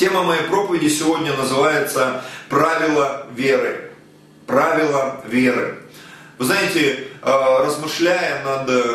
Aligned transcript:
Тема 0.00 0.22
моей 0.22 0.44
проповеди 0.44 0.88
сегодня 0.88 1.34
называется 1.34 2.24
«Правила 2.48 3.26
веры». 3.36 3.90
Правила 4.46 5.20
веры. 5.26 5.78
Вы 6.38 6.46
знаете, 6.46 7.08
э, 7.20 7.58
размышляя 7.66 8.42
над 8.42 8.70
э, 8.70 8.94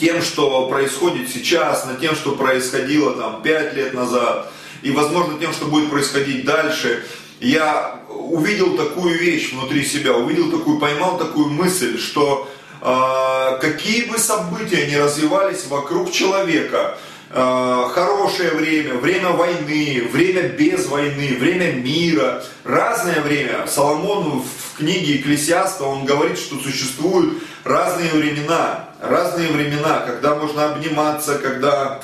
тем, 0.00 0.22
что 0.22 0.66
происходит 0.70 1.28
сейчас, 1.28 1.84
над 1.84 2.00
тем, 2.00 2.14
что 2.14 2.36
происходило 2.36 3.12
там 3.12 3.42
5 3.42 3.74
лет 3.74 3.92
назад, 3.92 4.50
и, 4.80 4.90
возможно, 4.90 5.38
тем, 5.38 5.52
что 5.52 5.66
будет 5.66 5.90
происходить 5.90 6.46
дальше, 6.46 7.04
я 7.38 8.00
увидел 8.08 8.78
такую 8.78 9.18
вещь 9.18 9.52
внутри 9.52 9.84
себя, 9.84 10.14
увидел 10.14 10.50
такую, 10.50 10.78
поймал 10.78 11.18
такую 11.18 11.50
мысль, 11.50 11.98
что 11.98 12.50
э, 12.80 13.58
какие 13.60 14.06
бы 14.06 14.16
события 14.16 14.86
ни 14.86 14.94
развивались 14.94 15.66
вокруг 15.66 16.10
человека, 16.12 16.96
хорошее 17.34 18.52
время, 18.52 18.94
время 18.94 19.30
войны, 19.30 20.08
время 20.12 20.48
без 20.50 20.86
войны, 20.86 21.36
время 21.38 21.72
мира, 21.72 22.44
разное 22.62 23.20
время. 23.22 23.66
Соломон 23.66 24.42
в 24.42 24.78
книге 24.78 25.14
Екклесиаста, 25.14 25.84
он 25.84 26.04
говорит, 26.04 26.38
что 26.38 26.56
существуют 26.58 27.42
разные 27.64 28.10
времена, 28.10 28.90
разные 29.00 29.48
времена, 29.48 30.04
когда 30.06 30.36
можно 30.36 30.72
обниматься, 30.72 31.38
когда 31.38 32.00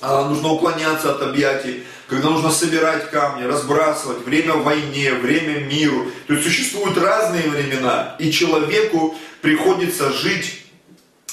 э, 0.00 0.24
нужно 0.28 0.50
уклоняться 0.50 1.10
от 1.10 1.22
объятий, 1.22 1.82
когда 2.08 2.30
нужно 2.30 2.50
собирать 2.50 3.10
камни, 3.10 3.42
разбрасывать, 3.42 4.24
время 4.24 4.54
войне, 4.54 5.12
время 5.14 5.64
миру. 5.64 6.06
То 6.28 6.34
есть 6.34 6.46
существуют 6.46 6.96
разные 6.98 7.48
времена, 7.48 8.14
и 8.20 8.30
человеку 8.30 9.16
приходится 9.42 10.12
жить 10.12 10.65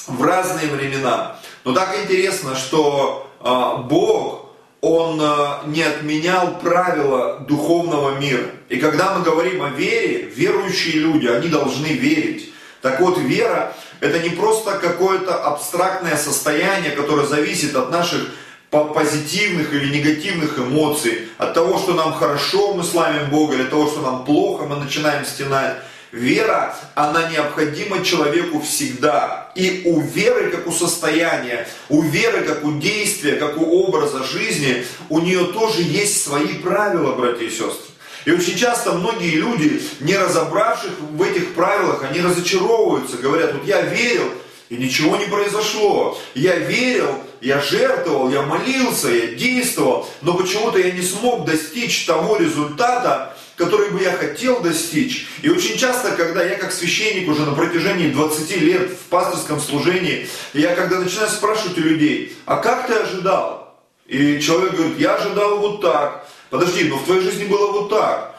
в 0.06 0.22
разные 0.22 0.68
времена. 0.68 1.36
Но 1.64 1.72
так 1.72 1.96
интересно, 2.02 2.54
что 2.54 3.30
э, 3.40 3.82
Бог, 3.88 4.50
Он 4.80 5.20
э, 5.20 5.66
не 5.66 5.82
отменял 5.82 6.58
правила 6.58 7.40
духовного 7.40 8.18
мира. 8.18 8.50
И 8.68 8.76
когда 8.76 9.14
мы 9.14 9.24
говорим 9.24 9.62
о 9.62 9.70
вере, 9.70 10.22
верующие 10.24 11.00
люди, 11.00 11.26
они 11.26 11.48
должны 11.48 11.86
верить. 11.86 12.52
Так 12.82 13.00
вот, 13.00 13.16
вера– 13.18 13.74
это 14.00 14.18
не 14.18 14.30
просто 14.30 14.72
какое-то 14.72 15.42
абстрактное 15.42 16.16
состояние, 16.16 16.90
которое 16.90 17.26
зависит 17.26 17.74
от 17.74 17.90
наших 17.90 18.28
позитивных 18.70 19.72
или 19.72 19.96
негативных 19.96 20.58
эмоций, 20.58 21.28
от 21.38 21.54
того, 21.54 21.78
что 21.78 21.94
нам 21.94 22.12
хорошо, 22.12 22.74
мы 22.74 22.82
славим 22.82 23.30
Бога, 23.30 23.54
или 23.54 23.62
от 23.62 23.70
того, 23.70 23.86
что 23.86 24.00
нам 24.00 24.24
плохо, 24.24 24.64
мы 24.64 24.76
начинаем 24.76 25.24
стенать. 25.24 25.76
Вера, 26.14 26.76
она 26.94 27.28
необходима 27.28 28.04
человеку 28.04 28.60
всегда. 28.60 29.50
И 29.56 29.82
у 29.84 30.00
веры, 30.00 30.48
как 30.50 30.68
у 30.68 30.70
состояния, 30.70 31.66
у 31.88 32.02
веры, 32.02 32.42
как 32.42 32.64
у 32.64 32.78
действия, 32.78 33.34
как 33.34 33.58
у 33.58 33.84
образа 33.84 34.22
жизни, 34.22 34.86
у 35.08 35.18
нее 35.18 35.46
тоже 35.46 35.82
есть 35.82 36.22
свои 36.22 36.54
правила, 36.54 37.16
братья 37.16 37.44
и 37.44 37.50
сестры. 37.50 37.90
И 38.26 38.30
очень 38.30 38.56
часто 38.56 38.92
многие 38.92 39.34
люди, 39.34 39.82
не 39.98 40.16
разобравших 40.16 40.92
в 41.00 41.20
этих 41.20 41.52
правилах, 41.54 42.04
они 42.08 42.20
разочаровываются, 42.20 43.16
говорят, 43.16 43.52
вот 43.52 43.66
я 43.66 43.80
верил, 43.82 44.30
и 44.68 44.76
ничего 44.76 45.16
не 45.16 45.26
произошло. 45.26 46.16
Я 46.34 46.54
верил, 46.56 47.18
я 47.40 47.60
жертвовал, 47.60 48.30
я 48.30 48.42
молился, 48.42 49.08
я 49.08 49.34
действовал, 49.34 50.08
но 50.22 50.34
почему-то 50.34 50.78
я 50.78 50.92
не 50.92 51.02
смог 51.02 51.44
достичь 51.44 52.06
того 52.06 52.36
результата, 52.36 53.33
который 53.56 53.90
бы 53.90 54.02
я 54.02 54.12
хотел 54.12 54.60
достичь. 54.60 55.26
И 55.42 55.48
очень 55.48 55.76
часто, 55.76 56.12
когда 56.12 56.44
я 56.44 56.56
как 56.56 56.72
священник 56.72 57.28
уже 57.28 57.42
на 57.46 57.54
протяжении 57.54 58.10
20 58.10 58.56
лет 58.58 58.90
в 58.90 59.08
пасторском 59.08 59.60
служении, 59.60 60.28
я 60.52 60.74
когда 60.74 60.98
начинаю 60.98 61.28
спрашивать 61.28 61.78
у 61.78 61.82
людей, 61.82 62.36
а 62.46 62.56
как 62.56 62.86
ты 62.86 62.94
ожидал? 62.94 63.78
И 64.06 64.40
человек 64.40 64.74
говорит, 64.74 64.98
я 64.98 65.14
ожидал 65.14 65.58
вот 65.58 65.80
так. 65.80 66.26
Подожди, 66.50 66.84
но 66.84 66.96
в 66.96 67.04
твоей 67.04 67.22
жизни 67.22 67.44
было 67.44 67.72
вот 67.72 67.90
так. 67.90 68.34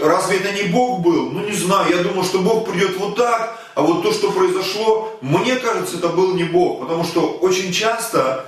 Разве 0.00 0.38
это 0.38 0.52
не 0.52 0.68
Бог 0.70 1.00
был? 1.00 1.30
Ну 1.30 1.44
не 1.44 1.52
знаю, 1.52 1.94
я 1.94 2.02
думал, 2.02 2.24
что 2.24 2.38
Бог 2.38 2.70
придет 2.70 2.96
вот 2.96 3.16
так, 3.16 3.60
а 3.74 3.82
вот 3.82 4.02
то, 4.02 4.12
что 4.12 4.30
произошло, 4.30 5.18
мне 5.20 5.56
кажется, 5.56 5.98
это 5.98 6.08
был 6.08 6.34
не 6.34 6.44
Бог. 6.44 6.80
Потому 6.80 7.04
что 7.04 7.38
очень 7.40 7.72
часто 7.72 8.46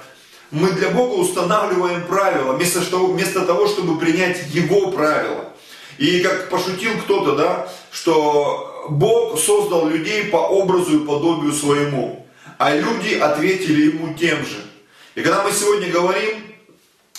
мы 0.50 0.70
для 0.72 0.90
Бога 0.90 1.14
устанавливаем 1.14 2.06
правила, 2.06 2.52
вместо, 2.52 2.80
вместо 2.80 3.44
того, 3.44 3.66
чтобы 3.66 3.98
принять 3.98 4.46
Его 4.52 4.90
правила. 4.90 5.51
И 5.98 6.20
как 6.20 6.48
пошутил 6.48 6.92
кто-то, 7.04 7.36
да, 7.36 7.68
что 7.90 8.86
Бог 8.88 9.38
создал 9.38 9.88
людей 9.88 10.24
по 10.24 10.36
образу 10.36 11.00
и 11.00 11.06
подобию 11.06 11.52
своему, 11.52 12.26
а 12.58 12.74
люди 12.74 13.14
ответили 13.14 13.92
ему 13.92 14.14
тем 14.14 14.38
же. 14.44 14.62
И 15.14 15.20
когда 15.20 15.42
мы 15.42 15.52
сегодня 15.52 15.90
говорим, 15.90 16.52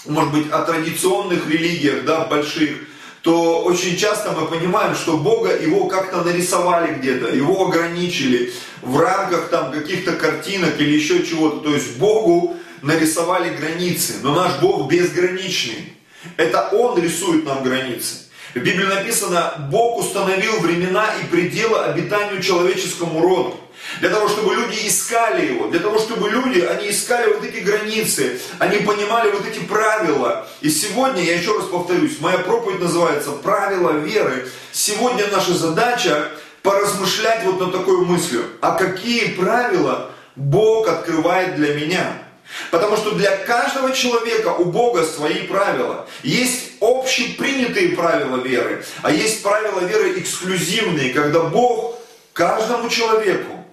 может 0.05 0.33
быть, 0.33 0.51
о 0.51 0.63
традиционных 0.63 1.49
религиях, 1.49 2.05
да, 2.05 2.25
больших, 2.25 2.77
то 3.21 3.63
очень 3.63 3.95
часто 3.95 4.33
мы 4.33 4.47
понимаем, 4.47 4.95
что 4.95 5.15
Бога 5.15 5.57
его 5.57 5.87
как-то 5.87 6.23
нарисовали 6.23 6.95
где-то, 6.95 7.33
его 7.33 7.67
ограничили 7.67 8.51
в 8.81 8.99
рамках 8.99 9.47
там 9.47 9.71
каких-то 9.71 10.13
картинок 10.13 10.79
или 10.79 10.91
еще 10.91 11.25
чего-то. 11.25 11.59
То 11.59 11.73
есть 11.73 11.97
Богу 11.97 12.57
нарисовали 12.81 13.55
границы, 13.55 14.15
но 14.23 14.35
наш 14.35 14.59
Бог 14.59 14.89
безграничный. 14.91 15.93
Это 16.35 16.67
Он 16.73 17.01
рисует 17.01 17.45
нам 17.45 17.63
границы. 17.63 18.15
В 18.53 18.59
Библии 18.59 18.85
написано, 18.85 19.53
Бог 19.71 19.97
установил 19.97 20.59
времена 20.59 21.07
и 21.21 21.25
пределы 21.25 21.79
обитанию 21.85 22.41
человеческому 22.41 23.19
роду. 23.19 23.57
Для 23.99 24.09
того, 24.09 24.29
чтобы 24.29 24.53
люди 24.53 24.87
искали 24.87 25.53
его, 25.53 25.67
для 25.69 25.79
того, 25.79 25.97
чтобы 25.97 26.29
люди, 26.29 26.59
они 26.59 26.91
искали 26.91 27.33
вот 27.33 27.43
эти 27.43 27.59
границы, 27.61 28.39
они 28.59 28.77
понимали 28.77 29.31
вот 29.31 29.47
эти 29.47 29.59
правила. 29.59 30.47
И 30.61 30.69
сегодня, 30.69 31.23
я 31.23 31.37
еще 31.37 31.57
раз 31.57 31.65
повторюсь, 31.65 32.19
моя 32.19 32.37
проповедь 32.37 32.79
называется 32.79 33.31
«Правила 33.31 33.91
веры». 33.97 34.47
Сегодня 34.71 35.25
наша 35.31 35.53
задача 35.53 36.29
поразмышлять 36.61 37.43
вот 37.45 37.59
над 37.59 37.71
такой 37.71 38.05
мыслью, 38.05 38.45
а 38.61 38.71
какие 38.71 39.29
правила 39.33 40.11
Бог 40.35 40.87
открывает 40.87 41.55
для 41.55 41.73
меня– 41.73 42.17
Потому 42.71 42.97
что 42.97 43.11
для 43.11 43.37
каждого 43.37 43.91
человека 43.91 44.49
у 44.49 44.65
Бога 44.65 45.03
свои 45.03 45.47
правила. 45.47 46.07
Есть 46.23 46.73
общепринятые 46.81 47.89
правила 47.89 48.37
веры, 48.37 48.83
а 49.01 49.11
есть 49.11 49.43
правила 49.43 49.81
веры 49.81 50.19
эксклюзивные, 50.19 51.13
когда 51.13 51.41
Бог 51.41 51.99
каждому 52.33 52.89
человеку 52.89 53.65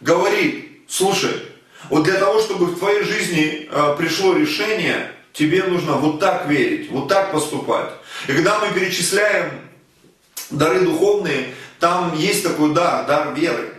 говорит, 0.00 0.82
слушай, 0.88 1.42
вот 1.90 2.04
для 2.04 2.18
того, 2.18 2.40
чтобы 2.40 2.66
в 2.66 2.78
твоей 2.78 3.02
жизни 3.02 3.68
э, 3.70 3.94
пришло 3.96 4.34
решение, 4.34 5.12
тебе 5.32 5.62
нужно 5.64 5.92
вот 5.92 6.20
так 6.20 6.46
верить, 6.46 6.90
вот 6.90 7.08
так 7.08 7.32
поступать. 7.32 7.90
И 8.26 8.32
когда 8.32 8.58
мы 8.58 8.72
перечисляем 8.74 9.50
дары 10.50 10.80
духовные, 10.80 11.54
там 11.78 12.16
есть 12.16 12.42
такой 12.42 12.74
дар, 12.74 13.06
дар 13.06 13.34
веры. 13.34 13.74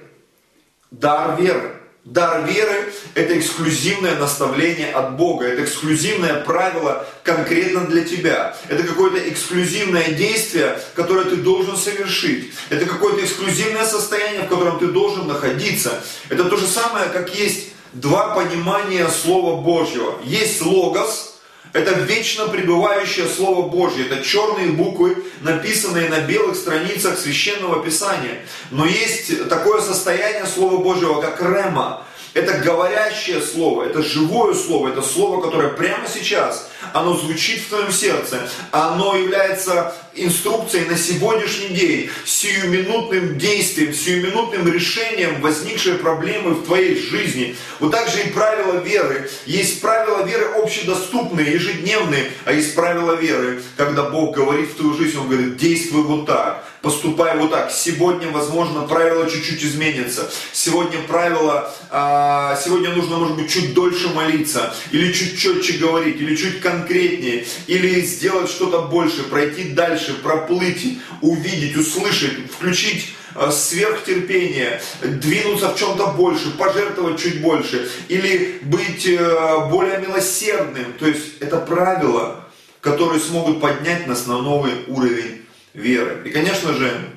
Дар 0.91 1.39
веры. 1.39 1.78
Дар 2.09 2.43
веры– 2.47 2.91
это 3.13 3.37
эксклюзивное 3.37 4.15
наставление 4.15 4.91
от 4.91 5.15
Бога, 5.15 5.45
это 5.45 5.63
эксклюзивное 5.63 6.43
правило 6.43 7.05
конкретно 7.23 7.81
для 7.81 8.03
тебя. 8.03 8.57
Это 8.67 8.81
какое-то 8.81 9.29
эксклюзивное 9.29 10.13
действие, 10.13 10.79
которое 10.95 11.25
ты 11.25 11.35
должен 11.35 11.77
совершить. 11.77 12.51
Это 12.71 12.87
какое-то 12.87 13.23
эксклюзивное 13.23 13.85
состояние, 13.85 14.41
в 14.41 14.49
котором 14.49 14.79
ты 14.79 14.87
должен 14.87 15.27
находиться. 15.27 16.01
Это 16.29 16.45
то 16.45 16.57
же 16.57 16.65
самое, 16.65 17.09
как 17.09 17.35
есть 17.35 17.73
два 17.93 18.33
понимания 18.33 19.07
Слова 19.09 19.61
Божьего. 19.61 20.19
Есть 20.23 20.63
логос– 20.63 21.27
это 21.73 21.91
вечно 21.91 22.47
пребывающее 22.47 23.27
Слово 23.27 23.67
Божье. 23.69 24.05
Это 24.07 24.23
черные 24.23 24.69
буквы, 24.69 25.23
написанные 25.41 26.09
на 26.09 26.21
белых 26.21 26.55
страницах 26.55 27.17
Священного 27.17 27.83
Писания. 27.83 28.39
Но 28.71 28.85
есть 28.85 29.47
такое 29.49 29.81
состояние 29.81 30.45
Слова 30.45 30.77
Божьего, 30.77 31.21
как 31.21 31.41
рема. 31.41 32.03
Это 32.39 32.53
говорящее 32.59 33.41
слово, 33.41 33.83
это 33.83 34.01
живое 34.01 34.53
слово, 34.53 34.87
это 34.87 35.01
слово, 35.01 35.41
которое 35.41 35.71
прямо 35.71 36.07
сейчас, 36.07 36.69
оно 36.93 37.13
звучит 37.13 37.59
в 37.59 37.67
твоем 37.67 37.91
сердце, 37.91 38.49
оно 38.71 39.17
является 39.17 39.93
инструкцией 40.15 40.85
на 40.85 40.97
сегодняшний 40.97 41.75
день, 41.75 42.09
сиюминутным 42.23 43.37
действием, 43.37 43.93
сиюминутным 43.93 44.71
решением 44.71 45.41
возникшей 45.41 45.95
проблемы 45.95 46.51
в 46.51 46.65
твоей 46.65 46.97
жизни. 46.97 47.57
Вот 47.81 47.91
так 47.91 48.07
же 48.07 48.21
и 48.21 48.29
правила 48.29 48.79
веры. 48.79 49.29
Есть 49.45 49.81
правила 49.81 50.23
веры 50.23 50.45
общедоступные, 50.63 51.51
ежедневные, 51.51 52.31
а 52.45 52.53
есть 52.53 52.73
правила 52.73 53.15
веры, 53.15 53.61
когда 53.75 54.03
Бог 54.03 54.33
говорит 54.33 54.69
в 54.69 54.75
твою 54.75 54.93
жизнь, 54.93 55.17
Он 55.17 55.27
говорит, 55.27 55.57
действуй 55.57 56.03
вот 56.03 56.25
так 56.25 56.63
поступай 56.81 57.37
вот 57.37 57.51
так. 57.51 57.71
Сегодня, 57.71 58.29
возможно, 58.31 58.81
правила 58.81 59.29
чуть-чуть 59.29 59.63
изменятся. 59.63 60.29
Сегодня 60.51 61.01
правила, 61.07 61.73
а, 61.89 62.57
сегодня 62.63 62.91
нужно, 62.91 63.17
может 63.17 63.35
быть, 63.35 63.51
чуть 63.51 63.73
дольше 63.73 64.09
молиться, 64.09 64.73
или 64.91 65.11
чуть 65.11 65.37
четче 65.37 65.77
говорить, 65.77 66.19
или 66.21 66.35
чуть 66.35 66.61
конкретнее, 66.61 67.45
или 67.67 68.01
сделать 68.01 68.49
что-то 68.49 68.83
больше, 68.83 69.23
пройти 69.23 69.69
дальше, 69.69 70.13
проплыть, 70.21 70.99
увидеть, 71.21 71.75
услышать, 71.75 72.51
включить 72.51 73.13
а, 73.35 73.51
сверхтерпение, 73.51 74.81
двинуться 75.01 75.69
в 75.69 75.77
чем-то 75.77 76.07
больше, 76.07 76.51
пожертвовать 76.51 77.21
чуть 77.21 77.41
больше, 77.41 77.89
или 78.07 78.59
быть 78.63 79.05
э, 79.05 79.69
более 79.69 79.99
милосердным. 79.99 80.93
То 80.97 81.07
есть 81.07 81.39
это 81.39 81.57
правило, 81.57 82.45
которые 82.81 83.19
смогут 83.19 83.61
поднять 83.61 84.07
нас 84.07 84.25
на 84.25 84.41
новый 84.41 84.71
уровень 84.87 85.45
веры. 85.73 86.21
И, 86.25 86.29
конечно 86.31 86.73
же, 86.73 87.09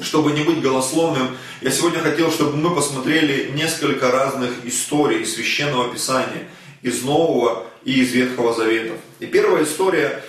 чтобы 0.00 0.32
не 0.32 0.42
быть 0.42 0.60
голословным, 0.60 1.36
я 1.60 1.70
сегодня 1.70 2.00
хотел, 2.00 2.30
чтобы 2.30 2.56
мы 2.56 2.74
посмотрели 2.74 3.50
несколько 3.52 4.10
разных 4.10 4.64
историй 4.64 5.26
Священного 5.26 5.92
Писания 5.92 6.48
из 6.82 7.02
Нового 7.02 7.66
и 7.84 8.00
из 8.00 8.12
Ветхого 8.12 8.54
Завета. 8.54 8.94
И 9.18 9.26
первая 9.26 9.64
история, 9.64 10.22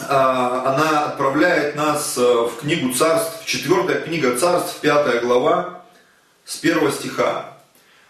а, 0.00 0.74
она 0.74 1.06
отправляет 1.06 1.76
нас 1.76 2.14
э, 2.16 2.20
в 2.20 2.60
книгу 2.60 2.92
царств, 2.92 3.46
четвертая 3.46 4.00
книга 4.00 4.36
царств, 4.36 4.80
пятая 4.80 5.20
глава, 5.20 5.84
с 6.44 6.56
первого 6.56 6.90
стиха. 6.90 7.58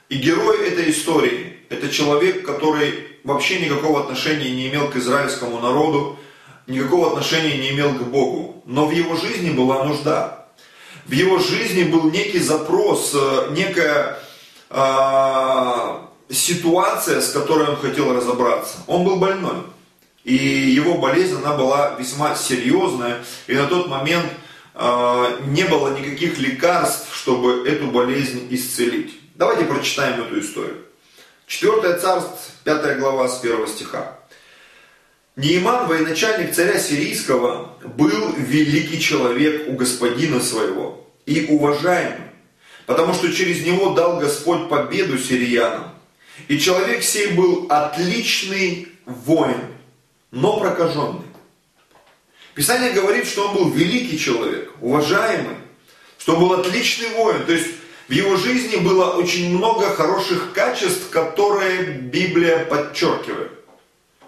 И 0.09 0.17
герой 0.17 0.67
этой 0.69 0.91
истории– 0.91 1.59
это 1.69 1.91
человек, 1.91 2.47
который 2.47 3.19
вообще 3.23 3.61
никакого 3.61 4.01
отношения 4.01 4.51
не 4.51 4.69
имел 4.69 4.91
к 4.91 4.97
израильскому 4.97 5.61
народу, 5.61 6.19
никакого 6.67 7.09
отношения 7.09 7.59
не 7.59 7.71
имел 7.71 7.95
к 7.95 8.03
Богу. 8.03 8.63
Но 8.67 8.87
в 8.87 8.91
его 8.91 9.17
жизни 9.17 9.51
была 9.51 9.85
нужда. 9.85 10.47
В 11.07 11.13
его 11.13 11.39
жизни 11.39 11.85
был 11.85 12.11
некий 12.11 12.39
запрос, 12.39 13.13
э, 13.15 13.49
некая 13.51 14.19
э, 14.71 15.99
ситуация, 16.31 17.21
с 17.21 17.31
которой 17.31 17.69
он 17.69 17.77
хотел 17.77 18.15
разобраться. 18.15 18.79
Он 18.87 19.05
был 19.05 19.17
больной. 19.17 19.65
И 20.25 20.35
его 20.35 20.95
болезнь, 20.95 21.37
она 21.37 21.55
была 21.55 21.97
весьма 21.99 22.35
серьезная. 22.35 23.23
И 23.47 23.55
на 23.55 23.67
тот 23.67 23.89
момент 23.89 24.27
э, 24.75 25.39
не 25.49 25.65
было 25.65 25.97
никаких 25.99 26.39
лекарств, 26.39 27.15
чтобы 27.15 27.69
эту 27.69 27.89
болезнь 27.89 28.47
исцелить. 28.51 29.21
Давайте 29.35 29.65
прочитаем 29.65 30.23
эту 30.23 30.41
историю. 30.41 30.87
Четвертое 31.47 31.99
царство, 31.99 32.39
пятая 32.65 32.99
глава 32.99 33.29
с 33.29 33.39
первого 33.39 33.67
стиха. 33.67 34.17
Неиман, 35.37 35.89
военачальник 35.89 36.55
царя 36.55 36.79
сирийского, 36.79 37.77
был 37.83 38.35
великий 38.37 39.01
человек 39.01 39.69
у 39.69 39.73
господина 39.73 40.39
своего 40.41 41.09
и 41.27 41.47
уважаемый, 41.47 42.31
потому 42.87 43.15
что 43.15 43.33
через 43.33 43.67
него 43.67 43.95
дал 43.95 44.21
Господь 44.21 44.69
победу 44.69 45.19
сириянам. 45.19 45.91
И 46.47 46.59
человек 46.59 47.03
сей 47.03 47.33
был 47.33 47.67
отличный 47.69 48.89
воин, 49.07 49.61
но 50.31 50.61
прокаженный. 50.61 51.23
Писание 52.55 52.93
говорит, 52.93 53.27
что 53.27 53.49
он 53.49 53.57
был 53.57 53.71
великий 53.71 54.19
человек, 54.19 54.71
уважаемый, 54.81 55.57
что 56.17 56.37
был 56.37 56.53
отличный 56.53 57.09
воин. 57.11 57.45
То 57.45 57.53
есть 57.53 57.71
в 58.07 58.13
его 58.13 58.37
жизни 58.37 58.77
было 58.77 59.15
очень 59.15 59.57
много 59.57 59.89
хороших 59.95 60.53
качеств, 60.53 61.11
которые 61.11 61.83
Библия 61.83 62.65
подчеркивает. 62.67 63.54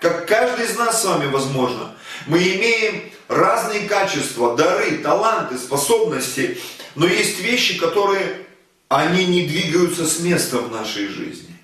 Как 0.00 0.26
каждый 0.26 0.66
из 0.66 0.76
нас 0.76 1.02
с 1.02 1.04
вами, 1.04 1.30
возможно, 1.30 1.94
мы 2.26 2.38
имеем 2.38 3.10
разные 3.28 3.88
качества, 3.88 4.56
дары, 4.56 4.98
таланты, 4.98 5.58
способности, 5.58 6.58
но 6.94 7.06
есть 7.06 7.40
вещи, 7.40 7.78
которые, 7.78 8.46
они 8.88 9.26
не 9.26 9.46
двигаются 9.46 10.06
с 10.06 10.20
места 10.20 10.58
в 10.58 10.70
нашей 10.70 11.08
жизни. 11.08 11.56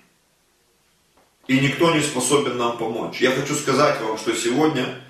И 1.46 1.58
никто 1.58 1.94
не 1.94 2.02
способен 2.02 2.56
нам 2.56 2.78
помочь. 2.78 3.20
Я 3.20 3.32
хочу 3.32 3.54
сказать 3.54 4.00
вам, 4.00 4.16
что 4.16 4.34
сегодня 4.34 5.00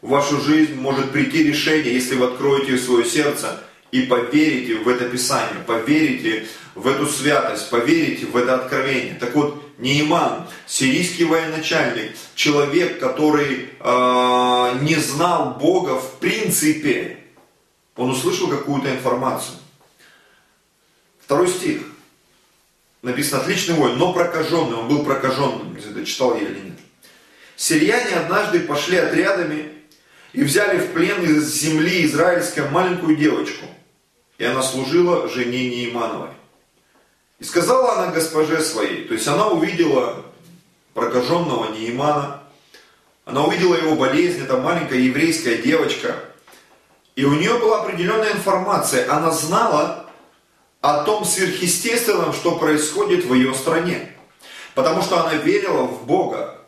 в 0.00 0.10
вашу 0.10 0.40
жизнь 0.40 0.74
может 0.74 1.10
прийти 1.10 1.42
решение, 1.42 1.92
если 1.92 2.14
вы 2.14 2.26
откроете 2.26 2.78
свое 2.78 3.04
сердце 3.04 3.62
и 3.90 4.02
поверите 4.02 4.76
в 4.76 4.88
это 4.88 5.08
Писание, 5.08 5.64
поверите 5.66 6.46
в 6.74 6.86
эту 6.86 7.06
святость, 7.06 7.70
поверите 7.70 8.26
в 8.26 8.36
это 8.36 8.54
откровение. 8.54 9.14
Так 9.14 9.34
вот, 9.34 9.67
Нейман, 9.78 10.48
сирийский 10.66 11.24
военачальник, 11.24 12.16
человек, 12.34 12.98
который 12.98 13.70
э, 13.78 14.78
не 14.82 14.96
знал 14.96 15.54
Бога 15.54 16.00
в 16.00 16.18
принципе, 16.18 17.18
он 17.96 18.10
услышал 18.10 18.48
какую-то 18.48 18.90
информацию. 18.90 19.56
Второй 21.24 21.48
стих. 21.48 21.82
Написано 23.02 23.42
отличный 23.42 23.74
воин, 23.74 23.96
но 23.98 24.12
прокаженный, 24.12 24.76
он 24.76 24.88
был 24.88 25.04
прокаженным, 25.04 25.76
не 25.76 25.80
знаю, 25.80 26.04
читал 26.04 26.34
я 26.34 26.42
или 26.42 26.58
нет. 26.58 26.78
Сирияне 27.54 28.16
однажды 28.16 28.60
пошли 28.60 28.96
отрядами 28.96 29.72
и 30.32 30.42
взяли 30.42 30.78
в 30.78 30.92
плен 30.92 31.22
из 31.22 31.54
земли 31.54 32.04
израильской 32.04 32.68
маленькую 32.68 33.16
девочку, 33.16 33.66
и 34.38 34.44
она 34.44 34.62
служила 34.62 35.28
жене 35.28 35.68
Неймановой. 35.68 36.30
И 37.38 37.44
сказала 37.44 37.92
она 37.92 38.12
госпоже 38.12 38.60
своей, 38.62 39.06
то 39.06 39.14
есть 39.14 39.28
она 39.28 39.48
увидела 39.48 40.24
прокаженного 40.94 41.72
Неимана, 41.72 42.42
она 43.24 43.44
увидела 43.44 43.76
его 43.76 43.94
болезнь, 43.94 44.42
это 44.42 44.56
маленькая 44.56 44.98
еврейская 44.98 45.58
девочка, 45.58 46.16
и 47.14 47.24
у 47.24 47.34
нее 47.34 47.58
была 47.58 47.82
определенная 47.82 48.32
информация, 48.32 49.12
она 49.12 49.30
знала 49.30 50.06
о 50.80 51.04
том 51.04 51.24
сверхъестественном, 51.24 52.32
что 52.32 52.56
происходит 52.56 53.24
в 53.24 53.34
ее 53.34 53.54
стране. 53.54 54.12
Потому 54.74 55.02
что 55.02 55.24
она 55.24 55.34
верила 55.34 55.82
в 55.82 56.06
Бога, 56.06 56.58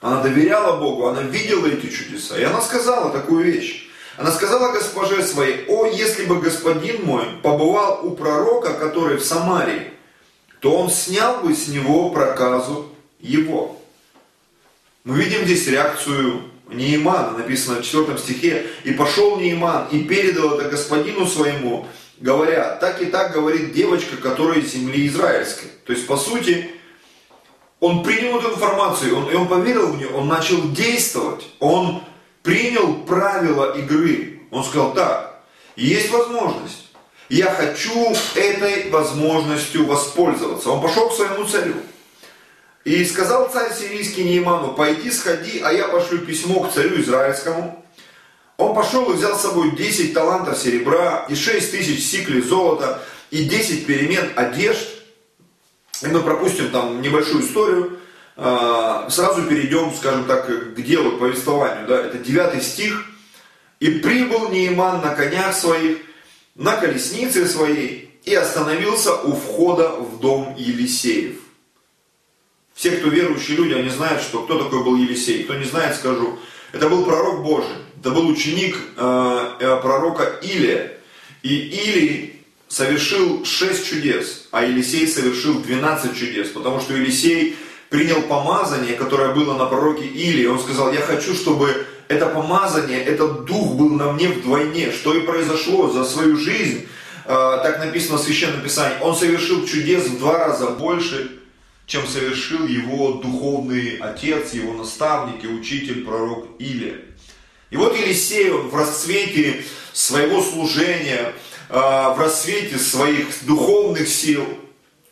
она 0.00 0.22
доверяла 0.22 0.78
Богу, 0.78 1.06
она 1.06 1.22
видела 1.22 1.66
эти 1.66 1.88
чудеса. 1.88 2.38
И 2.38 2.42
она 2.42 2.60
сказала 2.60 3.12
такую 3.12 3.44
вещь. 3.44 3.89
Она 4.20 4.32
сказала 4.32 4.70
госпоже 4.72 5.22
своей, 5.22 5.64
о, 5.66 5.86
если 5.86 6.26
бы 6.26 6.40
господин 6.40 7.06
мой 7.06 7.24
побывал 7.42 8.06
у 8.06 8.10
пророка, 8.10 8.74
который 8.74 9.16
в 9.16 9.24
Самарии, 9.24 9.94
то 10.60 10.76
он 10.76 10.90
снял 10.90 11.40
бы 11.40 11.54
с 11.54 11.68
него 11.68 12.10
проказу 12.10 12.90
его. 13.18 13.80
Мы 15.04 15.16
видим 15.16 15.46
здесь 15.46 15.66
реакцию 15.68 16.42
Неимана, 16.68 17.38
написано 17.38 17.80
в 17.80 17.82
4 17.82 18.18
стихе, 18.18 18.66
«И 18.84 18.92
пошел 18.92 19.38
Неиман 19.38 19.86
и 19.90 20.00
передал 20.00 20.58
это 20.58 20.68
господину 20.68 21.24
своему, 21.26 21.86
говоря, 22.18 22.76
так 22.78 23.00
и 23.00 23.06
так 23.06 23.32
говорит 23.32 23.72
девочка, 23.72 24.18
которая 24.18 24.58
из 24.58 24.70
земли 24.70 25.06
израильской». 25.06 25.70
То 25.86 25.94
есть, 25.94 26.06
по 26.06 26.18
сути, 26.18 26.70
он 27.80 28.02
принял 28.02 28.38
эту 28.38 28.50
информацию, 28.50 29.16
он, 29.16 29.30
и 29.30 29.34
он 29.34 29.48
поверил 29.48 29.86
в 29.86 29.96
нее, 29.96 30.08
он 30.08 30.28
начал 30.28 30.60
действовать, 30.72 31.46
он 31.58 32.02
принял 32.42 33.04
правила 33.04 33.76
игры. 33.76 34.40
Он 34.50 34.64
сказал, 34.64 34.94
так, 34.94 35.42
есть 35.76 36.10
возможность. 36.10 36.90
Я 37.28 37.46
хочу 37.46 38.12
этой 38.34 38.90
возможностью 38.90 39.86
воспользоваться. 39.86 40.70
Он 40.70 40.82
пошел 40.82 41.08
к 41.08 41.14
своему 41.14 41.44
царю. 41.44 41.76
И 42.84 43.04
сказал 43.04 43.48
царь 43.50 43.72
сирийский 43.72 44.24
Нейману, 44.24 44.72
пойди 44.72 45.10
сходи, 45.10 45.60
а 45.62 45.72
я 45.72 45.88
пошлю 45.88 46.18
письмо 46.18 46.60
к 46.60 46.72
царю 46.72 47.00
израильскому. 47.00 47.84
Он 48.56 48.74
пошел 48.74 49.10
и 49.10 49.14
взял 49.14 49.38
с 49.38 49.42
собой 49.42 49.76
10 49.76 50.12
талантов 50.12 50.58
серебра 50.58 51.24
и 51.28 51.34
6 51.34 51.70
тысяч 51.70 52.04
сиклей 52.04 52.42
золота 52.42 53.02
и 53.30 53.44
10 53.44 53.86
перемен 53.86 54.32
одежд. 54.34 54.88
И 56.02 56.06
мы 56.06 56.20
пропустим 56.20 56.70
там 56.70 57.00
небольшую 57.00 57.44
историю. 57.44 57.99
А, 58.42 59.10
сразу 59.10 59.42
перейдем, 59.42 59.92
скажем 59.94 60.24
так, 60.24 60.46
к 60.46 60.80
делу, 60.80 61.12
к 61.12 61.18
повествованию. 61.18 61.86
Да? 61.86 62.00
Это 62.00 62.16
9 62.16 62.62
стих. 62.62 63.04
«И 63.80 63.90
прибыл 63.90 64.48
Нейман 64.50 65.02
на 65.02 65.14
конях 65.14 65.54
своих, 65.54 65.98
на 66.54 66.76
колеснице 66.76 67.46
своей, 67.46 68.18
и 68.24 68.34
остановился 68.34 69.14
у 69.14 69.34
входа 69.34 69.90
в 69.90 70.20
дом 70.20 70.54
Елисеев». 70.56 71.36
Все, 72.74 72.92
кто 72.92 73.08
верующие 73.08 73.58
люди, 73.58 73.74
они 73.74 73.90
знают, 73.90 74.22
что 74.22 74.42
кто 74.44 74.62
такой 74.62 74.84
был 74.84 74.96
Елисей. 74.96 75.44
Кто 75.44 75.54
не 75.54 75.64
знает, 75.64 75.96
скажу. 75.96 76.38
Это 76.72 76.88
был 76.88 77.04
пророк 77.04 77.42
Божий. 77.42 77.76
Это 77.98 78.10
был 78.10 78.26
ученик 78.26 78.76
э, 78.96 79.50
э 79.60 79.80
пророка 79.82 80.38
Илия. 80.40 80.92
И 81.42 81.54
Илий 81.58 82.40
совершил 82.68 83.44
6 83.44 83.86
чудес, 83.86 84.48
а 84.50 84.64
Елисей 84.64 85.06
совершил 85.06 85.60
12 85.60 86.16
чудес, 86.16 86.48
потому 86.48 86.80
что 86.80 86.94
Елисей 86.94 87.56
принял 87.90 88.22
помазание, 88.22 88.94
которое 88.94 89.34
было 89.34 89.58
на 89.58 89.66
пророке 89.66 90.06
Илии. 90.06 90.46
Он 90.46 90.58
сказал, 90.58 90.92
я 90.92 91.00
хочу, 91.00 91.34
чтобы 91.34 91.86
это 92.08 92.26
помазание, 92.26 93.02
этот 93.04 93.44
дух 93.44 93.74
был 93.74 93.90
на 93.90 94.12
мне 94.12 94.28
вдвойне. 94.28 94.92
Что 94.92 95.12
и 95.14 95.20
произошло 95.20 95.90
за 95.90 96.04
свою 96.04 96.36
жизнь, 96.36 96.86
а, 97.26 97.58
так 97.58 97.84
написано 97.84 98.16
в 98.16 98.22
Священном 98.22 98.62
Писании. 98.62 98.96
Он 99.02 99.14
совершил 99.14 99.66
чудес 99.66 100.06
в 100.06 100.18
два 100.18 100.38
раза 100.38 100.68
больше, 100.68 101.40
чем 101.86 102.06
совершил 102.06 102.64
его 102.66 103.14
духовный 103.14 103.96
отец, 103.96 104.52
его 104.52 104.72
наставник 104.72 105.42
и 105.42 105.48
учитель, 105.48 106.04
пророк 106.04 106.46
Илия. 106.60 107.00
И 107.70 107.76
вот 107.76 107.96
Елисей, 107.98 108.50
в 108.50 108.74
расцвете 108.74 109.64
своего 109.92 110.40
служения, 110.42 111.34
а, 111.68 112.14
в 112.14 112.20
расцвете 112.20 112.78
своих 112.78 113.26
духовных 113.42 114.06
сил, 114.06 114.46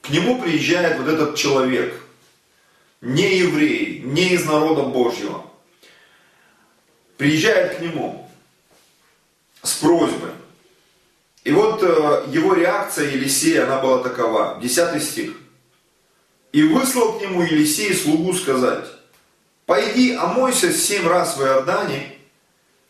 к 0.00 0.10
нему 0.10 0.40
приезжает 0.40 1.00
вот 1.00 1.08
этот 1.08 1.34
человек– 1.34 2.04
не 3.00 3.38
еврей, 3.38 4.00
не 4.04 4.30
из 4.30 4.44
народа 4.44 4.82
Божьего, 4.82 5.44
приезжает 7.16 7.76
к 7.76 7.80
нему 7.80 8.28
с 9.62 9.74
просьбой. 9.74 10.30
И 11.44 11.50
вот 11.52 11.82
э, 11.82 12.24
его 12.28 12.54
реакция 12.54 13.10
Елисея, 13.10 13.64
она 13.64 13.80
была 13.80 14.02
такова. 14.02 14.58
Десятый 14.60 15.00
стих. 15.00 15.32
«И 16.52 16.62
выслал 16.62 17.18
к 17.18 17.22
нему 17.22 17.42
Елисей 17.42 17.94
слугу 17.94 18.32
сказать, 18.34 18.86
Пойди, 19.68 20.14
омойся 20.14 20.72
семь 20.72 21.06
раз 21.06 21.36
в 21.36 21.42
Иордане, 21.42 22.16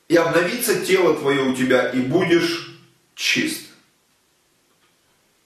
и 0.06 0.14
обновится 0.14 0.86
тело 0.86 1.12
твое 1.16 1.42
у 1.42 1.52
тебя, 1.52 1.90
и 1.90 1.98
будешь 1.98 2.78
чист. 3.16 3.66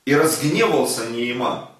И 0.04 0.14
разгневался 0.14 1.06
Неиман. 1.06 1.70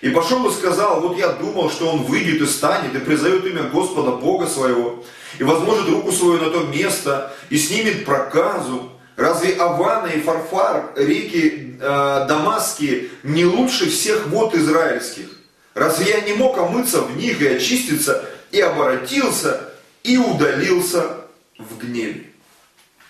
И 0.00 0.10
пошел 0.10 0.48
и 0.48 0.52
сказал, 0.52 1.00
вот 1.00 1.18
я 1.18 1.28
думал, 1.32 1.70
что 1.70 1.90
он 1.90 2.04
выйдет 2.04 2.40
и 2.40 2.46
станет, 2.46 2.94
и 2.94 2.98
призовет 2.98 3.44
имя 3.46 3.64
Господа 3.64 4.12
Бога 4.12 4.46
своего, 4.46 5.04
и 5.38 5.42
возможет 5.42 5.88
руку 5.88 6.12
свою 6.12 6.40
на 6.40 6.50
то 6.50 6.60
место, 6.64 7.34
и 7.50 7.58
снимет 7.58 8.04
проказу. 8.04 8.92
Разве 9.16 9.54
Авана 9.54 10.06
и 10.06 10.20
Фарфар, 10.20 10.92
реки 10.94 11.76
э, 11.80 12.26
Дамасские, 12.28 13.08
не 13.24 13.44
лучше 13.44 13.90
всех 13.90 14.28
вод 14.28 14.54
израильских? 14.54 15.26
Разве 15.74 16.10
я 16.10 16.20
не 16.20 16.34
мог 16.34 16.56
омыться 16.56 17.02
в 17.02 17.16
них 17.16 17.40
и 17.42 17.48
очиститься, 17.48 18.24
и 18.52 18.60
оборотился, 18.60 19.70
и 20.04 20.16
удалился 20.16 21.16
в 21.58 21.78
гневе? 21.78 22.30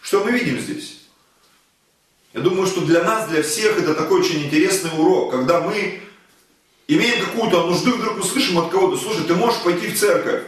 Что 0.01 0.25
мы 0.25 0.31
видим 0.31 0.59
здесь? 0.59 1.01
Я 2.33 2.41
думаю, 2.41 2.67
что 2.67 2.81
для 2.83 3.03
нас, 3.03 3.29
для 3.29 3.43
всех 3.43 3.79
это 3.79 3.95
такой 3.95 4.21
очень 4.21 4.47
интересный 4.47 4.91
урок, 4.99 5.33
когда 5.33 5.61
мы 5.61 6.01
имеем 6.89 7.25
какую-то 7.25 7.67
нужду, 7.67 7.93
вдруг 7.93 8.19
услышим 8.19 8.59
от 8.59 8.71
кого-то, 8.71 8.97
слушай, 8.97 9.25
ты 9.25 9.35
можешь 9.35 9.61
пойти 9.61 9.89
в 9.89 9.99
церковь, 9.99 10.43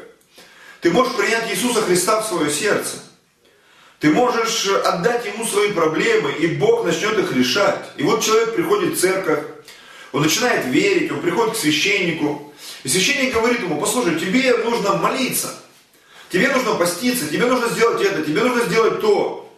ты 0.80 0.90
можешь 0.90 1.14
принять 1.14 1.50
Иисуса 1.52 1.82
Христа 1.82 2.23
в 2.23 2.26
свое 2.26 2.50
сердце, 2.50 2.97
ты 4.00 4.11
можешь 4.11 4.66
отдать 4.66 5.26
Ему 5.26 5.47
свои 5.47 5.73
проблемы, 5.73 6.32
и 6.32 6.47
Бог 6.47 6.87
начнет 6.87 7.18
их 7.18 7.35
решать. 7.35 7.85
И 7.99 8.02
вот 8.02 8.25
человек 8.25 8.54
приходит 8.56 8.94
в 8.94 9.00
церковь, 9.00 9.44
он 10.12 10.23
начинает 10.23 10.64
верить, 10.66 11.12
он 11.12 11.20
приходит 11.20 11.54
к 11.54 11.59
священнику, 11.59 12.52
и 12.82 12.88
священник 12.88 13.35
говорит 13.35 13.61
ему, 13.61 13.78
послушай, 13.78 14.18
тебе 14.18 14.56
нужно 14.56 14.97
молиться, 14.97 15.54
тебе 16.30 16.49
нужно 16.49 16.76
поститься, 16.76 17.28
тебе 17.28 17.44
нужно 17.44 17.68
сделать 17.68 18.00
это, 18.00 18.23
тебе 18.23 18.42
нужно 18.42 18.64
сделать 18.64 19.02
то. 19.02 19.54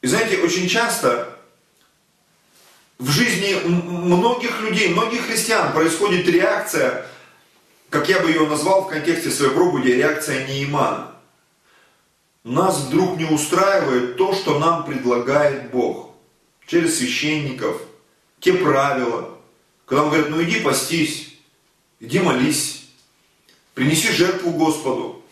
И 0.00 0.08
знаете, 0.08 0.38
очень 0.38 0.68
часто 0.68 1.31
в 3.02 3.10
жизни 3.10 3.56
многих 3.64 4.60
людей, 4.60 4.90
многих 4.90 5.26
христиан 5.26 5.72
происходит 5.72 6.28
реакция, 6.28 7.04
как 7.90 8.08
я 8.08 8.20
бы 8.20 8.30
ее 8.30 8.46
назвал 8.46 8.84
в 8.84 8.88
контексте 8.88 9.28
своей 9.28 9.52
проповеди, 9.52 9.90
реакция 9.90 10.46
Неимана. 10.46 11.10
Нас 12.44 12.78
вдруг 12.78 13.18
не 13.18 13.24
устраивает 13.24 14.16
то, 14.16 14.32
что 14.34 14.60
нам 14.60 14.84
предлагает 14.84 15.70
Бог 15.72 16.10
через 16.68 16.98
священников, 16.98 17.82
те 18.38 18.52
правила, 18.52 19.36
когда 19.84 20.04
он 20.04 20.10
говорит, 20.10 20.30
ну 20.30 20.40
иди 20.40 20.60
постись, 20.60 21.36
иди 21.98 22.20
молись, 22.20 22.88
принеси 23.74 24.12
жертву 24.12 24.52
Господу, 24.52 25.24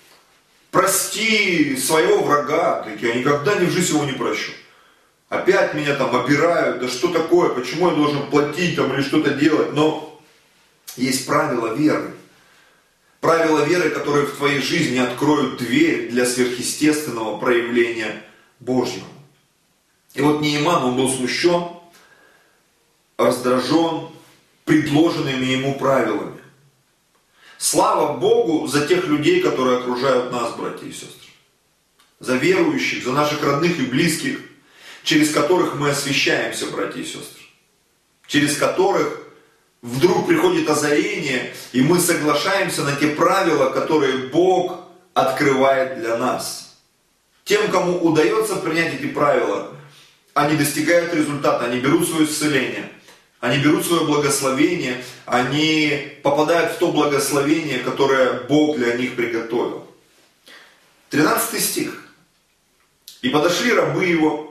прости 0.72 1.76
своего 1.76 2.24
врага, 2.24 2.82
так 2.82 3.00
я 3.00 3.14
никогда 3.14 3.54
ни 3.54 3.66
в 3.66 3.70
жизни 3.70 3.94
его 3.94 4.06
не 4.06 4.12
прощу. 4.12 4.50
Опять 5.30 5.74
меня 5.74 5.94
там 5.94 6.14
опирают, 6.14 6.80
да 6.80 6.88
что 6.88 7.06
такое, 7.08 7.50
почему 7.50 7.88
я 7.88 7.94
должен 7.94 8.28
платить 8.30 8.74
там 8.74 8.92
или 8.92 9.00
что-то 9.00 9.30
делать, 9.34 9.72
но 9.72 10.20
есть 10.96 11.24
правила 11.24 11.72
веры. 11.72 12.16
Правила 13.20 13.64
веры, 13.64 13.90
которые 13.90 14.26
в 14.26 14.36
твоей 14.36 14.60
жизни 14.60 14.98
откроют 14.98 15.58
дверь 15.58 16.10
для 16.10 16.26
сверхъестественного 16.26 17.38
проявления 17.38 18.24
Божьего. 18.58 19.06
И 20.14 20.20
вот 20.20 20.40
Неиман, 20.40 20.82
он 20.82 20.96
был 20.96 21.08
смущен, 21.08 21.68
раздражен 23.16 24.08
предложенными 24.64 25.44
ему 25.44 25.78
правилами. 25.78 26.40
Слава 27.56 28.16
Богу 28.16 28.66
за 28.66 28.84
тех 28.84 29.06
людей, 29.06 29.42
которые 29.42 29.78
окружают 29.78 30.32
нас, 30.32 30.56
братья 30.56 30.86
и 30.86 30.92
сестры. 30.92 31.30
За 32.18 32.34
верующих, 32.34 33.04
за 33.04 33.12
наших 33.12 33.44
родных 33.44 33.78
и 33.78 33.82
близких, 33.82 34.49
через 35.02 35.32
которых 35.32 35.74
мы 35.74 35.90
освещаемся, 35.90 36.66
братья 36.66 37.00
и 37.00 37.04
сестры. 37.04 37.42
Через 38.26 38.56
которых 38.56 39.26
вдруг 39.82 40.26
приходит 40.26 40.68
озарение, 40.68 41.54
и 41.72 41.80
мы 41.82 41.98
соглашаемся 42.00 42.82
на 42.82 42.96
те 42.96 43.08
правила, 43.08 43.70
которые 43.70 44.28
Бог 44.28 44.80
открывает 45.14 46.00
для 46.00 46.16
нас. 46.16 46.76
Тем, 47.44 47.70
кому 47.70 47.98
удается 47.98 48.56
принять 48.56 48.94
эти 48.94 49.06
правила, 49.06 49.72
они 50.34 50.56
достигают 50.56 51.12
результата, 51.14 51.64
они 51.64 51.80
берут 51.80 52.08
свое 52.08 52.26
исцеление, 52.26 52.92
они 53.40 53.58
берут 53.58 53.84
свое 53.84 54.04
благословение, 54.04 55.02
они 55.24 56.18
попадают 56.22 56.72
в 56.72 56.78
то 56.78 56.92
благословение, 56.92 57.78
которое 57.78 58.34
Бог 58.42 58.76
для 58.76 58.94
них 58.94 59.16
приготовил. 59.16 59.86
13 61.08 61.60
стих. 61.60 62.04
«И 63.22 63.30
подошли 63.30 63.72
рабы 63.72 64.06
его, 64.06 64.49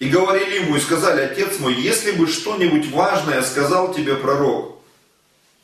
и 0.00 0.08
говорили 0.08 0.64
ему, 0.64 0.76
и 0.76 0.80
сказали, 0.80 1.20
отец 1.20 1.58
мой, 1.60 1.74
если 1.74 2.12
бы 2.12 2.26
что-нибудь 2.26 2.90
важное 2.90 3.42
сказал 3.42 3.94
тебе 3.94 4.16
пророк, 4.16 4.80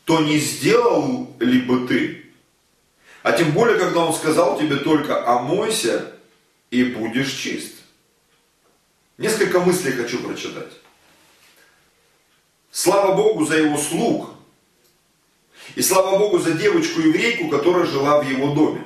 то 0.05 0.21
не 0.21 0.37
сделал 0.37 1.35
ли 1.39 1.59
бы 1.61 1.87
ты? 1.87 2.23
А 3.23 3.31
тем 3.33 3.51
более, 3.51 3.77
когда 3.79 4.05
он 4.05 4.13
сказал 4.13 4.57
тебе 4.57 4.77
только 4.77 5.27
омойся 5.27 6.13
и 6.69 6.83
будешь 6.83 7.33
чист. 7.33 7.73
Несколько 9.17 9.59
мыслей 9.59 9.93
хочу 9.93 10.19
прочитать. 10.19 10.71
Слава 12.71 13.15
Богу 13.15 13.43
за 13.43 13.57
его 13.57 13.77
слуг. 13.77 14.29
И 15.75 15.81
слава 15.81 16.19
Богу 16.19 16.37
за 16.37 16.51
девочку-еврейку, 16.51 17.49
которая 17.49 17.87
жила 17.87 18.21
в 18.21 18.29
его 18.29 18.53
доме. 18.53 18.83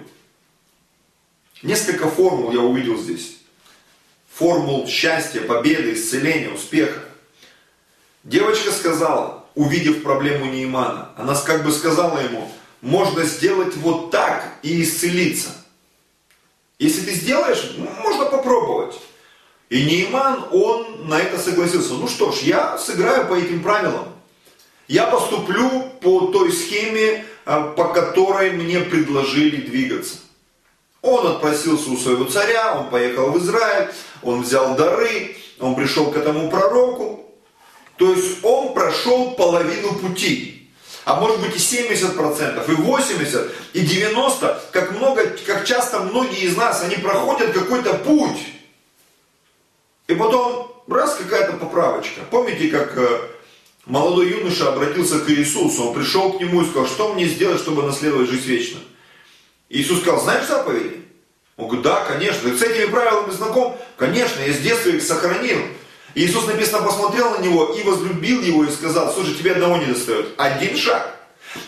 Несколько 1.61 2.09
формул 2.09 2.53
я 2.53 2.61
увидел 2.61 2.97
здесь 2.97 3.40
формул 4.33 4.87
счастья, 4.87 5.41
победы, 5.41 5.93
исцеления, 5.93 6.49
успеха. 6.49 6.99
Девочка 8.23 8.71
сказала, 8.71 9.45
увидев 9.55 10.03
проблему 10.03 10.45
Неймана, 10.45 11.09
она 11.17 11.35
как 11.35 11.63
бы 11.63 11.71
сказала 11.71 12.19
ему, 12.19 12.51
можно 12.81 13.23
сделать 13.23 13.75
вот 13.77 14.11
так 14.11 14.43
и 14.63 14.81
исцелиться. 14.81 15.49
Если 16.79 17.01
ты 17.01 17.13
сделаешь, 17.13 17.75
можно 18.03 18.25
попробовать. 18.25 18.95
И 19.69 19.83
Нейман, 19.83 20.45
он 20.51 21.07
на 21.07 21.19
это 21.19 21.37
согласился. 21.37 21.93
Ну 21.93 22.07
что 22.07 22.31
ж, 22.31 22.39
я 22.39 22.77
сыграю 22.77 23.27
по 23.27 23.35
этим 23.35 23.61
правилам. 23.61 24.07
Я 24.87 25.05
поступлю 25.05 25.83
по 26.01 26.27
той 26.27 26.51
схеме, 26.51 27.23
а, 27.45 27.71
по 27.71 27.93
которой 27.93 28.51
мне 28.51 28.81
предложили 28.81 29.57
двигаться. 29.57 30.17
Он 31.01 31.27
отпросился 31.27 31.89
у 31.89 31.97
своего 31.97 32.25
царя, 32.25 32.75
он 32.79 32.89
поехал 32.89 33.31
в 33.31 33.37
Израиль, 33.39 33.89
он 34.21 34.43
взял 34.43 34.75
дары, 34.75 35.35
он 35.59 35.75
пришел 35.75 36.11
к 36.11 36.17
этому 36.17 36.49
пророку. 36.49 37.25
То 37.97 38.13
есть 38.13 38.43
он 38.43 38.73
прошел 38.73 39.31
половину 39.31 39.93
пути. 39.95 40.69
А 41.03 41.19
может 41.19 41.39
быть 41.39 41.55
и 41.55 41.59
70%, 41.59 42.71
и 42.71 42.75
80%, 42.75 43.51
и 43.73 43.79
90%, 43.81 44.59
как, 44.71 44.91
много, 44.91 45.25
как 45.45 45.65
часто 45.65 45.99
многие 45.99 46.41
из 46.41 46.55
нас, 46.55 46.83
они 46.83 46.95
проходят 46.97 47.53
какой-то 47.53 47.95
путь. 47.95 48.39
И 50.07 50.13
потом, 50.13 50.83
раз, 50.87 51.15
какая-то 51.15 51.53
поправочка. 51.53 52.21
Помните, 52.29 52.67
как 52.67 52.95
э, 52.97 53.21
молодой 53.85 54.29
юноша 54.29 54.69
обратился 54.69 55.19
к 55.19 55.29
Иисусу, 55.31 55.87
он 55.87 55.95
пришел 55.95 56.33
к 56.33 56.39
нему 56.39 56.61
и 56.61 56.65
сказал, 56.65 56.87
что 56.87 57.13
мне 57.13 57.25
сделать, 57.25 57.61
чтобы 57.61 57.83
наследовать 57.83 58.29
жизнь 58.29 58.45
вечную? 58.45 58.83
Иисус 59.71 60.01
сказал, 60.01 60.21
знаешь 60.21 60.47
заповеди? 60.47 61.05
Он 61.55 61.65
говорит, 61.65 61.83
да, 61.83 62.03
конечно. 62.05 62.49
Ты 62.49 62.57
с 62.57 62.61
этими 62.61 62.85
правилами 62.85 63.31
знаком? 63.31 63.77
Конечно, 63.97 64.41
я 64.41 64.53
с 64.53 64.57
детства 64.57 64.89
их 64.89 65.01
сохранил. 65.01 65.59
И 66.13 66.25
Иисус 66.25 66.45
написано 66.45 66.83
посмотрел 66.83 67.31
на 67.31 67.41
него 67.41 67.73
и 67.73 67.83
возлюбил 67.83 68.41
его 68.41 68.65
и 68.65 68.71
сказал, 68.71 69.13
слушай, 69.13 69.33
тебе 69.33 69.53
одного 69.53 69.77
не 69.77 69.85
достает. 69.85 70.27
Один 70.37 70.75
шаг. 70.75 71.15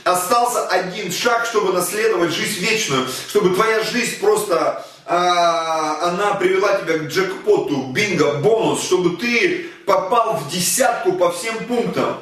Остался 0.03 0.67
один 0.67 1.11
шаг, 1.11 1.45
чтобы 1.45 1.73
наследовать 1.73 2.33
жизнь 2.33 2.59
вечную, 2.59 3.07
чтобы 3.29 3.53
твоя 3.53 3.83
жизнь 3.83 4.19
просто, 4.19 4.85
а, 5.05 6.09
она 6.09 6.35
привела 6.35 6.79
тебя 6.79 6.99
к 6.99 7.07
джекпоту, 7.07 7.87
бинго, 7.91 8.35
бонус, 8.35 8.83
чтобы 8.83 9.17
ты 9.17 9.69
попал 9.85 10.37
в 10.37 10.49
десятку 10.49 11.13
по 11.13 11.31
всем 11.31 11.57
пунктам. 11.65 12.17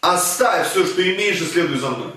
Оставь 0.00 0.70
все, 0.70 0.86
что 0.86 1.02
имеешь 1.02 1.40
и 1.40 1.46
следуй 1.46 1.78
за 1.78 1.90
мной. 1.90 2.12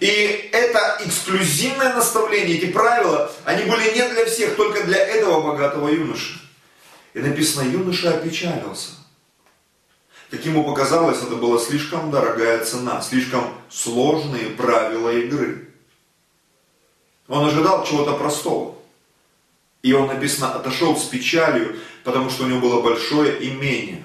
И 0.00 0.50
это 0.52 0.98
эксклюзивное 1.04 1.94
наставление, 1.94 2.58
эти 2.58 2.72
правила, 2.72 3.30
они 3.44 3.64
были 3.70 3.94
не 3.94 4.08
для 4.08 4.26
всех, 4.26 4.56
только 4.56 4.84
для 4.84 4.98
этого 4.98 5.42
богатого 5.42 5.88
юноши. 5.88 6.40
И 7.14 7.20
написано, 7.20 7.68
юноша 7.68 8.10
опечалился. 8.10 8.90
Как 10.30 10.44
ему 10.44 10.64
показалось, 10.64 11.22
это 11.22 11.36
была 11.36 11.58
слишком 11.60 12.10
дорогая 12.10 12.64
цена, 12.64 13.00
слишком 13.00 13.54
сложные 13.70 14.50
правила 14.50 15.10
игры. 15.10 15.68
Он 17.28 17.46
ожидал 17.46 17.84
чего-то 17.86 18.14
простого. 18.14 18.76
И 19.82 19.92
он, 19.92 20.08
написано, 20.08 20.52
отошел 20.52 20.96
с 20.96 21.04
печалью, 21.04 21.76
потому 22.02 22.28
что 22.28 22.44
у 22.44 22.48
него 22.48 22.60
было 22.60 22.82
большое 22.82 23.48
имение. 23.48 24.02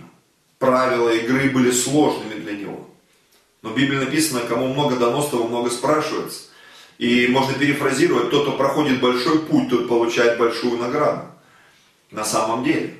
Правила 0.59 1.09
игры 1.09 1.49
были 1.49 1.71
сложными. 1.71 2.30
Но 3.61 3.69
в 3.69 3.75
Библии 3.75 3.97
написано, 3.97 4.41
кому 4.41 4.73
много 4.73 4.95
дано, 4.95 5.21
того 5.21 5.47
много 5.47 5.69
спрашивается. 5.69 6.41
И 6.97 7.27
можно 7.27 7.53
перефразировать, 7.53 8.29
тот, 8.29 8.43
кто 8.43 8.57
проходит 8.57 9.01
большой 9.01 9.39
путь, 9.39 9.69
тот 9.69 9.87
получает 9.87 10.37
большую 10.37 10.77
награду. 10.77 11.25
На 12.11 12.25
самом 12.25 12.63
деле. 12.63 12.95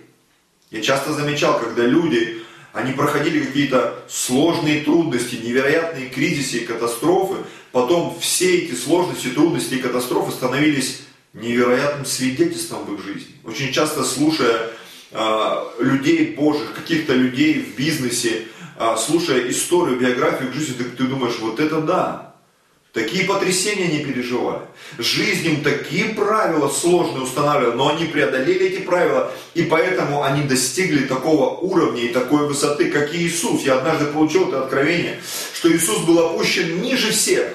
Я 0.69 0.81
часто 0.81 1.13
замечал, 1.13 1.59
когда 1.59 1.83
люди, 1.83 2.41
они 2.73 2.93
проходили 2.93 3.43
какие-то 3.43 4.03
сложные 4.07 4.81
трудности, 4.81 5.35
невероятные 5.35 6.09
кризисы 6.09 6.59
и 6.59 6.65
катастрофы, 6.65 7.35
потом 7.71 8.17
все 8.19 8.59
эти 8.59 8.73
сложности, 8.73 9.27
трудности 9.27 9.75
и 9.75 9.81
катастрофы 9.81 10.31
становились 10.31 11.01
невероятным 11.33 12.05
свидетельством 12.05 12.85
в 12.85 12.93
их 12.93 13.03
жизни. 13.03 13.35
Очень 13.43 13.73
часто 13.73 14.03
слушая 14.03 14.69
э, 15.11 15.63
людей 15.79 16.35
Божьих, 16.35 16.73
каких-то 16.73 17.13
людей 17.13 17.61
в 17.61 17.75
бизнесе, 17.75 18.47
слушая 18.97 19.49
историю, 19.49 19.99
биографию 19.99 20.53
жизни, 20.53 20.73
ты, 20.73 20.83
ты 20.83 21.03
думаешь, 21.03 21.39
вот 21.39 21.59
это 21.59 21.81
да, 21.81 22.31
Такие 22.93 23.23
потрясения 23.23 23.85
они 23.85 24.03
переживали. 24.03 24.63
Жизнь 24.97 25.47
им 25.47 25.63
такие 25.63 26.13
правила 26.13 26.67
сложные 26.67 27.23
устанавливала, 27.23 27.73
но 27.75 27.89
они 27.89 28.03
преодолели 28.05 28.67
эти 28.67 28.81
правила, 28.81 29.31
и 29.53 29.63
поэтому 29.63 30.23
они 30.23 30.43
достигли 30.43 31.05
такого 31.05 31.55
уровня 31.57 32.01
и 32.01 32.09
такой 32.09 32.47
высоты, 32.47 32.91
как 32.91 33.13
и 33.13 33.19
Иисус. 33.19 33.61
Я 33.61 33.75
однажды 33.75 34.07
получил 34.07 34.49
это 34.49 34.63
откровение, 34.63 35.21
что 35.53 35.71
Иисус 35.71 35.99
был 35.99 36.19
опущен 36.19 36.81
ниже 36.81 37.11
всех. 37.11 37.47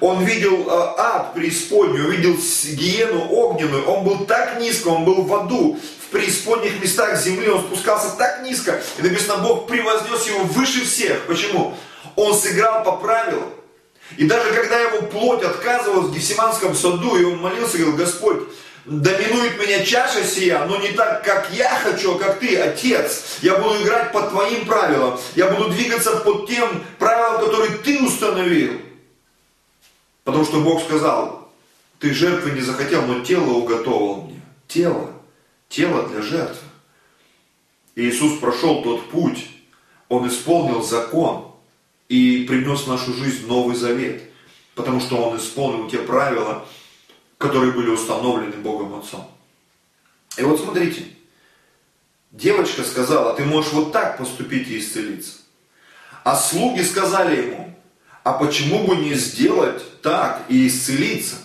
Он 0.00 0.22
видел 0.24 0.68
э, 0.68 0.94
ад 0.98 1.32
преисподнюю, 1.32 2.08
увидел 2.08 2.36
гиену 2.72 3.28
огненную, 3.30 3.84
он 3.84 4.04
был 4.04 4.26
так 4.26 4.60
низко, 4.60 4.88
он 4.88 5.04
был 5.04 5.22
в 5.22 5.34
аду, 5.34 5.78
в 6.05 6.05
преисподних 6.16 6.80
местах 6.80 7.20
земли, 7.20 7.48
он 7.48 7.60
спускался 7.60 8.16
так 8.16 8.42
низко, 8.42 8.80
и 8.98 9.02
написано, 9.02 9.38
Бог 9.38 9.66
превознес 9.66 10.26
его 10.26 10.44
выше 10.44 10.84
всех. 10.84 11.26
Почему? 11.26 11.76
Он 12.16 12.34
сыграл 12.34 12.82
по 12.82 12.92
правилам. 12.92 13.50
И 14.16 14.24
даже 14.24 14.52
когда 14.52 14.78
его 14.80 15.02
плоть 15.02 15.42
отказывалась 15.42 16.08
в 16.08 16.14
Гефсиманском 16.14 16.74
саду, 16.74 17.16
и 17.16 17.24
он 17.24 17.38
молился, 17.38 17.76
говорил, 17.76 17.96
Господь, 17.96 18.38
доминует 18.86 19.58
меня 19.58 19.84
чаша 19.84 20.24
сия, 20.24 20.64
но 20.64 20.78
не 20.78 20.90
так, 20.90 21.24
как 21.24 21.50
я 21.52 21.68
хочу, 21.70 22.14
а 22.14 22.18
как 22.18 22.38
ты, 22.38 22.56
Отец. 22.56 23.38
Я 23.42 23.58
буду 23.58 23.82
играть 23.82 24.12
по 24.12 24.22
твоим 24.22 24.64
правилам. 24.64 25.18
Я 25.34 25.50
буду 25.50 25.70
двигаться 25.70 26.16
под 26.18 26.48
тем 26.48 26.84
правилам, 26.98 27.44
которые 27.44 27.72
ты 27.78 28.00
установил. 28.00 28.80
Потому 30.24 30.44
что 30.44 30.60
Бог 30.60 30.82
сказал, 30.82 31.52
ты 31.98 32.14
жертвы 32.14 32.52
не 32.52 32.60
захотел, 32.60 33.02
но 33.02 33.24
тело 33.24 33.50
уготовил 33.50 34.22
мне. 34.22 34.40
Тело. 34.68 35.15
Тело 35.68 36.08
для 36.08 36.22
жертвы. 36.22 36.68
Иисус 37.96 38.38
прошел 38.38 38.82
тот 38.82 39.10
путь. 39.10 39.48
Он 40.08 40.28
исполнил 40.28 40.82
закон 40.82 41.52
и 42.08 42.44
принес 42.48 42.82
в 42.82 42.88
нашу 42.88 43.12
жизнь 43.12 43.46
Новый 43.46 43.74
Завет, 43.74 44.22
потому 44.74 45.00
что 45.00 45.16
Он 45.16 45.36
исполнил 45.36 45.88
те 45.88 45.98
правила, 45.98 46.66
которые 47.38 47.72
были 47.72 47.90
установлены 47.90 48.56
Богом 48.56 48.94
Отцом. 48.94 49.28
И 50.36 50.42
вот 50.42 50.60
смотрите, 50.60 51.06
девочка 52.30 52.84
сказала, 52.84 53.34
ты 53.34 53.44
можешь 53.44 53.72
вот 53.72 53.92
так 53.92 54.18
поступить 54.18 54.68
и 54.68 54.78
исцелиться. 54.78 55.38
А 56.24 56.36
слуги 56.36 56.82
сказали 56.82 57.46
ему, 57.46 57.74
а 58.22 58.32
почему 58.32 58.86
бы 58.86 58.96
не 58.96 59.14
сделать 59.14 59.82
так 60.02 60.44
и 60.48 60.66
исцелиться? 60.66 61.36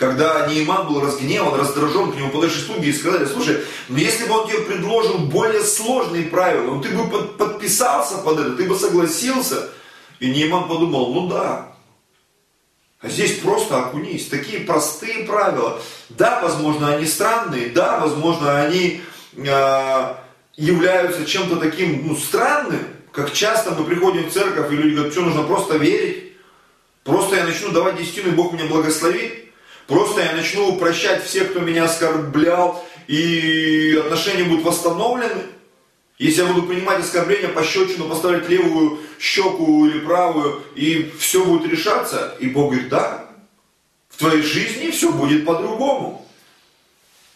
Когда 0.00 0.46
Нейман 0.46 0.86
был 0.86 1.02
разгневан, 1.02 1.60
раздражен, 1.60 2.10
к 2.10 2.16
нему 2.16 2.30
подошли 2.30 2.62
слуги 2.62 2.88
и 2.88 2.92
сказали, 2.92 3.26
слушай, 3.26 3.60
ну 3.90 3.98
если 3.98 4.24
бы 4.24 4.32
он 4.32 4.48
тебе 4.48 4.62
предложил 4.62 5.18
более 5.18 5.62
сложные 5.62 6.24
правила, 6.24 6.72
ну 6.72 6.80
ты 6.80 6.88
бы 6.88 7.04
подписался 7.26 8.16
под 8.16 8.40
это, 8.40 8.52
ты 8.52 8.66
бы 8.66 8.76
согласился. 8.76 9.68
И 10.18 10.30
Нейман 10.30 10.68
подумал, 10.68 11.12
ну 11.12 11.28
да, 11.28 11.74
а 13.02 13.08
здесь 13.10 13.40
просто 13.40 13.78
окунись. 13.78 14.28
Такие 14.28 14.60
простые 14.60 15.24
правила. 15.24 15.78
Да, 16.08 16.40
возможно, 16.40 16.94
они 16.94 17.04
странные, 17.04 17.68
да, 17.68 18.00
возможно, 18.00 18.58
они 18.58 19.02
э, 19.36 20.14
являются 20.56 21.26
чем-то 21.26 21.56
таким 21.56 22.08
ну, 22.08 22.16
странным, 22.16 22.86
как 23.12 23.34
часто 23.34 23.72
мы 23.72 23.84
приходим 23.84 24.30
в 24.30 24.32
церковь, 24.32 24.72
и 24.72 24.76
люди 24.76 24.94
говорят, 24.94 25.12
что 25.12 25.24
нужно 25.24 25.42
просто 25.42 25.76
верить. 25.76 26.32
Просто 27.04 27.36
я 27.36 27.44
начну 27.44 27.70
давать 27.70 27.98
десятину, 27.98 28.28
и 28.28 28.34
Бог 28.34 28.54
меня 28.54 28.64
благословит. 28.64 29.39
Просто 29.90 30.20
я 30.22 30.34
начну 30.34 30.76
прощать 30.76 31.24
всех, 31.24 31.50
кто 31.50 31.58
меня 31.58 31.86
оскорблял, 31.86 32.80
и 33.08 34.00
отношения 34.00 34.44
будут 34.44 34.64
восстановлены. 34.64 35.42
Если 36.16 36.42
я 36.42 36.46
буду 36.46 36.68
принимать 36.68 37.00
оскорбления, 37.00 37.48
пощечину, 37.48 38.08
поставить 38.08 38.48
левую 38.48 39.00
щеку 39.18 39.86
или 39.86 39.98
правую, 39.98 40.62
и 40.76 41.12
все 41.18 41.44
будет 41.44 41.68
решаться, 41.68 42.36
и 42.38 42.46
Бог 42.46 42.70
говорит, 42.70 42.88
да, 42.88 43.26
в 44.10 44.18
твоей 44.18 44.42
жизни 44.42 44.92
все 44.92 45.10
будет 45.10 45.44
по-другому. 45.44 46.24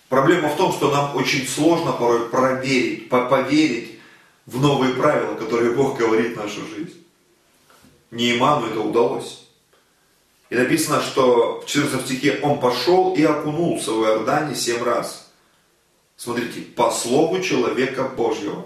Проблема 0.09 0.49
в 0.51 0.57
том, 0.57 0.73
что 0.73 0.93
нам 0.93 1.17
очень 1.17 1.49
сложно 1.49 1.91
порой 1.91 2.29
проверить, 2.29 3.09
поверить 3.09 3.99
в 4.47 4.63
новые 4.63 4.95
правила, 4.95 5.35
которые 5.35 5.73
Бог 5.73 5.99
говорит 5.99 6.35
в 6.35 6.41
нашу 6.41 6.61
жизнь. 6.69 7.05
Неиману 8.13 8.69
это 8.69 8.79
удалось. 8.79 9.44
И 10.55 10.57
написано, 10.57 11.03
что 11.03 11.63
в 11.63 11.67
14 11.67 12.07
стихе 12.07 12.39
он 12.41 12.61
пошел 12.61 13.13
и 13.17 13.25
окунулся 13.25 13.91
в 13.91 14.05
Иордане 14.05 14.55
семь 14.55 14.85
раз. 14.85 15.29
Смотрите, 16.17 16.61
по 16.61 16.93
слову 16.93 17.41
человека 17.41 18.05
Божьего. 18.05 18.65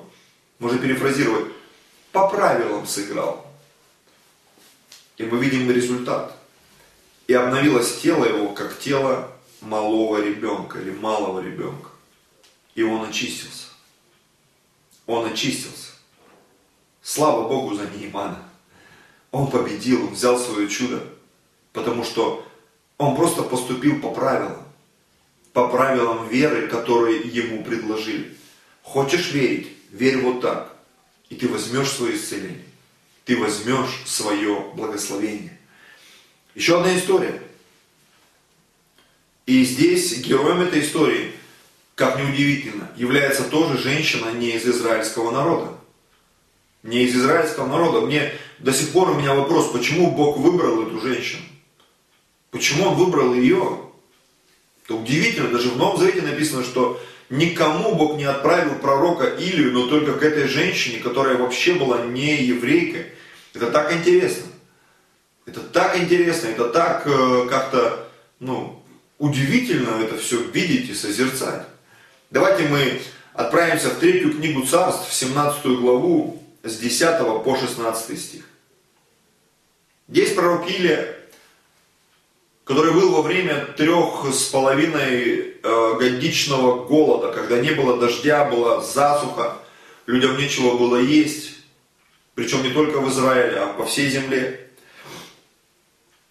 Можно 0.59 0.81
перефразировать, 0.81 1.51
по 2.13 2.29
правилам 2.29 2.87
сыграл. 2.87 3.51
И 5.17 5.23
мы 5.23 5.43
видим 5.43 5.71
результат. 5.71 6.37
И 7.27 7.33
обновилось 7.33 8.03
тело 8.03 8.27
его, 8.27 8.51
как 8.51 8.79
тело 8.79 9.33
малого 9.63 10.23
ребенка 10.23 10.81
или 10.81 10.91
малого 10.91 11.41
ребенка. 11.41 11.89
И 12.75 12.83
он 12.83 13.09
очистился. 13.09 13.69
Он 15.07 15.25
очистился. 15.25 15.93
Слава 17.01 17.49
Богу 17.49 17.75
за 17.77 17.89
Неймана. 17.89 18.43
Он 19.31 19.51
победил, 19.51 20.09
он 20.09 20.13
взял 20.13 20.39
свое 20.39 20.69
чудо 20.69 21.03
потому 21.73 22.05
что 22.05 22.47
он 22.99 23.17
просто 23.17 23.43
поступил 23.43 24.01
по 24.01 24.11
правилам, 24.11 24.63
по 25.53 25.69
правилам 25.69 26.29
веры, 26.29 26.69
которые 26.69 27.21
ему 27.21 27.63
предложили. 27.65 28.37
Хочешь 28.83 29.33
верить? 29.33 29.69
Верь 29.91 30.19
вот 30.19 30.43
так, 30.43 30.77
и 31.31 31.35
ты 31.35 31.49
возьмешь 31.49 31.89
свое 31.89 32.17
исцеление, 32.17 32.65
ты 33.25 33.39
возьмешь 33.39 34.03
свое 34.05 34.61
благословение. 34.75 35.59
Еще 36.55 36.79
одна 36.79 36.97
история. 36.97 37.41
И 39.47 39.65
здесь 39.65 40.19
героем 40.19 40.61
этой 40.61 40.81
истории, 40.81 41.33
как 41.95 42.19
неудивительно, 42.19 42.91
является 42.97 43.45
тоже 43.45 43.79
женщина 43.79 44.31
не 44.33 44.51
из 44.51 44.67
израильского 44.67 45.31
народа. 45.31 45.73
Не 46.83 47.05
из 47.05 47.17
израильского 47.17 47.67
народа. 47.67 48.07
Мне 48.07 48.33
до 48.59 48.73
сих 48.75 48.91
пор 48.91 49.11
у 49.11 49.15
меня 49.15 49.35
вопрос, 49.35 49.73
почему 49.73 50.11
Бог 50.11 50.37
выбрал 50.37 50.87
эту 50.87 51.01
женщину? 51.01 51.43
Почему 52.51 52.89
он 52.89 52.95
выбрал 52.95 53.35
ее? 53.35 53.81
Это 54.85 54.95
удивительно, 54.95 55.51
даже 55.51 55.69
в 55.71 55.77
Новом 55.77 55.99
Завете 55.99 56.23
написано, 56.23 56.65
что 56.65 57.01
никому 57.29 57.95
Бог 57.95 58.17
не 58.17 58.25
отправил 58.25 58.77
пророка 58.77 59.27
Илию, 59.27 59.73
но 59.73 59.87
только 59.87 60.15
к 60.15 60.23
этой 60.23 60.49
женщине, 60.49 60.99
которая 60.99 61.37
вообще 61.37 61.75
была 61.75 62.07
не 62.07 62.43
еврейкой. 62.43 63.07
Это 63.53 63.71
так 63.71 63.93
интересно. 63.93 64.47
Это 65.45 65.61
так 65.61 65.99
интересно, 65.99 66.49
это 66.49 66.69
так 66.69 67.07
э, 67.07 67.47
как-то, 67.49 68.09
ну, 68.39 68.83
удивительно 69.19 70.03
это 70.03 70.19
все 70.19 70.43
видеть 70.43 70.91
и 70.91 70.95
созерцать. 70.95 71.67
Давайте 72.31 72.65
мы 72.65 73.01
отправимся 73.33 73.89
в 73.89 73.99
третью 73.99 74.35
книгу 74.35 74.67
царств, 74.67 75.09
в 75.09 75.15
17 75.15 75.65
главу, 75.65 76.43
с 76.63 76.77
10 76.77 77.45
по 77.45 77.57
16 77.59 78.21
стих. 78.21 78.45
Здесь 80.09 80.33
пророк 80.33 80.69
Илия 80.71 81.18
который 82.69 82.93
был 82.93 83.13
во 83.13 83.23
время 83.23 83.65
трех 83.79 84.27
с 84.31 84.45
половиной 84.51 85.55
э, 85.63 85.95
годичного 85.99 86.85
голода, 86.85 87.33
когда 87.33 87.59
не 87.59 87.71
было 87.71 87.97
дождя, 87.97 88.45
была 88.45 88.83
засуха, 88.83 89.57
людям 90.05 90.37
нечего 90.37 90.77
было 90.77 90.97
есть, 90.97 91.55
причем 92.35 92.63
не 92.63 92.69
только 92.69 93.01
в 93.01 93.09
Израиле, 93.09 93.59
а 93.59 93.73
по 93.73 93.87
всей 93.87 94.11
земле. 94.11 94.69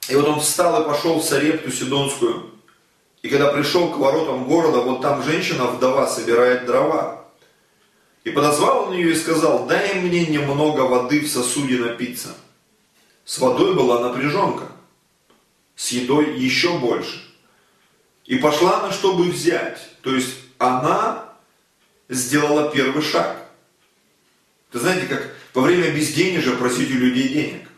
И 0.09 0.15
вот 0.15 0.27
он 0.27 0.39
встал 0.39 0.83
и 0.83 0.85
пошел 0.85 1.19
в 1.19 1.23
Сарепту 1.23 1.71
Сидонскую. 1.71 2.51
И 3.23 3.29
когда 3.29 3.51
пришел 3.51 3.89
к 3.89 3.97
воротам 3.97 4.47
города, 4.47 4.81
вот 4.81 5.01
там 5.01 5.23
женщина-вдова 5.23 6.05
собирает 6.05 6.67
дрова. 6.67 7.25
И 8.25 8.29
подозвал 8.29 8.89
он 8.89 8.93
ее 8.93 9.13
и 9.13 9.15
сказал, 9.15 9.65
дай 9.65 9.95
мне 9.95 10.27
немного 10.27 10.81
воды 10.81 11.21
в 11.21 11.27
сосуде 11.27 11.79
напиться. 11.79 12.29
С 13.25 13.39
водой 13.39 13.73
была 13.73 14.01
напряженка 14.01 14.76
с 15.77 15.91
едой 15.91 16.37
еще 16.37 16.77
больше. 16.79 17.23
И 18.25 18.37
пошла 18.39 18.79
она, 18.79 18.91
чтобы 18.91 19.25
взять. 19.25 19.79
То 20.01 20.13
есть 20.13 20.35
она 20.57 21.33
сделала 22.09 22.71
первый 22.71 23.01
шаг. 23.01 23.37
Ты 24.71 24.79
знаете, 24.79 25.05
как 25.05 25.33
во 25.53 25.61
время 25.61 25.91
безденежья 25.91 26.55
просить 26.55 26.91
у 26.91 26.95
людей 26.95 27.29
денег. 27.29 27.69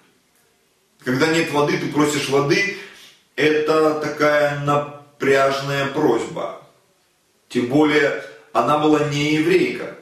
Когда 1.04 1.28
нет 1.28 1.52
воды, 1.52 1.78
ты 1.78 1.92
просишь 1.92 2.30
воды, 2.30 2.78
это 3.36 4.00
такая 4.00 4.60
напряжная 4.62 5.88
просьба. 5.88 6.62
Тем 7.50 7.68
более, 7.68 8.24
она 8.54 8.80
была 8.80 9.08
не 9.10 9.36
еврейка. 9.36 9.98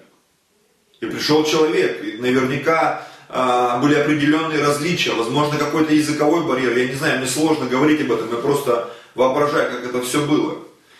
И 0.99 1.05
пришел 1.07 1.43
человек, 1.45 2.03
и 2.03 2.17
наверняка 2.17 3.07
были 3.38 3.93
определенные 3.93 4.63
различия, 4.63 5.12
возможно, 5.12 5.60
какой-то 5.60 5.93
языковой 5.93 6.43
барьер, 6.43 6.76
я 6.76 6.88
не 6.88 6.95
знаю, 6.95 7.19
мне 7.19 7.28
сложно 7.28 7.67
говорить 7.67 8.02
об 8.02 8.12
этом, 8.12 8.32
я 8.32 8.38
просто 8.38 8.91
воображаю, 9.13 9.71
как 9.71 9.86
это 9.86 10.02
все 10.02 10.26
было. 10.26 10.58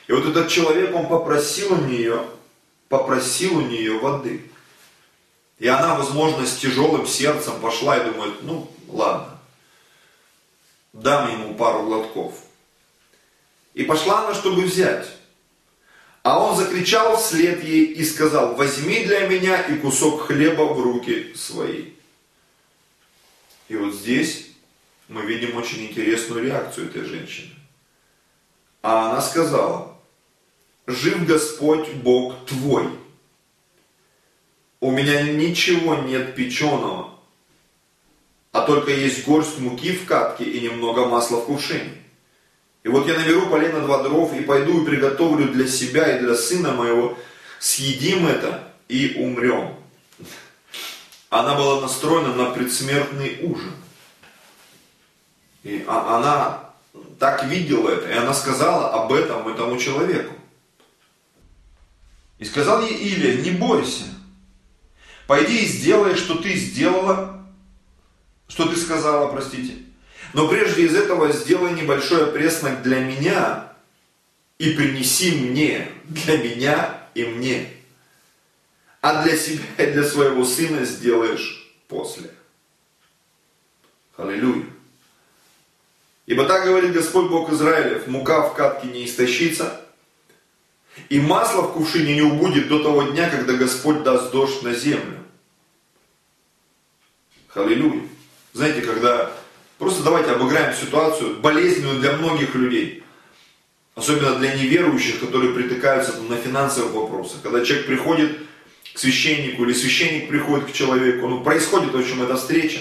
И 0.08 0.12
вот 0.12 0.26
этот 0.26 0.48
человек, 0.48 0.94
он 0.94 1.08
попросил 1.08 1.74
у 1.74 1.78
нее, 1.78 2.22
попросил 2.90 3.58
у 3.58 3.62
нее 3.62 3.98
воды. 3.98 4.52
И 5.58 5.68
она, 5.68 5.96
возможно, 5.96 6.46
с 6.46 6.58
тяжелым 6.58 7.08
сердцем 7.08 7.54
пошла 7.60 7.98
и 7.98 8.12
думает, 8.12 8.36
ну, 8.44 8.70
ладно, 8.88 9.40
дам 10.94 11.32
ему 11.32 11.56
пару 11.56 11.84
глотков. 11.84 12.36
И 13.74 13.84
пошла 13.84 14.26
она, 14.26 14.36
чтобы 14.36 14.62
взять. 14.62 15.08
А 16.22 16.40
он 16.44 16.56
закричал 16.56 17.18
вслед 17.18 17.64
ей 17.64 17.86
и 17.86 18.06
сказал, 18.06 18.54
возьми 18.54 19.06
для 19.06 19.28
меня 19.28 19.60
и 19.62 19.78
кусок 19.78 20.28
хлеба 20.28 20.64
в 20.64 20.80
руки 20.80 21.34
свои. 21.36 21.97
И 23.68 23.76
вот 23.76 23.94
здесь 23.94 24.52
мы 25.08 25.24
видим 25.24 25.58
очень 25.58 25.86
интересную 25.86 26.44
реакцию 26.44 26.88
этой 26.88 27.04
женщины. 27.04 27.52
А 28.82 29.12
она 29.12 29.22
сказала, 29.22 29.98
жив 30.86 31.26
Господь 31.26 31.90
Бог 31.96 32.46
твой. 32.46 32.90
У 34.80 34.92
меня 34.92 35.22
ничего 35.24 35.96
нет 35.96 36.36
печеного, 36.36 37.16
а 38.52 38.62
только 38.62 38.92
есть 38.92 39.26
горсть 39.26 39.60
муки 39.60 39.94
в 39.94 40.06
катке 40.06 40.44
и 40.44 40.62
немного 40.62 41.06
масла 41.06 41.38
в 41.38 41.46
кувшине. 41.46 41.98
И 42.84 42.90
вот 42.90 43.08
я 43.08 43.16
наберу 43.16 43.48
полено 43.48 43.82
два 43.82 44.04
дров 44.04 44.34
и 44.34 44.44
пойду 44.44 44.82
и 44.82 44.86
приготовлю 44.86 45.52
для 45.52 45.68
себя 45.68 46.16
и 46.16 46.22
для 46.22 46.36
сына 46.36 46.72
моего, 46.72 47.18
съедим 47.60 48.28
это 48.28 48.72
и 48.88 49.16
умрем. 49.18 49.76
Она 51.30 51.56
была 51.56 51.82
настроена 51.82 52.34
на 52.34 52.52
предсмертный 52.52 53.40
ужин. 53.42 53.74
И 55.64 55.84
а, 55.88 56.18
она 56.18 56.68
так 57.20 57.44
видела 57.46 57.90
это, 57.90 58.10
и 58.10 58.14
она 58.14 58.34
сказала 58.34 58.94
об 58.94 59.12
этом 59.12 59.48
этому 59.48 59.78
человеку. 59.78 60.34
И 62.40 62.46
сказал 62.46 62.82
ей 62.82 62.96
Илия, 62.96 63.42
не 63.42 63.52
бойся, 63.52 64.06
пойди 65.26 65.64
и 65.64 65.68
сделай, 65.68 66.16
что 66.16 66.36
ты 66.36 66.56
сделала, 66.56 67.46
что 68.48 68.68
ты 68.68 68.78
сказала, 68.78 69.32
простите. 69.32 69.74
Но 70.34 70.48
прежде 70.48 70.86
из 70.86 70.96
этого 70.96 71.32
сделай 71.32 71.74
небольшой 71.74 72.26
опреснок 72.26 72.84
для 72.84 73.00
меня 73.00 73.74
и 74.60 74.72
принеси 74.72 75.32
мне, 75.32 75.90
для 76.06 76.38
меня 76.38 77.00
и 77.16 77.26
мне. 77.26 77.77
А 79.02 79.24
для 79.24 79.38
себя 79.38 79.64
и 79.78 79.92
для 79.92 80.04
своего 80.04 80.44
сына 80.44 80.86
сделаешь 80.86 81.72
после. 81.88 82.32
Аллилуйя. 84.18 84.66
Ибо 86.26 86.46
так 86.46 86.66
говорит 86.66 86.92
Господь 86.92 87.30
Бог 87.30 87.52
Израилев, 87.52 88.08
мука 88.08 88.42
в 88.42 88.54
катке 88.54 88.88
не 88.88 89.06
истощится, 89.06 89.82
и 91.10 91.20
масло 91.20 91.62
в 91.62 91.74
кувшине 91.74 92.16
не 92.16 92.22
убудет 92.22 92.68
до 92.68 92.84
того 92.84 93.04
дня, 93.04 93.30
когда 93.30 93.54
Господь 93.54 94.04
даст 94.04 94.32
дождь 94.32 94.62
на 94.64 94.74
землю. 94.74 95.24
Аллилуйя. 97.54 98.02
Знаете, 98.54 98.82
когда 98.82 99.32
просто 99.78 100.04
давайте 100.04 100.32
обыграем 100.32 100.76
ситуацию, 100.76 101.40
болезненную 101.40 102.00
для 102.00 102.14
многих 102.14 102.56
людей, 102.56 103.04
особенно 103.96 104.36
для 104.36 104.56
неверующих, 104.56 105.20
которые 105.20 105.54
притыкаются 105.54 106.20
на 106.22 106.38
финансовых 106.38 106.92
вопросах. 106.92 107.42
Когда 107.42 107.64
человек 107.64 107.88
приходит 107.88 108.38
к 108.98 109.00
священнику 109.00 109.64
или 109.64 109.74
священник 109.74 110.28
приходит 110.28 110.72
к 110.72 110.74
человеку, 110.74 111.28
ну 111.28 111.44
происходит, 111.44 111.94
в 111.94 112.00
общем, 112.00 112.24
эта 112.24 112.36
встреча. 112.36 112.80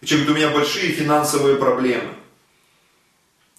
И 0.00 0.06
человек 0.06 0.28
говорит, 0.28 0.44
у 0.44 0.46
меня 0.46 0.58
большие 0.58 0.92
финансовые 0.92 1.56
проблемы. 1.56 2.14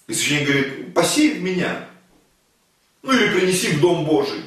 И 0.08 0.12
священник 0.12 0.48
говорит, 0.48 0.92
посей 0.92 1.34
в 1.34 1.40
меня. 1.40 1.88
Ну 3.02 3.12
или 3.12 3.32
принеси 3.32 3.68
в 3.68 3.80
Дом 3.80 4.06
Божий. 4.06 4.42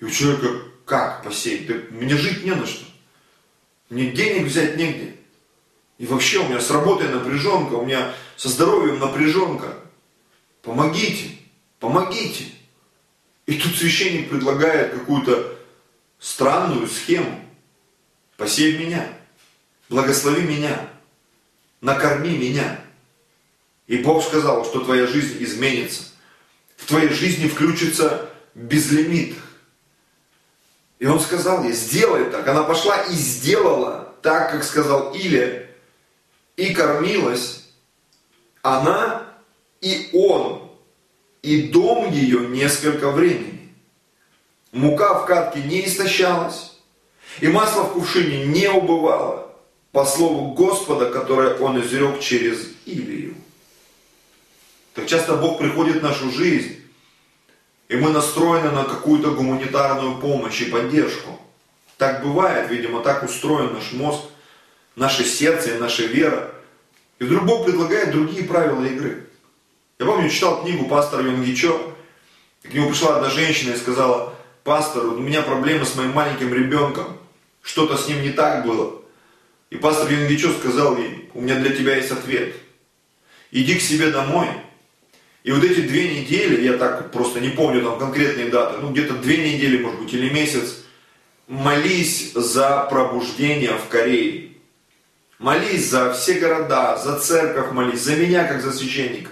И 0.00 0.04
у 0.04 0.10
человека, 0.10 0.64
как 0.84 1.24
посеять? 1.24 1.66
Да 1.66 1.74
мне 1.92 2.14
жить 2.14 2.44
не 2.44 2.50
на 2.50 2.66
что. 2.66 2.84
Мне 3.88 4.10
денег 4.10 4.48
взять 4.48 4.76
негде. 4.76 5.14
И 5.96 6.04
вообще 6.04 6.40
у 6.40 6.44
меня 6.46 6.60
с 6.60 6.70
работой 6.70 7.08
напряженка, 7.08 7.72
у 7.72 7.86
меня 7.86 8.14
со 8.36 8.50
здоровьем 8.50 8.98
напряженка. 8.98 9.76
Помогите, 10.60 11.30
помогите. 11.80 12.44
И 13.46 13.54
тут 13.54 13.74
священник 13.76 14.28
предлагает 14.28 14.92
какую-то 14.92 15.57
странную 16.18 16.86
схему. 16.88 17.44
Посей 18.36 18.78
меня, 18.78 19.06
благослови 19.88 20.42
меня, 20.42 20.88
накорми 21.80 22.36
меня. 22.36 22.80
И 23.86 23.98
Бог 23.98 24.24
сказал, 24.24 24.64
что 24.64 24.80
твоя 24.80 25.06
жизнь 25.06 25.42
изменится. 25.42 26.04
В 26.76 26.86
твоей 26.86 27.08
жизни 27.08 27.48
включится 27.48 28.30
безлимит. 28.54 29.34
И 30.98 31.06
он 31.06 31.20
сказал 31.20 31.64
ей, 31.64 31.72
сделай 31.72 32.30
так. 32.30 32.46
Она 32.46 32.62
пошла 32.62 32.96
и 33.04 33.12
сделала 33.12 34.14
так, 34.22 34.52
как 34.52 34.64
сказал 34.64 35.14
Илия, 35.14 35.70
и 36.56 36.74
кормилась 36.74 37.58
она 38.62 39.28
и 39.80 40.10
он, 40.12 40.70
и 41.42 41.68
дом 41.68 42.10
ее 42.10 42.48
несколько 42.48 43.10
времени. 43.10 43.57
Мука 44.72 45.14
в 45.14 45.26
катке 45.26 45.62
не 45.62 45.86
истощалась, 45.86 46.78
и 47.40 47.48
масло 47.48 47.84
в 47.84 47.92
кувшине 47.92 48.46
не 48.46 48.68
убывало, 48.68 49.50
по 49.92 50.04
слову 50.04 50.52
Господа, 50.52 51.10
которое 51.10 51.56
он 51.56 51.80
изрек 51.80 52.20
через 52.20 52.68
Илию. 52.84 53.34
Так 54.94 55.06
часто 55.06 55.36
Бог 55.36 55.58
приходит 55.58 55.96
в 55.96 56.02
нашу 56.02 56.30
жизнь, 56.30 56.82
и 57.88 57.96
мы 57.96 58.10
настроены 58.10 58.70
на 58.70 58.84
какую-то 58.84 59.30
гуманитарную 59.30 60.18
помощь 60.18 60.60
и 60.60 60.66
поддержку. 60.66 61.40
Так 61.96 62.22
бывает, 62.22 62.70
видимо, 62.70 63.02
так 63.02 63.22
устроен 63.22 63.72
наш 63.72 63.92
мозг, 63.92 64.24
наше 64.94 65.24
сердце 65.24 65.74
и 65.74 65.78
наша 65.78 66.04
вера. 66.04 66.52
И 67.18 67.24
вдруг 67.24 67.44
Бог 67.44 67.64
предлагает 67.64 68.10
другие 68.10 68.44
правила 68.44 68.84
игры. 68.84 69.26
Я 69.98 70.06
помню, 70.06 70.28
читал 70.28 70.62
книгу 70.62 70.86
пастора 70.86 71.24
Йонгичо, 71.24 71.76
к 72.62 72.72
нему 72.72 72.90
пришла 72.90 73.16
одна 73.16 73.30
женщина 73.30 73.72
и 73.72 73.78
сказала, 73.78 74.34
пастор, 74.64 75.06
у 75.06 75.18
меня 75.18 75.42
проблемы 75.42 75.84
с 75.84 75.94
моим 75.94 76.12
маленьким 76.12 76.52
ребенком, 76.52 77.18
что-то 77.62 77.96
с 77.96 78.08
ним 78.08 78.22
не 78.22 78.30
так 78.30 78.64
было. 78.64 79.00
И 79.70 79.76
пастор 79.76 80.10
Йонгичо 80.10 80.52
сказал 80.52 80.96
ей, 80.96 81.30
у 81.34 81.40
меня 81.40 81.56
для 81.56 81.70
тебя 81.70 81.96
есть 81.96 82.10
ответ. 82.10 82.54
Иди 83.50 83.74
к 83.78 83.82
себе 83.82 84.10
домой 84.10 84.48
и 85.48 85.52
вот 85.52 85.64
эти 85.64 85.80
две 85.80 86.20
недели, 86.20 86.62
я 86.62 86.74
так 86.74 87.10
просто 87.10 87.40
не 87.40 87.48
помню 87.48 87.82
там 87.82 87.98
конкретные 87.98 88.48
даты, 88.48 88.80
ну 88.82 88.90
где-то 88.90 89.14
две 89.14 89.50
недели, 89.50 89.82
может 89.82 90.00
быть, 90.00 90.12
или 90.12 90.28
месяц, 90.28 90.80
молись 91.46 92.32
за 92.34 92.86
пробуждение 92.90 93.72
в 93.72 93.88
Корее. 93.88 94.50
Молись 95.38 95.88
за 95.88 96.12
все 96.12 96.34
города, 96.34 96.98
за 96.98 97.18
церковь 97.18 97.72
молись, 97.72 98.00
за 98.00 98.16
меня 98.16 98.44
как 98.44 98.60
за 98.60 98.72
священника. 98.72 99.30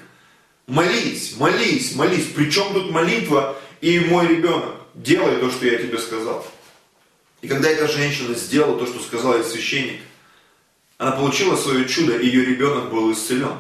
Молись, 0.66 1.34
молись, 1.36 1.94
молись. 1.96 2.28
Причем 2.34 2.72
тут 2.72 2.90
молитва 2.90 3.58
и 3.80 4.00
мой 4.00 4.28
ребенок. 4.28 4.75
Делай 4.96 5.37
то, 5.37 5.50
что 5.50 5.66
я 5.66 5.76
тебе 5.76 5.98
сказал. 5.98 6.44
И 7.42 7.48
когда 7.48 7.68
эта 7.68 7.87
женщина 7.87 8.35
сделала 8.35 8.78
то, 8.78 8.87
что 8.87 8.98
сказал 9.00 9.37
ей 9.37 9.44
священник, 9.44 10.00
она 10.96 11.12
получила 11.12 11.54
свое 11.54 11.87
чудо, 11.87 12.16
и 12.16 12.26
ее 12.26 12.46
ребенок 12.46 12.90
был 12.90 13.12
исцелен. 13.12 13.59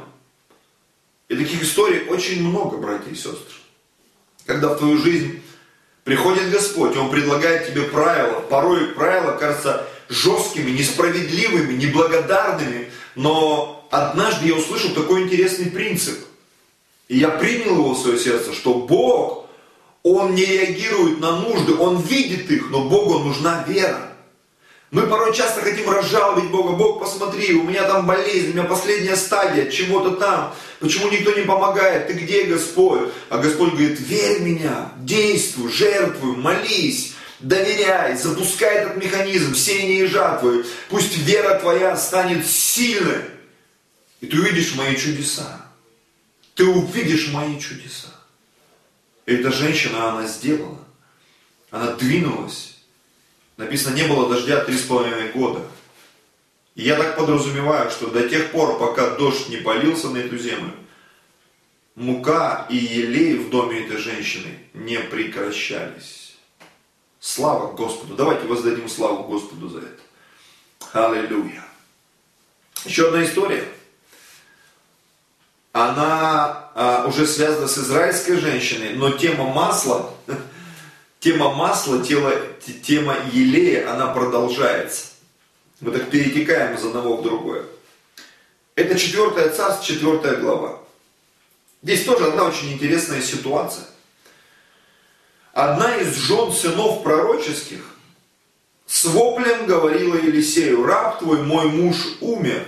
И 1.28 1.36
таких 1.36 1.62
историй 1.62 2.08
очень 2.08 2.40
много, 2.40 2.78
братья 2.78 3.10
и 3.10 3.14
сестры. 3.14 3.54
Когда 4.46 4.70
в 4.70 4.78
твою 4.78 4.96
жизнь 4.96 5.42
приходит 6.04 6.50
Господь, 6.50 6.96
Он 6.96 7.10
предлагает 7.10 7.66
тебе 7.66 7.82
правила. 7.82 8.40
Порой 8.40 8.94
правила 8.94 9.32
кажутся 9.32 9.86
жесткими, 10.08 10.70
несправедливыми, 10.70 11.74
неблагодарными. 11.74 12.90
Но 13.14 13.86
однажды 13.90 14.48
я 14.48 14.54
услышал 14.54 14.94
такой 14.94 15.24
интересный 15.24 15.70
принцип. 15.70 16.18
И 17.08 17.18
я 17.18 17.28
принял 17.28 17.74
его 17.74 17.92
в 17.92 17.98
свое 18.00 18.18
сердце, 18.18 18.54
что 18.54 18.74
Бог, 18.74 19.45
Он 20.08 20.36
не 20.36 20.44
реагирует 20.44 21.18
на 21.18 21.34
нужды, 21.40 21.74
Он 21.74 22.00
видит 22.00 22.48
их, 22.48 22.70
но 22.70 22.88
Богу 22.88 23.18
нужна 23.18 23.64
вера. 23.66 24.12
Мы 24.92 25.02
порой 25.08 25.34
часто 25.34 25.62
хотим 25.62 25.90
разжаловать 25.90 26.48
Бога. 26.50 26.76
Бог, 26.76 27.00
посмотри, 27.00 27.54
у 27.54 27.64
меня 27.64 27.82
там 27.88 28.06
болезнь, 28.06 28.50
у 28.50 28.52
меня 28.52 28.62
последняя 28.62 29.16
стадия, 29.16 29.68
чего-то 29.68 30.12
там. 30.12 30.54
Почему 30.78 31.10
никто 31.10 31.32
не 31.32 31.42
помогает? 31.42 32.06
Ты 32.06 32.12
где, 32.12 32.44
Господь? 32.44 33.10
А 33.30 33.38
Господь 33.38 33.72
говорит, 33.72 33.98
верь 33.98 34.38
в 34.38 34.42
меня, 34.42 34.92
действуй, 34.98 35.72
жертвуй, 35.72 36.36
молись, 36.36 37.14
доверяй, 37.40 38.16
запускай 38.16 38.76
этот 38.76 39.02
механизм 39.02 39.56
сеяния 39.56 40.04
и 40.04 40.06
жатвы. 40.06 40.64
Пусть 40.88 41.18
вера 41.18 41.58
твоя 41.58 41.96
станет 41.96 42.46
сильной. 42.46 43.24
И 44.20 44.26
ты 44.26 44.38
увидишь 44.38 44.76
мои 44.76 44.94
чудеса. 44.94 45.66
ты 46.54 46.64
увидишь 46.64 47.32
мои 47.32 47.58
чудеса. 47.58 48.15
И 49.26 49.34
эта 49.34 49.50
женщина, 49.50 50.10
она 50.10 50.26
сделала. 50.26 50.78
Она 51.70 51.92
двинулась. 51.92 52.78
Написано, 53.56 53.94
не 53.94 54.06
было 54.06 54.28
дождя 54.28 54.64
три 54.64 54.78
с 54.78 54.82
половиной 54.82 55.32
года. 55.32 55.62
И 56.76 56.82
я 56.82 56.96
так 56.96 57.16
подразумеваю, 57.16 57.90
что 57.90 58.08
до 58.08 58.28
тех 58.28 58.52
пор, 58.52 58.78
пока 58.78 59.16
дождь 59.16 59.48
не 59.48 59.56
полился 59.56 60.10
на 60.10 60.18
эту 60.18 60.38
землю, 60.38 60.72
мука 61.94 62.66
и 62.70 62.76
елей 62.76 63.38
в 63.38 63.50
доме 63.50 63.84
этой 63.84 63.96
женщины 63.96 64.58
не 64.74 65.00
прекращались. 65.00 66.36
Слава 67.18 67.72
Господу. 67.72 68.14
Давайте 68.14 68.46
воздадим 68.46 68.88
славу 68.88 69.24
Господу 69.24 69.68
за 69.68 69.80
это. 69.80 70.02
Аллилуйя. 70.92 71.64
Еще 72.84 73.08
одна 73.08 73.24
история. 73.24 73.66
Она 75.72 76.65
а, 76.78 77.06
уже 77.06 77.26
связана 77.26 77.68
с 77.68 77.78
израильской 77.78 78.36
женщиной, 78.36 78.92
но 78.96 79.10
тема 79.10 79.44
масла, 79.44 80.10
тема 81.20 81.54
масла, 81.54 82.04
тема, 82.04 82.32
тема 82.84 83.16
елея, 83.32 83.90
она 83.90 84.08
продолжается. 84.08 85.06
Мы 85.80 85.90
так 85.90 86.10
перетекаем 86.10 86.74
из 86.74 86.84
одного 86.84 87.16
в 87.16 87.22
другое. 87.22 87.64
Это 88.74 88.98
4 88.98 89.48
царство, 89.54 89.86
4 89.86 90.36
глава. 90.36 90.78
Здесь 91.82 92.04
тоже 92.04 92.26
одна 92.26 92.44
очень 92.44 92.74
интересная 92.74 93.22
ситуация. 93.22 93.86
Одна 95.54 95.96
из 95.96 96.14
жен 96.14 96.52
сынов 96.52 97.02
пророческих 97.02 97.96
с 98.84 99.06
воплем 99.06 99.64
говорила 99.64 100.16
Елисею, 100.16 100.84
раб 100.84 101.20
твой, 101.20 101.42
мой 101.42 101.70
муж 101.70 101.96
умер. 102.20 102.66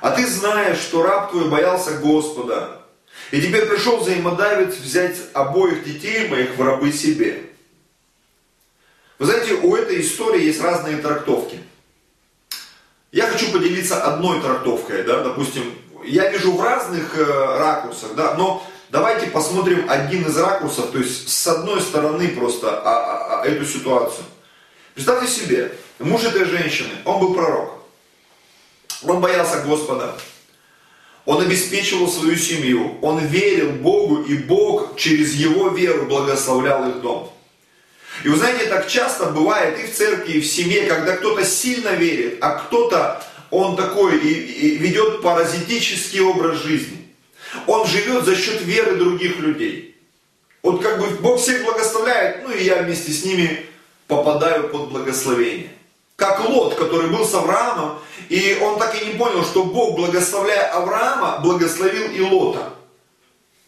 А 0.00 0.10
ты 0.10 0.26
знаешь, 0.26 0.78
что 0.78 1.02
раб 1.02 1.30
твой 1.30 1.48
боялся 1.48 1.98
Господа. 1.98 2.82
И 3.30 3.40
теперь 3.40 3.66
пришел 3.66 3.98
взаимодавец 3.98 4.76
взять 4.76 5.16
обоих 5.32 5.84
детей 5.84 6.28
моих 6.28 6.56
в 6.56 6.62
рабы 6.62 6.92
себе. 6.92 7.44
Вы 9.18 9.26
знаете, 9.26 9.54
у 9.54 9.74
этой 9.74 10.00
истории 10.00 10.44
есть 10.44 10.62
разные 10.62 10.98
трактовки. 10.98 11.58
Я 13.10 13.26
хочу 13.26 13.50
поделиться 13.50 14.02
одной 14.02 14.40
трактовкой, 14.40 15.02
да, 15.02 15.22
допустим, 15.22 15.74
я 16.04 16.30
вижу 16.30 16.52
в 16.52 16.62
разных 16.62 17.18
э, 17.18 17.24
ракурсах, 17.24 18.14
да, 18.14 18.34
но 18.34 18.62
давайте 18.90 19.28
посмотрим 19.28 19.86
один 19.88 20.26
из 20.26 20.36
ракурсов, 20.36 20.90
то 20.90 20.98
есть 20.98 21.28
с 21.28 21.46
одной 21.46 21.80
стороны 21.80 22.28
просто 22.28 22.70
а, 22.70 22.82
а, 22.84 23.42
а, 23.42 23.46
эту 23.46 23.64
ситуацию. 23.64 24.24
Представьте 24.94 25.26
себе, 25.26 25.72
муж 25.98 26.22
этой 26.24 26.44
женщины, 26.44 26.90
он 27.04 27.20
был 27.20 27.34
пророк, 27.34 27.77
он 29.02 29.20
боялся 29.20 29.60
Господа, 29.60 30.14
он 31.24 31.42
обеспечивал 31.42 32.08
свою 32.08 32.36
семью, 32.36 32.98
он 33.02 33.18
верил 33.18 33.72
Богу, 33.72 34.22
и 34.22 34.36
Бог 34.36 34.96
через 34.96 35.34
его 35.34 35.68
веру 35.68 36.06
благословлял 36.06 36.88
их 36.88 37.00
дом. 37.02 37.32
И 38.24 38.28
вы 38.28 38.36
знаете, 38.36 38.66
так 38.66 38.88
часто 38.88 39.26
бывает 39.26 39.78
и 39.78 39.86
в 39.86 39.94
церкви, 39.94 40.32
и 40.32 40.40
в 40.40 40.46
семье, 40.46 40.86
когда 40.86 41.16
кто-то 41.16 41.44
сильно 41.44 41.90
верит, 41.90 42.38
а 42.40 42.58
кто-то, 42.58 43.22
он 43.50 43.76
такой 43.76 44.18
и, 44.18 44.32
и 44.32 44.76
ведет 44.78 45.22
паразитический 45.22 46.20
образ 46.20 46.62
жизни. 46.62 47.14
Он 47.66 47.86
живет 47.86 48.24
за 48.24 48.36
счет 48.36 48.60
веры 48.62 48.96
других 48.96 49.38
людей. 49.38 49.96
Вот 50.62 50.82
как 50.82 50.98
бы 50.98 51.06
Бог 51.20 51.40
всех 51.40 51.64
благословляет, 51.64 52.42
ну 52.42 52.52
и 52.52 52.64
я 52.64 52.82
вместе 52.82 53.12
с 53.12 53.24
ними 53.24 53.66
попадаю 54.06 54.68
под 54.68 54.90
благословение. 54.90 55.70
Как 56.18 56.48
Лот, 56.48 56.74
который 56.74 57.10
был 57.10 57.24
с 57.24 57.32
Авраамом, 57.32 58.00
и 58.28 58.58
он 58.60 58.76
так 58.76 59.00
и 59.00 59.06
не 59.06 59.12
понял, 59.12 59.44
что 59.44 59.62
Бог, 59.62 59.94
благословляя 59.94 60.72
Авраама, 60.72 61.38
благословил 61.44 62.10
и 62.10 62.20
Лота. 62.20 62.72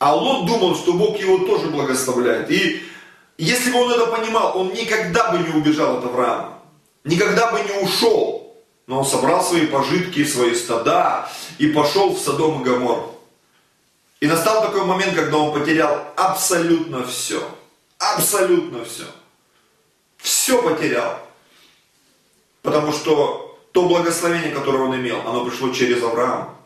А 0.01 0.17
Лот 0.17 0.47
думал, 0.47 0.75
что 0.75 0.95
Бог 0.95 1.17
его 1.21 1.47
тоже 1.47 1.69
благословляет. 1.69 2.51
И 2.51 2.83
если 3.39 3.71
бы 3.71 3.79
он 3.81 3.93
это 3.93 4.07
понимал, 4.07 4.59
он 4.59 4.73
никогда 4.73 5.31
бы 5.31 5.39
не 5.39 5.51
убежал 5.51 5.99
от 5.99 6.05
Авраама, 6.07 6.59
никогда 7.05 7.53
бы 7.53 7.61
не 7.61 7.85
ушел. 7.85 8.57
Но 8.89 8.99
он 8.99 9.05
собрал 9.05 9.45
свои 9.45 9.67
пожитки, 9.67 10.25
свои 10.25 10.57
стада 10.57 11.29
и 11.59 11.69
пошел 11.69 12.13
в 12.13 12.19
Содом 12.19 12.63
и 12.63 12.65
Гомор. 12.65 13.15
И 14.19 14.27
настал 14.27 14.63
такой 14.63 14.85
момент, 14.85 15.15
когда 15.15 15.39
он 15.39 15.53
потерял 15.57 16.03
абсолютно 16.17 17.07
все. 17.07 17.49
Абсолютно 17.99 18.85
все. 18.85 19.05
Все 20.17 20.61
потерял. 20.61 21.30
Потому 22.63 22.93
что 22.93 23.59
то 23.73 23.89
благословение, 23.89 24.53
которое 24.53 24.85
он 24.85 24.97
имел, 24.97 25.21
оно 25.21 25.45
пришло 25.45 25.73
через 25.73 26.03
Авраама. 26.03 26.57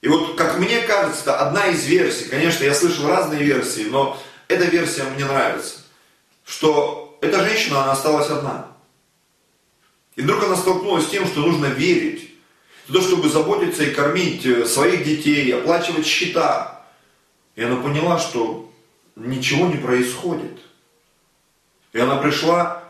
И 0.00 0.08
вот, 0.08 0.36
как 0.36 0.58
мне 0.58 0.80
кажется, 0.82 1.22
это 1.22 1.40
одна 1.40 1.66
из 1.66 1.84
версий. 1.86 2.28
Конечно, 2.28 2.64
я 2.64 2.74
слышал 2.74 3.08
разные 3.08 3.42
версии, 3.42 3.82
но 3.82 4.20
эта 4.46 4.64
версия 4.64 5.02
мне 5.04 5.24
нравится, 5.24 5.80
что 6.44 7.18
эта 7.20 7.42
женщина, 7.44 7.82
она 7.82 7.92
осталась 7.92 8.30
одна. 8.30 8.68
И 10.14 10.22
вдруг 10.22 10.44
она 10.44 10.56
столкнулась 10.56 11.04
с 11.04 11.10
тем, 11.10 11.26
что 11.26 11.40
нужно 11.40 11.66
верить, 11.66 12.34
в 12.86 12.92
то, 12.92 13.02
чтобы 13.02 13.28
заботиться 13.28 13.84
и 13.84 13.92
кормить 13.92 14.46
э, 14.46 14.64
своих 14.64 15.04
детей, 15.04 15.52
оплачивать 15.54 16.06
счета. 16.06 16.86
И 17.54 17.62
она 17.62 17.76
поняла, 17.76 18.18
что 18.18 18.72
ничего 19.14 19.66
не 19.66 19.76
происходит. 19.76 20.58
И 21.92 21.98
она 21.98 22.16
пришла 22.16 22.87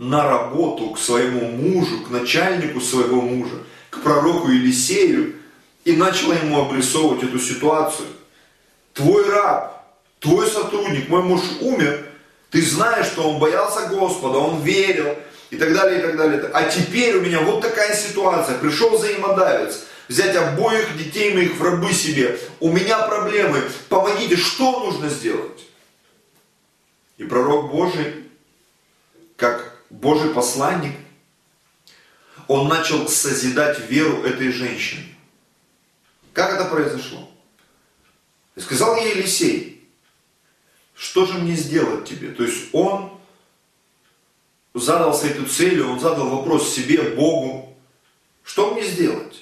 на 0.00 0.26
работу 0.26 0.88
к 0.92 0.98
своему 0.98 1.46
мужу, 1.50 2.00
к 2.00 2.08
начальнику 2.08 2.80
своего 2.80 3.20
мужа, 3.20 3.56
к 3.90 4.00
пророку 4.00 4.48
Елисею, 4.48 5.34
и 5.84 5.92
начала 5.92 6.32
ему 6.32 6.58
обрисовывать 6.58 7.22
эту 7.22 7.38
ситуацию. 7.38 8.08
Твой 8.94 9.28
раб, 9.28 9.84
твой 10.18 10.46
сотрудник, 10.46 11.10
мой 11.10 11.22
муж 11.22 11.42
умер, 11.60 12.06
ты 12.48 12.62
знаешь, 12.62 13.08
что 13.08 13.28
он 13.28 13.38
боялся 13.38 13.88
Господа, 13.88 14.38
он 14.38 14.62
верил, 14.62 15.16
и 15.50 15.56
так 15.56 15.74
далее, 15.74 15.98
и 15.98 16.02
так 16.02 16.16
далее. 16.16 16.50
А 16.54 16.62
теперь 16.64 17.16
у 17.16 17.20
меня 17.20 17.42
вот 17.42 17.60
такая 17.60 17.94
ситуация, 17.94 18.56
пришел 18.56 18.96
взаимодавец, 18.96 19.84
взять 20.08 20.34
обоих 20.34 20.96
детей 20.96 21.34
моих 21.34 21.56
в 21.56 21.62
рабы 21.62 21.92
себе, 21.92 22.38
у 22.60 22.72
меня 22.72 23.00
проблемы, 23.00 23.60
помогите, 23.90 24.36
что 24.36 24.80
нужно 24.80 25.10
сделать? 25.10 25.60
И 27.18 27.24
пророк 27.24 27.70
Божий, 27.70 28.24
как 29.36 29.69
Божий 29.90 30.30
посланник, 30.30 30.94
он 32.46 32.68
начал 32.68 33.08
созидать 33.08 33.78
веру 33.90 34.22
этой 34.24 34.50
женщины. 34.52 35.04
Как 36.32 36.54
это 36.54 36.64
произошло? 36.64 37.28
И 38.56 38.60
сказал 38.60 38.96
ей 38.96 39.16
Елисей, 39.16 39.88
что 40.94 41.26
же 41.26 41.34
мне 41.34 41.54
сделать 41.54 42.08
тебе? 42.08 42.30
То 42.30 42.44
есть 42.44 42.68
он 42.72 43.18
задался 44.74 45.26
эту 45.26 45.46
целью, 45.46 45.90
он 45.90 46.00
задал 46.00 46.28
вопрос 46.28 46.72
себе, 46.72 47.02
Богу, 47.02 47.76
что 48.44 48.72
мне 48.72 48.84
сделать? 48.84 49.40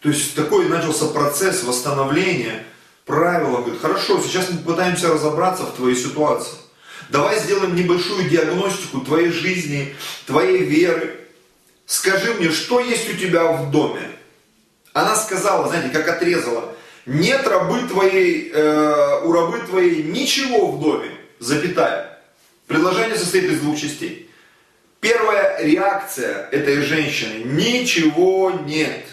То 0.00 0.08
есть 0.08 0.34
такой 0.34 0.68
начался 0.68 1.08
процесс 1.08 1.62
восстановления 1.62 2.64
правил. 3.04 3.54
Он 3.54 3.62
говорит, 3.62 3.80
хорошо, 3.80 4.20
сейчас 4.22 4.50
мы 4.50 4.58
пытаемся 4.58 5.12
разобраться 5.12 5.64
в 5.64 5.74
твоей 5.74 5.96
ситуации. 5.96 6.56
Давай 7.08 7.38
сделаем 7.40 7.74
небольшую 7.74 8.28
диагностику 8.28 9.00
твоей 9.00 9.30
жизни, 9.30 9.94
твоей 10.26 10.64
веры. 10.64 11.18
Скажи 11.86 12.34
мне, 12.34 12.50
что 12.50 12.80
есть 12.80 13.12
у 13.12 13.16
тебя 13.16 13.50
в 13.52 13.70
доме? 13.70 14.10
Она 14.92 15.16
сказала, 15.16 15.68
знаете, 15.68 15.88
как 15.90 16.08
отрезала, 16.08 16.74
нет 17.06 17.46
рабы 17.46 17.88
твоей, 17.88 18.50
э, 18.52 19.20
у 19.24 19.32
рабы 19.32 19.58
твоей 19.60 20.02
ничего 20.02 20.70
в 20.70 20.80
доме, 20.80 21.10
запятая. 21.38 22.20
Предложение 22.66 23.16
состоит 23.16 23.44
из 23.44 23.60
двух 23.60 23.80
частей. 23.80 24.30
Первая 25.00 25.64
реакция 25.64 26.48
этой 26.50 26.82
женщины, 26.82 27.42
ничего 27.44 28.50
нет. 28.50 29.06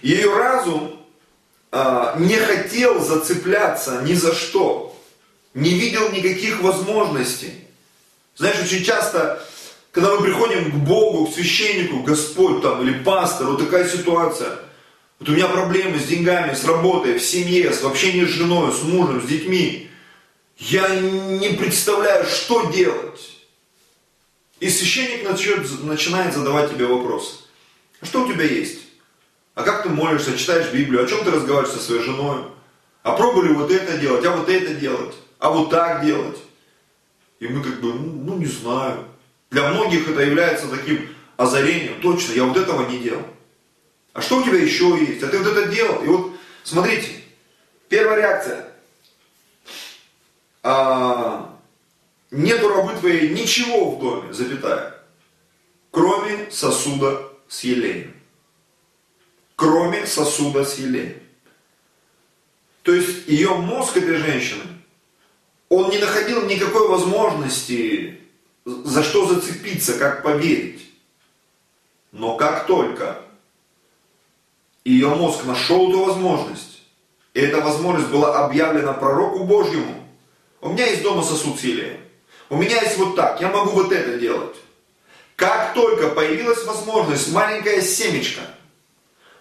Ее 0.00 0.34
разум 0.34 1.04
э, 1.72 2.14
не 2.18 2.36
хотел 2.36 3.00
зацепляться 3.00 4.02
ни 4.02 4.14
за 4.14 4.34
что, 4.34 4.85
не 5.56 5.70
видел 5.70 6.12
никаких 6.12 6.62
возможностей. 6.62 7.52
Знаешь, 8.36 8.62
очень 8.62 8.84
часто, 8.84 9.44
когда 9.90 10.14
мы 10.14 10.22
приходим 10.22 10.70
к 10.70 10.74
Богу, 10.74 11.26
к 11.26 11.34
священнику, 11.34 12.04
Господь 12.04 12.62
там 12.62 12.82
или 12.82 13.02
пастор, 13.02 13.48
вот 13.48 13.58
такая 13.58 13.88
ситуация– 13.88 14.60
вот 15.18 15.30
у 15.30 15.32
меня 15.32 15.48
проблемы 15.48 15.98
с 15.98 16.04
деньгами, 16.04 16.54
с 16.54 16.64
работой, 16.64 17.18
в 17.18 17.22
семье, 17.22 17.72
с 17.72 17.82
общением 17.82 18.28
с 18.28 18.32
женой, 18.32 18.72
с 18.72 18.82
мужем, 18.82 19.22
с 19.22 19.26
детьми. 19.26 19.90
Я 20.58 20.88
не 21.00 21.50
представляю, 21.50 22.26
что 22.26 22.70
делать. 22.70 23.20
И 24.60 24.68
священник 24.68 25.28
начинает 25.82 26.34
задавать 26.34 26.70
тебе 26.70 26.86
вопросы. 26.86 27.36
А 28.00 28.06
что 28.06 28.24
у 28.24 28.32
тебя 28.32 28.44
есть? 28.44 28.80
А 29.54 29.62
как 29.62 29.84
ты 29.84 29.88
молишься, 29.88 30.36
читаешь 30.36 30.72
Библию? 30.72 31.04
О 31.04 31.08
чем 31.08 31.24
ты 31.24 31.30
разговариваешь 31.30 31.74
со 31.74 31.82
своей 31.82 32.02
женой? 32.02 32.44
А 33.02 33.12
пробовали 33.12 33.54
вот 33.54 33.70
это 33.70 33.96
делать, 33.96 34.24
а 34.24 34.36
вот 34.36 34.48
это 34.50 34.74
делать, 34.74 35.14
а 35.38 35.50
вот 35.50 35.70
так 35.70 36.04
делать? 36.04 36.38
И 37.40 37.48
мы 37.48 37.62
как 37.62 37.80
бы, 37.80 37.92
ну, 37.92 38.12
ну 38.24 38.36
не 38.38 38.46
знаю. 38.46 39.04
Для 39.50 39.70
многих 39.70 40.08
это 40.08 40.22
является 40.22 40.68
таким 40.68 41.08
озарением. 41.36 42.00
Точно, 42.00 42.32
я 42.32 42.44
вот 42.44 42.56
этого 42.56 42.88
не 42.88 42.98
делал. 42.98 43.24
А 44.12 44.22
что 44.22 44.38
у 44.38 44.42
тебя 44.42 44.58
еще 44.58 44.96
есть? 44.98 45.22
А 45.22 45.28
ты 45.28 45.38
вот 45.38 45.46
это 45.46 45.70
делал. 45.70 46.02
И 46.02 46.06
вот, 46.06 46.32
смотрите, 46.64 47.10
первая 47.88 48.16
реакция. 48.16 48.72
А, 50.62 51.54
нету 52.30 52.68
рабы 52.68 52.94
твоей 52.94 53.28
ничего 53.28 53.90
в 53.90 54.00
доме, 54.00 54.32
запятая, 54.32 55.00
кроме 55.90 56.50
сосуда 56.50 57.22
с 57.46 57.62
елеем. 57.62 58.14
Кроме 59.54 60.06
сосуда 60.06 60.64
с 60.64 60.78
елеем. 60.78 61.22
То 62.82 62.94
есть 62.94 63.28
ее 63.28 63.54
мозг 63.54 63.96
этой 63.96 64.16
женщины, 64.16 64.62
он 65.76 65.90
не 65.90 65.98
находил 65.98 66.46
никакой 66.46 66.88
возможности 66.88 68.18
за 68.64 69.02
что 69.02 69.26
зацепиться, 69.26 69.98
как 69.98 70.22
поверить. 70.22 70.90
Но 72.12 72.36
как 72.36 72.66
только 72.66 73.18
ее 74.84 75.08
мозг 75.08 75.44
нашел 75.44 75.90
эту 75.90 76.04
возможность, 76.06 76.82
и 77.34 77.40
эта 77.40 77.60
возможность 77.60 78.08
была 78.08 78.46
объявлена 78.46 78.94
пророку 78.94 79.44
Божьему, 79.44 80.08
у 80.62 80.70
меня 80.70 80.86
есть 80.86 81.02
дома 81.02 81.22
сосуд 81.22 81.60
с 81.60 81.64
у 82.48 82.56
меня 82.56 82.80
есть 82.80 82.96
вот 82.96 83.14
так, 83.14 83.40
я 83.40 83.50
могу 83.50 83.70
вот 83.70 83.92
это 83.92 84.18
делать. 84.18 84.56
Как 85.34 85.74
только 85.74 86.08
появилась 86.08 86.64
возможность, 86.64 87.32
маленькая 87.32 87.82
семечка– 87.82 88.42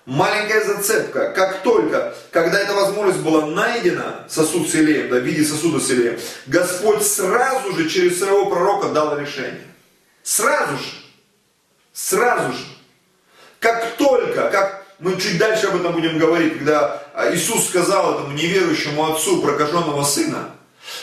маленькая 0.05 0.63
зацепка, 0.63 1.31
как 1.31 1.61
только, 1.61 2.15
когда 2.31 2.59
эта 2.59 2.73
возможность 2.73 3.19
была 3.19 3.45
найдена, 3.45 4.25
сосуд 4.29 4.69
с 4.69 4.75
илеем, 4.75 5.09
да, 5.09 5.17
в 5.17 5.23
виде 5.23 5.43
сосуда 5.43 5.79
с 5.79 5.89
илеем, 5.91 6.19
Господь 6.47 7.03
сразу 7.03 7.73
же 7.73 7.89
через 7.89 8.19
своего 8.19 8.45
пророка 8.47 8.89
дал 8.89 9.17
решение. 9.17 9.65
Сразу 10.23 10.77
же. 10.77 10.91
Сразу 11.93 12.53
же. 12.53 12.65
Как 13.59 13.95
только, 13.97 14.49
как 14.49 14.85
мы 14.99 15.19
чуть 15.19 15.37
дальше 15.37 15.67
об 15.67 15.77
этом 15.77 15.93
будем 15.93 16.17
говорить, 16.17 16.57
когда 16.57 17.03
Иисус 17.31 17.67
сказал 17.67 18.15
этому 18.15 18.33
неверующему 18.33 19.11
отцу 19.11 19.41
прокаженного 19.41 20.03
сына, 20.03 20.51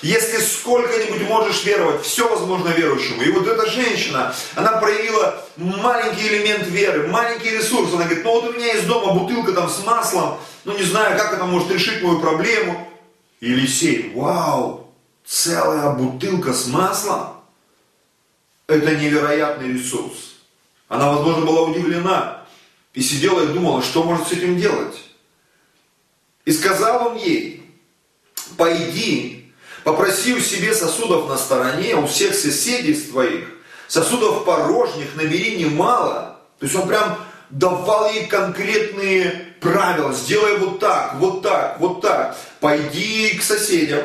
если 0.03 0.39
сколько-нибудь 0.39 1.23
можешь 1.29 1.65
веровать, 1.65 2.03
все 2.03 2.29
возможно 2.29 2.69
верующему. 2.71 3.23
И 3.23 3.31
вот 3.31 3.47
эта 3.47 3.71
женщина, 3.71 4.35
она 4.57 4.79
проявила 4.79 5.45
маленький 5.57 6.27
элемент 6.27 6.67
веры, 6.67 7.07
маленький 7.07 7.51
ресурс. 7.51 7.93
Она 7.95 8.05
говорит, 8.05 8.25
ну 8.25 8.33
вот 8.33 8.51
у 8.51 8.53
меня 8.53 8.75
есть 8.75 8.89
дома 8.89 9.15
бутылка 9.15 9.53
там 9.53 9.69
с 9.71 9.85
маслом, 9.85 10.39
ну 10.65 10.77
не 10.77 10.83
знаю, 10.83 11.17
как 11.17 11.35
это 11.35 11.45
может 11.45 11.71
решить 11.71 12.03
мою 12.03 12.21
проблему. 12.21 12.89
Елисей, 13.41 14.13
вау, 14.15 14.93
целая 15.25 15.91
бутылка 15.91 16.53
с 16.53 16.67
маслом. 16.67 17.37
Это 18.67 18.97
невероятный 18.97 19.73
ресурс. 19.73 20.37
Она, 20.89 21.13
возможно, 21.13 21.47
была 21.47 21.63
удивлена 21.63 22.45
и 22.93 23.03
сидела 23.03 23.43
и 23.45 23.53
думала, 23.53 23.83
что 23.83 24.03
может 24.03 24.29
с 24.29 24.33
этим 24.33 24.59
делать. 24.59 24.97
И 26.45 26.53
сказал 26.53 27.09
он 27.09 27.17
ей, 27.17 27.65
пойди 28.57 29.42
Попроси 29.85 30.33
у 30.33 30.41
себе 30.41 30.75
сосудов 30.75 31.29
на 31.29 31.37
стороне, 31.37 31.97
у 31.97 32.07
всех 32.07 32.35
соседей 32.35 32.95
твоих, 32.95 33.47
сосудов 33.89 34.45
порожних 34.45 35.15
набери 35.17 35.57
немало. 35.57 36.39
То 36.61 36.67
есть 36.67 36.77
он 36.77 36.87
прям 36.87 37.19
давал 37.51 38.11
ей 38.13 38.27
конкретные 38.27 39.55
правила. 39.61 40.13
Сделай 40.13 40.57
вот 40.59 40.79
так, 40.79 41.15
вот 41.17 41.43
так, 41.43 41.81
вот 41.81 42.01
так. 42.01 42.37
Пойди 42.61 43.37
к 43.37 43.43
соседям, 43.43 44.03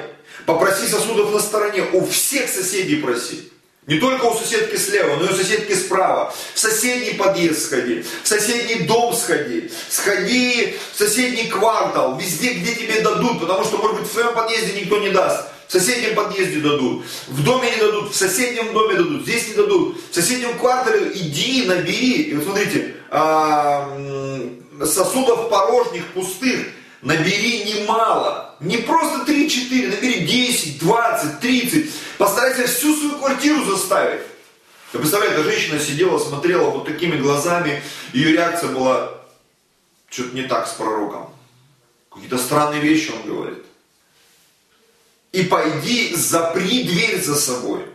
попроси 0.47 0.87
сосудов 0.87 1.31
на 1.31 1.39
стороне. 1.39 1.83
У 1.93 2.05
всех 2.05 2.49
соседей 2.49 2.95
проси. 2.95 3.51
Не 3.85 3.99
только 3.99 4.25
у 4.25 4.37
соседки 4.37 4.75
слева, 4.75 5.15
но 5.15 5.27
и 5.27 5.33
у 5.33 5.35
соседки 5.35 5.73
справа. 5.73 6.33
В 6.53 6.59
соседний 6.59 7.13
подъезд 7.13 7.67
сходи, 7.67 8.03
в 8.21 8.27
соседний 8.27 8.85
дом 8.85 9.15
сходи, 9.15 9.71
сходи 9.89 10.75
в 10.93 10.97
соседний 10.97 11.47
квартал, 11.47 12.17
везде, 12.17 12.53
где 12.53 12.75
тебе 12.75 12.99
дадут, 12.99 13.39
потому 13.39 13.63
что, 13.63 13.77
может 13.77 14.01
быть, 14.01 14.09
в 14.09 14.11
своем 14.11 14.33
подъезде 14.33 14.81
никто 14.81 14.97
не 14.97 15.11
даст 15.11 15.45
в 15.67 15.71
соседнем 15.71 16.15
подъезде 16.15 16.61
дадут, 16.61 17.05
в 17.27 17.43
доме 17.43 17.69
не 17.71 17.77
дадут, 17.77 18.11
в 18.11 18.15
соседнем 18.15 18.73
доме 18.73 18.95
дадут, 18.95 19.23
здесь 19.23 19.49
не 19.49 19.53
дадут, 19.55 19.97
в 20.11 20.15
соседнем 20.15 20.57
квартале 20.57 21.11
иди, 21.13 21.65
набери. 21.65 22.23
И 22.23 22.35
вот 22.35 22.45
смотрите, 22.45 22.95
а, 23.09 23.89
сосудов 24.85 25.49
порожних, 25.49 26.05
пустых, 26.13 26.67
набери 27.01 27.65
немало. 27.65 28.55
Не 28.61 28.77
просто 28.77 29.29
3-4, 29.29 29.95
набери 29.95 30.25
10, 30.25 30.79
20, 30.79 31.39
30. 31.41 31.91
Постарайся 32.17 32.65
всю 32.67 32.95
свою 32.95 33.17
квартиру 33.17 33.65
заставить. 33.65 34.21
Я 34.93 34.99
представляю, 34.99 35.33
эта 35.33 35.43
женщина 35.43 35.79
сидела, 35.79 36.17
смотрела 36.17 36.69
вот 36.69 36.85
такими 36.85 37.17
глазами, 37.17 37.83
ее 38.13 38.31
реакция 38.31 38.69
была, 38.69 39.11
что-то 40.09 40.33
не 40.33 40.43
так 40.43 40.65
с 40.65 40.71
пророком. 40.71 41.29
Какие-то 42.09 42.37
странные 42.37 42.79
вещи 42.79 43.11
он 43.11 43.29
говорит 43.29 43.66
и 45.37 45.43
пойди, 45.43 46.15
запри 46.15 46.83
дверь 46.83 47.21
за 47.21 47.35
собой, 47.35 47.85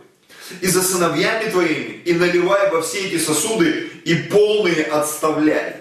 и 0.61 0.67
за 0.67 0.81
сыновьями 0.81 1.49
твоими, 1.49 2.01
и 2.05 2.13
наливай 2.13 2.71
во 2.71 2.81
все 2.81 3.05
эти 3.05 3.21
сосуды, 3.21 3.91
и 4.05 4.15
полные 4.15 4.85
отставляй. 4.85 5.75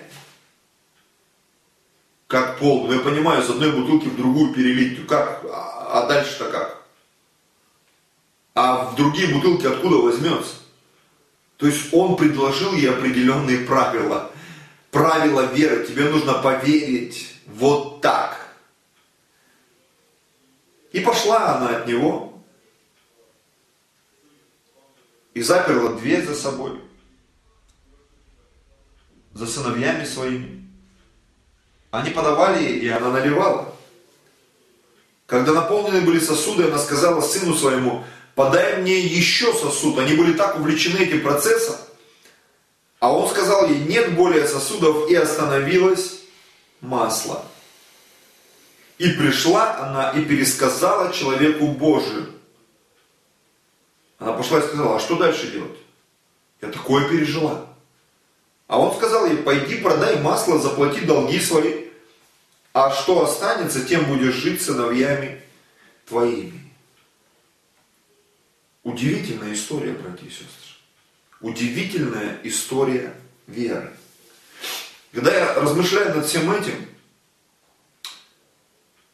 Как 2.26 2.58
полные? 2.58 2.86
Ну, 2.86 2.92
я 2.94 3.00
понимаю, 3.10 3.44
с 3.44 3.50
одной 3.50 3.70
бутылки 3.70 4.08
в 4.08 4.16
другую 4.16 4.52
перелить. 4.52 5.06
Как? 5.06 5.44
А, 5.52 6.00
а 6.02 6.06
дальше-то 6.08 6.50
как? 6.50 6.82
А 8.56 8.86
в 8.86 8.96
другие 8.96 9.28
бутылки 9.28 9.66
откуда 9.66 9.98
возьмется? 9.98 10.54
То 11.58 11.68
есть 11.68 11.92
он 11.92 12.16
предложил 12.16 12.74
ей 12.74 12.90
определенные 12.90 13.58
правила. 13.58 14.32
Правила 14.90 15.42
веры. 15.42 15.86
Тебе 15.86 16.08
нужно 16.08 16.34
поверить 16.34 17.36
вот 17.46 18.00
так. 18.00 18.41
И 20.92 21.00
пошла 21.00 21.56
она 21.56 21.76
от 21.76 21.86
него 21.86 22.32
и 25.34 25.40
заперла 25.40 25.92
дверь 25.92 26.26
за 26.26 26.34
собой, 26.34 26.78
за 29.32 29.46
сыновьями 29.46 30.04
своими. 30.04 30.68
Они 31.90 32.10
подавали 32.10 32.62
ей, 32.62 32.80
и 32.80 32.88
она 32.88 33.10
наливала. 33.10 33.74
Когда 35.26 35.52
наполнены 35.52 36.02
были 36.02 36.18
сосуды, 36.18 36.64
она 36.64 36.78
сказала 36.78 37.22
сыну 37.22 37.54
своему, 37.54 38.04
подай 38.34 38.82
мне 38.82 38.98
еще 38.98 39.52
сосуд. 39.54 39.98
Они 39.98 40.14
были 40.14 40.34
так 40.34 40.58
увлечены 40.58 40.98
этим 40.98 41.22
процессом. 41.22 41.76
А 42.98 43.12
он 43.12 43.28
сказал 43.30 43.66
ей, 43.66 43.78
нет 43.80 44.14
более 44.14 44.46
сосудов, 44.46 45.10
и 45.10 45.14
остановилось 45.14 46.20
масло. 46.80 47.44
И 49.02 49.08
пришла 49.14 49.78
она 49.78 50.10
и 50.10 50.24
пересказала 50.24 51.12
человеку 51.12 51.66
Божию. 51.72 52.30
Она 54.20 54.32
пошла 54.34 54.60
и 54.60 54.62
сказала, 54.62 54.94
а 54.94 55.00
что 55.00 55.16
дальше 55.16 55.50
делать? 55.50 55.76
Я 56.60 56.68
такое 56.68 57.08
пережила. 57.08 57.66
А 58.68 58.78
он 58.78 58.94
сказал 58.94 59.26
ей, 59.26 59.38
пойди 59.38 59.78
продай 59.78 60.20
масло, 60.20 60.60
заплати 60.60 61.00
долги 61.00 61.40
свои, 61.40 61.86
а 62.72 62.92
что 62.92 63.24
останется, 63.24 63.84
тем 63.84 64.04
будешь 64.04 64.34
жить 64.34 64.62
сыновьями 64.62 65.42
твоими. 66.06 66.72
Удивительная 68.84 69.54
история, 69.54 69.94
братья 69.94 70.26
и 70.26 70.30
сестры. 70.30 70.76
Удивительная 71.40 72.38
история 72.44 73.12
веры. 73.48 73.92
Когда 75.10 75.34
я 75.34 75.54
размышляю 75.54 76.14
над 76.14 76.24
всем 76.24 76.52
этим, 76.52 76.91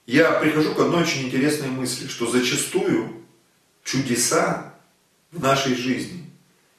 я 0.08 0.32
прихожу 0.32 0.74
к 0.74 0.80
одной 0.80 1.02
очень 1.02 1.26
интересной 1.26 1.68
мысли, 1.68 2.08
что 2.08 2.26
зачастую 2.30 3.26
чудеса 3.84 4.74
в 5.30 5.42
нашей 5.42 5.74
жизни 5.74 6.24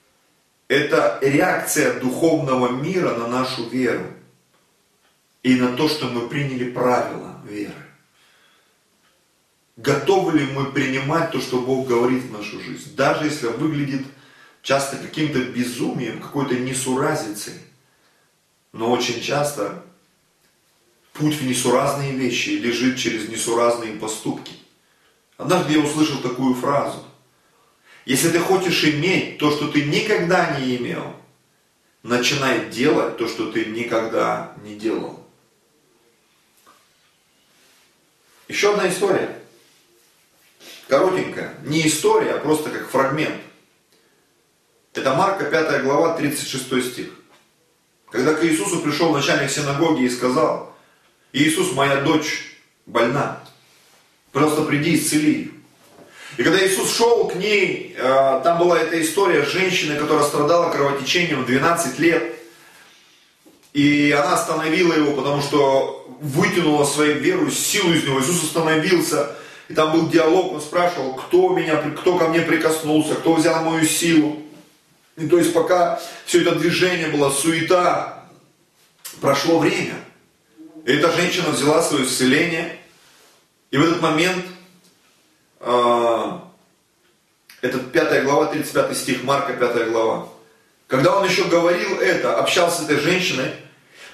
–это 0.68 1.20
реакция 1.22 2.00
духовного 2.00 2.70
мира 2.70 3.14
на 3.14 3.28
нашу 3.28 3.70
веру 3.70 4.06
и 5.44 5.56
на 5.56 5.78
то, 5.78 5.88
что 5.88 6.08
мы 6.08 6.28
приняли 6.28 6.72
правила 6.72 7.40
веры. 7.48 7.74
Готовы 9.78 10.40
ли 10.40 10.46
мы 10.52 10.72
принимать 10.72 11.30
то, 11.32 11.40
что 11.40 11.62
Бог 11.62 11.88
говорит 11.88 12.24
в 12.24 12.32
нашу 12.32 12.60
жизнь, 12.60 12.96
даже 12.96 13.26
если 13.26 13.48
выглядит 13.48 14.08
часто 14.64 14.98
каким-то 14.98 15.40
безумием, 15.44 16.20
какой-то 16.20 16.56
несуразицей, 16.56 17.54
но 18.74 18.92
очень 18.92 19.22
часто 19.22 19.86
Путь 21.20 21.36
в 21.36 21.46
несуразные 21.46 22.14
вещи 22.14 22.52
лежит 22.52 22.98
через 22.98 23.28
несуразные 23.28 23.98
поступки. 23.98 24.54
Однажды 25.36 25.74
я 25.74 25.80
услышал 25.80 26.22
такую 26.22 26.56
фразу. 26.56 27.04
Если 28.06 28.30
ты 28.30 28.40
хочешь 28.40 28.86
иметь 28.86 29.38
то, 29.38 29.52
что 29.52 29.68
ты 29.68 29.84
никогда 29.84 30.58
не 30.58 30.78
имел, 30.78 31.14
начинай 32.04 32.70
делать 32.70 33.18
то, 33.18 33.28
что 33.28 33.52
ты 33.52 33.66
никогда 33.66 34.54
не 34.64 34.76
делал. 34.76 35.22
Еще 38.48 38.72
одна 38.72 38.88
история. 38.88 39.42
Коротенькая. 40.88 41.54
Не 41.66 41.86
история, 41.86 42.36
а 42.36 42.40
просто 42.40 42.70
как 42.70 42.90
фрагмент. 42.90 43.42
Это 44.94 45.14
Марка 45.16 45.44
5 45.44 45.84
глава, 45.84 46.16
36 46.16 46.94
стих. 46.94 47.10
Когда 48.10 48.36
к 48.36 48.46
Иисусу 48.46 48.80
пришел 48.80 49.12
начальник 49.12 49.52
синагоги 49.52 50.04
и 50.04 50.10
сказал, 50.10 50.69
Иисус, 51.34 51.74
моя 51.74 51.98
дочь 51.98 52.58
больна, 52.86 53.40
просто 54.32 54.64
приди 54.64 54.96
исцели 54.96 55.32
ее. 55.32 55.52
И 56.38 56.44
когда 56.44 56.66
Иисус 56.66 56.96
шел 56.96 57.28
к 57.28 57.36
ней, 57.36 57.96
э, 57.98 58.42
там 58.44 58.60
была 58.60 58.80
эта 58.80 59.02
история 59.02 59.44
женщины, 59.44 59.98
которая 59.98 60.26
страдала 60.26 60.72
кровотечением 60.72 61.46
12 61.46 62.00
лет. 62.00 62.24
И 63.74 64.16
она 64.18 64.36
остановила 64.36 64.94
его, 64.94 65.12
потому 65.14 65.42
что 65.42 66.18
вытянула 66.22 66.86
свою 66.86 67.20
веру, 67.20 67.52
силу 67.52 67.94
из 67.94 68.04
него. 68.04 68.20
Иисус 68.22 68.44
остановился, 68.44 69.36
и 69.68 69.74
там 69.74 69.92
был 69.92 70.10
диалог, 70.10 70.54
он 70.54 70.62
спрашивал, 70.62 71.14
кто, 71.14 71.50
меня, 71.50 71.76
кто 71.76 72.18
ко 72.18 72.30
мне 72.30 72.42
прикоснулся, 72.42 73.16
кто 73.16 73.34
взял 73.34 73.64
мою 73.64 73.86
силу. 73.86 74.42
И 75.18 75.28
то 75.28 75.38
есть 75.38 75.54
пока 75.54 76.02
все 76.26 76.42
это 76.42 76.56
движение 76.56 77.10
было, 77.10 77.30
суета, 77.30 78.24
прошло 79.20 79.60
время. 79.60 79.96
И 80.86 80.92
эта 80.94 81.12
женщина 81.12 81.50
взяла 81.50 81.82
свое 81.82 82.06
исцеление, 82.06 82.78
и 83.72 83.78
в 83.78 83.84
этот 83.84 84.02
момент, 84.02 84.46
э, 85.60 86.40
это 87.62 87.80
5 87.80 88.24
глава, 88.24 88.46
35 88.48 88.98
стих, 88.98 89.24
Марка 89.24 89.54
5 89.54 89.90
глава, 89.90 90.30
когда 90.88 91.18
он 91.18 91.26
еще 91.26 91.44
говорил 91.46 92.00
это, 92.00 92.38
общался 92.38 92.82
с 92.82 92.86
этой 92.86 93.00
женщиной, 93.00 93.52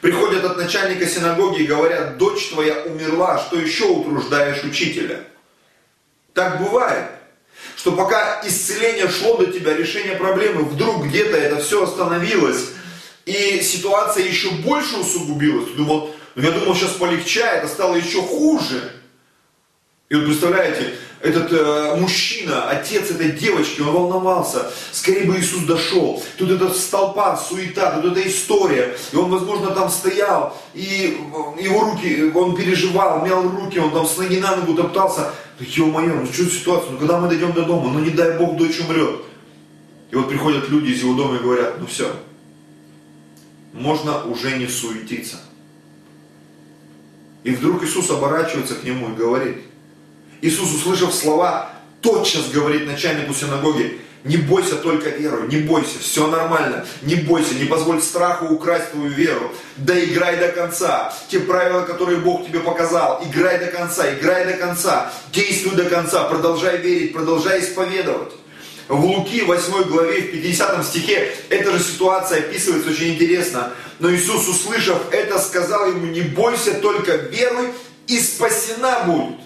приходят 0.02 0.44
от 0.44 0.58
начальника 0.58 1.06
синагоги 1.06 1.62
и 1.62 1.68
говорят, 1.68 2.18
дочь 2.18 2.50
твоя 2.50 2.84
умерла, 2.84 3.40
что 3.40 3.58
еще 3.58 3.86
утруждаешь 3.86 4.64
учителя? 4.64 5.24
Так 6.34 6.62
бывает, 6.62 7.06
что 7.78 7.94
пока 7.94 8.42
исцеление 8.46 9.08
шло 9.10 9.38
до 9.38 9.48
тебя, 9.48 9.76
решение 9.76 10.16
проблемы, 10.16 10.64
вдруг 10.64 11.06
где-то 11.06 11.38
это 11.38 11.62
все 11.62 11.84
остановилось, 11.84 12.70
и 13.26 13.62
ситуация 13.62 14.26
еще 14.26 14.52
больше 14.52 14.98
усугубилась. 14.98 15.70
Ты 15.72 15.78
думал, 15.78 16.15
я 16.36 16.52
думал, 16.52 16.76
сейчас 16.76 16.92
полегчает, 16.92 17.64
а 17.64 17.68
стало 17.68 17.96
еще 17.96 18.22
хуже. 18.22 18.92
И 20.10 20.16
вот 20.16 20.26
представляете, 20.26 20.96
этот 21.22 21.52
э, 21.52 21.96
мужчина, 22.00 22.70
отец 22.70 23.10
этой 23.10 23.32
девочки, 23.32 23.82
он 23.82 23.92
волновался, 23.92 24.72
скорее 24.92 25.26
бы 25.26 25.40
Иисус 25.40 25.64
дошел. 25.64 26.22
Тут 26.38 26.52
этот 26.52 26.76
столпа, 26.76 27.36
суета, 27.38 28.00
тут 28.00 28.12
эта 28.12 28.28
история. 28.28 28.96
И 29.12 29.16
он, 29.16 29.32
возможно, 29.32 29.72
там 29.72 29.90
стоял, 29.90 30.56
и 30.76 31.18
э, 31.18 31.64
его 31.64 31.86
руки, 31.86 32.32
он 32.36 32.56
переживал, 32.56 33.26
мял 33.26 33.42
руки, 33.42 33.80
он 33.80 33.92
там 33.92 34.06
с 34.06 34.18
ноги 34.18 34.38
на 34.38 34.58
ногу 34.58 34.76
топтался. 34.76 35.32
Да 35.58 35.66
ё-моё, 35.66 36.14
ну 36.16 36.26
что 36.28 36.46
ситуация, 36.46 36.92
ну 36.92 36.98
когда 36.98 37.18
мы 37.18 37.28
дойдем 37.30 37.54
до 37.54 37.64
дома, 37.64 37.92
ну 37.92 38.00
не 38.00 38.12
дай 38.12 38.38
Бог 38.38 38.58
дочь 38.58 38.80
умрет. 38.82 39.22
И 40.12 40.16
вот 40.16 40.30
приходят 40.30 40.70
люди 40.70 40.92
из 40.92 41.02
его 41.02 41.16
дома 41.16 41.38
и 41.38 41.40
говорят, 41.40 41.80
ну 41.80 41.88
все, 41.88 42.12
можно 43.74 44.24
уже 44.26 44.58
не 44.58 44.68
суетиться. 44.68 45.38
И 47.46 47.52
вдруг 47.52 47.84
Иисус 47.84 48.10
оборачивается 48.10 48.76
к 48.76 48.84
нему 48.84 49.14
и 49.14 49.16
говорит– 49.16 49.58
Иисус, 50.46 50.76
услышав 50.76 51.14
слова, 51.14 51.72
тотчас 52.02 52.50
говорит 52.52 52.86
начальнику 52.86 53.34
синагоги, 53.34 54.00
не 54.24 54.38
бойся 54.38 54.76
только 54.76 55.10
веру, 55.10 55.48
не 55.48 55.58
бойся, 55.58 55.98
все 56.00 56.28
нормально, 56.28 56.86
не 57.02 57.16
бойся, 57.16 57.56
не 57.56 57.66
позволь 57.66 58.00
страху 58.02 58.54
украсть 58.54 58.92
твою 58.92 59.10
веру. 59.10 59.52
Да 59.78 59.98
играй 60.04 60.38
до 60.38 60.50
конца. 60.50 61.14
Те 61.30 61.40
правила, 61.40 61.82
которые 61.82 62.20
Бог 62.20 62.46
тебе 62.46 62.60
показал, 62.60 63.24
играй 63.24 63.58
до 63.60 63.68
конца, 63.68 64.12
играй 64.14 64.46
до 64.46 64.54
конца, 64.54 65.12
действуй 65.32 65.76
до 65.76 65.86
конца, 65.86 66.24
продолжай 66.26 66.78
верить, 66.78 67.14
продолжай 67.14 67.62
исповедовать. 67.62 68.34
В 68.88 69.04
Луки 69.04 69.42
8 69.42 69.84
главе, 69.86 70.22
в 70.22 70.32
50 70.32 70.86
стихе, 70.86 71.36
эта 71.50 71.72
же 71.72 71.84
ситуация 71.84 72.40
описывается 72.40 72.92
очень 72.92 73.16
интересно. 73.16 73.74
Но 74.00 74.14
Иисус, 74.14 74.48
услышав 74.48 75.12
это, 75.12 75.40
сказал 75.40 75.90
ему, 75.90 76.06
не 76.08 76.22
бойся, 76.22 76.76
только 76.76 77.16
веруй, 77.16 77.70
и 78.08 78.20
спасена 78.20 79.02
будет. 79.06 79.40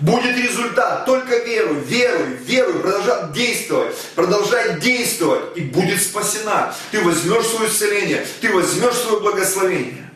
Будет 0.00 0.36
результат, 0.36 1.06
только 1.06 1.38
веруй, 1.38 1.80
веруй, 1.80 2.36
веруй, 2.44 2.80
продолжай 2.80 3.32
действовать, 3.32 3.96
продолжай 4.14 4.80
действовать, 4.80 5.56
и 5.56 5.62
будет 5.62 6.00
спасена. 6.00 6.74
Ты 6.92 7.02
возьмешь 7.02 7.46
свое 7.46 7.68
исцеление, 7.68 8.24
ты 8.40 8.52
возьмешь 8.52 8.94
свое 8.94 9.20
благословение. 9.20 10.12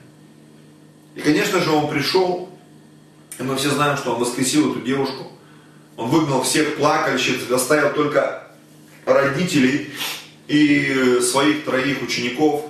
И, 1.16 1.20
конечно 1.20 1.60
же, 1.60 1.70
он 1.70 1.90
пришел, 1.90 2.50
и 3.38 3.42
мы 3.42 3.56
все 3.56 3.70
знаем, 3.70 3.96
что 3.96 4.14
он 4.14 4.20
воскресил 4.20 4.70
эту 4.70 4.82
девушку. 4.82 5.32
Он 5.96 6.08
выгнал 6.08 6.42
всех 6.42 6.76
плакальщиц, 6.76 7.50
оставил 7.50 7.92
только 7.92 8.41
родителей 9.04 9.90
и 10.48 11.20
своих 11.20 11.64
троих 11.64 12.02
учеников. 12.02 12.64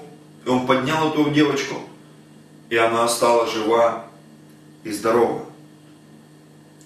И 0.44 0.48
он 0.48 0.66
поднял 0.66 1.10
эту 1.10 1.30
девочку, 1.30 1.76
и 2.68 2.76
она 2.76 3.06
стала 3.08 3.46
жива 3.46 4.06
и 4.84 4.90
здорова 4.90 5.46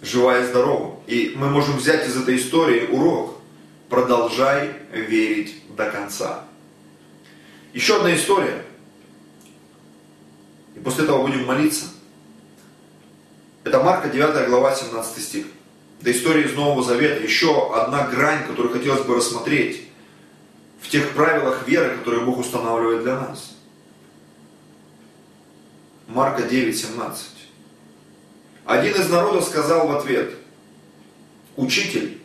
жива 0.06 0.38
и 0.38 0.46
здорова. 0.46 0.98
И 1.06 1.34
мы 1.36 1.48
можем 1.48 1.76
взять 1.76 2.06
из 2.06 2.16
этой 2.16 2.36
истории 2.36 2.86
урок. 2.86 3.36
Продолжай 3.88 4.72
верить 4.92 5.62
до 5.76 5.90
конца. 5.90 6.44
Еще 7.72 7.96
одна 7.96 8.14
история. 8.14 8.64
И 10.74 10.80
после 10.80 11.04
этого 11.04 11.26
будем 11.26 11.44
молиться. 11.44 11.86
Это 13.64 13.82
Марка 13.82 14.08
9 14.08 14.48
глава 14.48 14.74
17 14.74 15.22
стих. 15.22 15.46
Это 16.06 16.16
история 16.16 16.42
из 16.42 16.52
Нового 16.52 16.84
Завета. 16.84 17.20
Еще 17.20 17.74
одна 17.74 18.06
грань, 18.06 18.46
которую 18.46 18.72
хотелось 18.72 19.04
бы 19.04 19.16
рассмотреть 19.16 19.88
в 20.80 20.88
тех 20.88 21.10
правилах 21.14 21.66
веры, 21.66 21.96
которые 21.96 22.24
Бог 22.24 22.38
устанавливает 22.38 23.02
для 23.02 23.16
нас. 23.16 23.56
Марка 26.06 26.42
9, 26.42 26.78
17. 26.78 27.26
Один 28.66 28.94
из 28.94 29.08
народа 29.08 29.40
сказал 29.44 29.88
в 29.88 29.96
ответ, 29.96 30.32
«Учитель, 31.56 32.20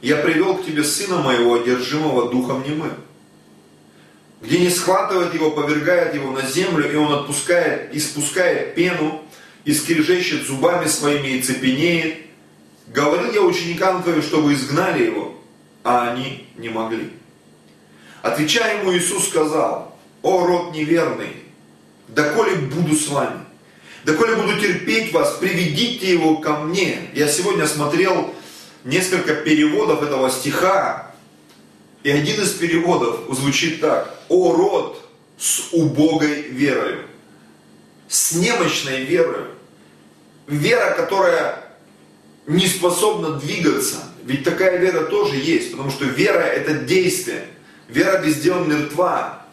я 0.00 0.16
привел 0.16 0.56
к 0.56 0.64
тебе 0.64 0.82
сына 0.82 1.18
моего, 1.18 1.56
одержимого 1.56 2.30
духом 2.30 2.62
немым, 2.66 2.94
где 4.40 4.60
не 4.60 4.70
схватывает 4.70 5.34
его, 5.34 5.50
повергает 5.50 6.14
его 6.14 6.30
на 6.30 6.40
землю, 6.40 6.90
и 6.90 6.96
он 6.96 7.12
отпускает, 7.12 7.94
испускает 7.94 8.74
пену, 8.74 9.22
и 9.66 9.74
скрежещет 9.74 10.46
зубами 10.46 10.86
своими 10.86 11.36
и 11.36 11.42
цепенеет. 11.42 12.24
Говорил 12.88 13.32
я 13.32 13.42
ученикам 13.42 14.02
твоим, 14.02 14.22
чтобы 14.22 14.52
изгнали 14.52 15.04
его, 15.04 15.34
а 15.82 16.10
они 16.10 16.48
не 16.56 16.68
могли. 16.68 17.12
Отвечая 18.22 18.80
ему, 18.80 18.92
Иисус 18.94 19.28
сказал, 19.28 19.96
«О, 20.22 20.46
род 20.46 20.72
неверный, 20.72 21.36
доколе 22.08 22.56
буду 22.56 22.94
с 22.94 23.08
вами? 23.08 23.40
доколе 24.04 24.36
буду 24.36 24.58
терпеть 24.60 25.12
вас, 25.12 25.36
приведите 25.40 26.12
его 26.12 26.36
ко 26.36 26.58
мне. 26.58 27.10
Я 27.14 27.28
сегодня 27.28 27.66
смотрел 27.66 28.34
несколько 28.84 29.34
переводов 29.34 30.02
этого 30.02 30.30
стиха, 30.30 31.14
и 32.02 32.10
один 32.10 32.42
из 32.42 32.50
переводов 32.52 33.20
звучит 33.30 33.80
так. 33.80 34.14
«О 34.28 34.52
род 34.52 35.00
с 35.38 35.72
убогой 35.72 36.42
верою, 36.42 37.06
с 38.08 38.32
немощной 38.32 39.04
верою, 39.04 39.50
вера, 40.46 40.94
которая 40.94 41.63
не 42.46 42.66
способна 42.66 43.38
двигаться. 43.38 43.96
Ведь 44.24 44.44
такая 44.44 44.78
вера 44.78 45.04
тоже 45.04 45.36
есть, 45.36 45.72
потому 45.72 45.90
что 45.90 46.04
вера 46.04 46.40
это 46.40 46.74
действие. 46.74 47.46
Вера 47.88 48.22
без 48.22 48.36
дел 48.36 48.64
мертва. 48.64 49.46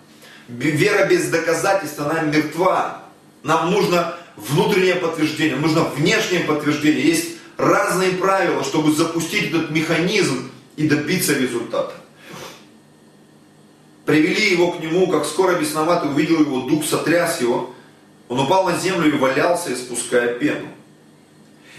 Вера 0.47 1.05
без 1.07 1.29
доказательств, 1.29 1.99
она 1.99 2.21
мертва. 2.21 3.03
Нам 3.43 3.71
нужно 3.71 4.15
внутреннее 4.35 4.95
подтверждение, 4.95 5.55
нужно 5.55 5.83
внешнее 5.83 6.41
подтверждение. 6.41 7.05
Есть 7.05 7.35
разные 7.57 8.11
правила, 8.11 8.63
чтобы 8.63 8.93
запустить 8.93 9.49
этот 9.49 9.71
механизм 9.71 10.51
и 10.75 10.87
добиться 10.87 11.33
результата. 11.33 11.93
Привели 14.05 14.51
его 14.51 14.71
к 14.71 14.79
нему, 14.81 15.07
как 15.07 15.25
скоро 15.25 15.57
бесноватый 15.57 16.09
увидел 16.09 16.39
его, 16.39 16.61
дух 16.61 16.85
сотряс 16.85 17.39
его. 17.39 17.73
Он 18.29 18.39
упал 18.39 18.65
на 18.65 18.77
землю 18.77 19.13
и 19.13 19.17
валялся, 19.17 19.73
испуская 19.73 20.39
пену. 20.39 20.67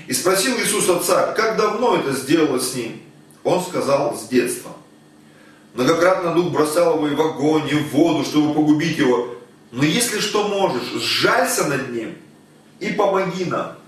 И 0.06 0.12
спросил 0.12 0.58
Иисус 0.58 0.88
отца, 0.88 1.32
как 1.32 1.56
давно 1.56 1.96
это 1.96 2.12
сделало 2.12 2.58
с 2.58 2.74
ним? 2.74 3.00
Он 3.44 3.62
сказал, 3.62 4.16
с 4.16 4.28
детства. 4.28 4.72
Многократно 5.74 6.34
дух 6.34 6.52
бросал 6.52 6.96
его 6.96 7.08
и 7.08 7.14
в 7.14 7.20
огонь, 7.20 7.68
и 7.68 7.74
в 7.74 7.92
воду, 7.92 8.24
чтобы 8.24 8.54
погубить 8.54 8.98
его. 8.98 9.36
Но 9.70 9.84
если 9.84 10.20
что 10.20 10.48
можешь, 10.48 10.88
сжалься 11.02 11.66
над 11.66 11.90
ним 11.92 12.16
и 12.78 12.90
помоги 12.92 13.46
нам. 13.46 13.78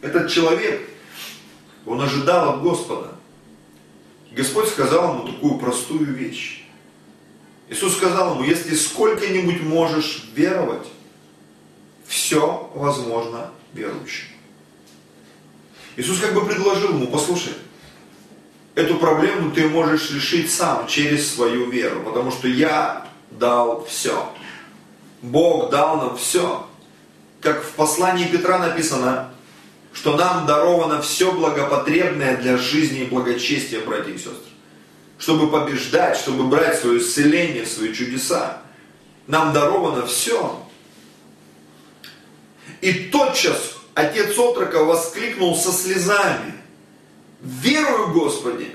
Этот 0.00 0.30
человек, 0.30 0.88
он 1.86 2.00
ожидал 2.00 2.54
от 2.54 2.62
Господа. 2.62 3.12
Господь 4.32 4.68
сказал 4.68 5.14
ему 5.14 5.28
такую 5.28 5.58
простую 5.58 6.12
вещь. 6.12 6.66
Иисус 7.68 7.96
сказал 7.96 8.34
ему, 8.34 8.44
если 8.44 8.74
сколько-нибудь 8.74 9.62
можешь 9.62 10.24
веровать, 10.34 10.86
все 12.06 12.70
возможно 12.74 13.50
верующим. 13.72 14.33
Иисус 15.96 16.18
как 16.18 16.34
бы 16.34 16.44
предложил 16.44 16.90
ему, 16.90 17.06
послушай, 17.06 17.52
эту 18.74 18.96
проблему 18.96 19.52
ты 19.52 19.68
можешь 19.68 20.10
решить 20.10 20.50
сам 20.52 20.86
через 20.86 21.32
свою 21.32 21.70
веру, 21.70 22.00
потому 22.00 22.32
что 22.32 22.48
я 22.48 23.06
дал 23.30 23.84
все. 23.84 24.32
Бог 25.22 25.70
дал 25.70 25.96
нам 25.98 26.16
все. 26.16 26.66
Как 27.40 27.62
в 27.62 27.70
послании 27.72 28.26
Петра 28.26 28.58
написано, 28.58 29.32
что 29.92 30.16
нам 30.16 30.46
даровано 30.46 31.00
все 31.00 31.30
благопотребное 31.30 32.36
для 32.36 32.56
жизни 32.56 33.00
и 33.00 33.06
благочестия, 33.06 33.80
братья 33.80 34.10
и 34.10 34.18
сестры. 34.18 34.34
Чтобы 35.18 35.48
побеждать, 35.48 36.16
чтобы 36.16 36.44
брать 36.48 36.78
свое 36.80 36.98
исцеление, 36.98 37.64
свои 37.64 37.94
чудеса. 37.94 38.62
Нам 39.28 39.52
даровано 39.52 40.04
все. 40.06 40.60
И 42.80 42.92
тотчас 42.92 43.76
отец 43.94 44.38
отрока 44.38 44.84
воскликнул 44.84 45.56
со 45.56 45.72
слезами. 45.72 46.54
Верую, 47.40 48.12
Господи, 48.12 48.74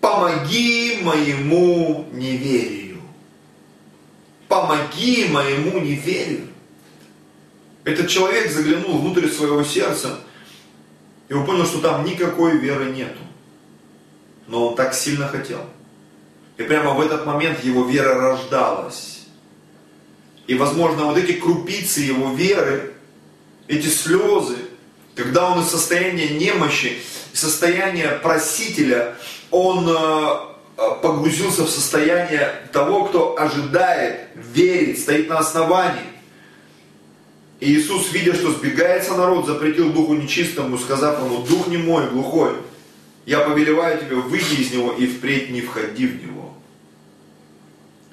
помоги 0.00 0.98
моему 1.02 2.06
неверию. 2.12 3.00
Помоги 4.48 5.28
моему 5.28 5.78
неверию. 5.80 6.48
Этот 7.84 8.08
человек 8.08 8.50
заглянул 8.50 8.98
внутрь 8.98 9.28
своего 9.28 9.62
сердца, 9.62 10.20
и 11.28 11.34
он 11.34 11.46
понял, 11.46 11.64
что 11.64 11.80
там 11.80 12.04
никакой 12.04 12.58
веры 12.58 12.90
нету. 12.90 13.20
Но 14.46 14.68
он 14.68 14.76
так 14.76 14.94
сильно 14.94 15.28
хотел. 15.28 15.60
И 16.56 16.62
прямо 16.62 16.94
в 16.94 17.00
этот 17.00 17.24
момент 17.24 17.62
его 17.62 17.84
вера 17.84 18.14
рождалась. 18.14 19.26
И, 20.46 20.54
возможно, 20.54 21.04
вот 21.04 21.18
эти 21.18 21.32
крупицы 21.32 22.00
его 22.00 22.32
веры, 22.32 22.94
эти 23.68 23.86
слезы, 23.86 24.56
когда 25.14 25.50
он 25.50 25.60
из 25.60 25.68
состояния 25.68 26.30
немощи, 26.30 26.98
из 27.32 27.40
состояния 27.40 28.18
просителя, 28.22 29.14
он 29.50 29.86
э, 29.88 29.92
э, 30.78 30.82
погрузился 31.02 31.64
в 31.64 31.70
состояние 31.70 32.52
того, 32.72 33.04
кто 33.04 33.38
ожидает, 33.38 34.28
верит, 34.34 34.98
стоит 34.98 35.28
на 35.28 35.38
основании. 35.38 36.00
И 37.60 37.74
Иисус, 37.74 38.12
видя, 38.12 38.34
что 38.34 38.52
сбегается 38.52 39.14
народ, 39.14 39.46
запретил 39.46 39.92
духу 39.92 40.14
нечистому, 40.14 40.78
сказав 40.78 41.22
ему, 41.22 41.42
дух 41.42 41.66
не 41.66 41.76
мой, 41.76 42.08
глухой, 42.08 42.52
я 43.26 43.40
повелеваю 43.40 43.98
тебе, 43.98 44.16
выйди 44.16 44.62
из 44.62 44.72
него 44.72 44.92
и 44.92 45.06
впредь 45.06 45.50
не 45.50 45.60
входи 45.60 46.06
в 46.06 46.22
него. 46.22 46.54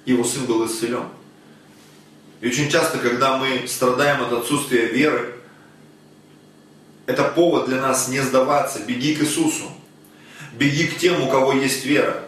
Его 0.06 0.24
сын 0.24 0.46
был 0.46 0.66
исцелен. 0.66 1.06
И 2.42 2.48
очень 2.48 2.70
часто, 2.70 2.98
когда 2.98 3.38
мы 3.38 3.68
страдаем 3.68 4.24
от 4.24 4.34
отсутствия 4.34 4.88
веры, 4.88 5.35
это 7.06 7.24
повод 7.24 7.68
для 7.68 7.82
нас 7.82 8.08
не 8.08 8.20
сдаваться. 8.22 8.80
Беги 8.80 9.16
к 9.16 9.22
Иисусу. 9.22 9.72
Беги 10.54 10.88
к 10.88 10.98
тем, 10.98 11.22
у 11.22 11.30
кого 11.30 11.54
есть 11.54 11.86
вера. 11.86 12.24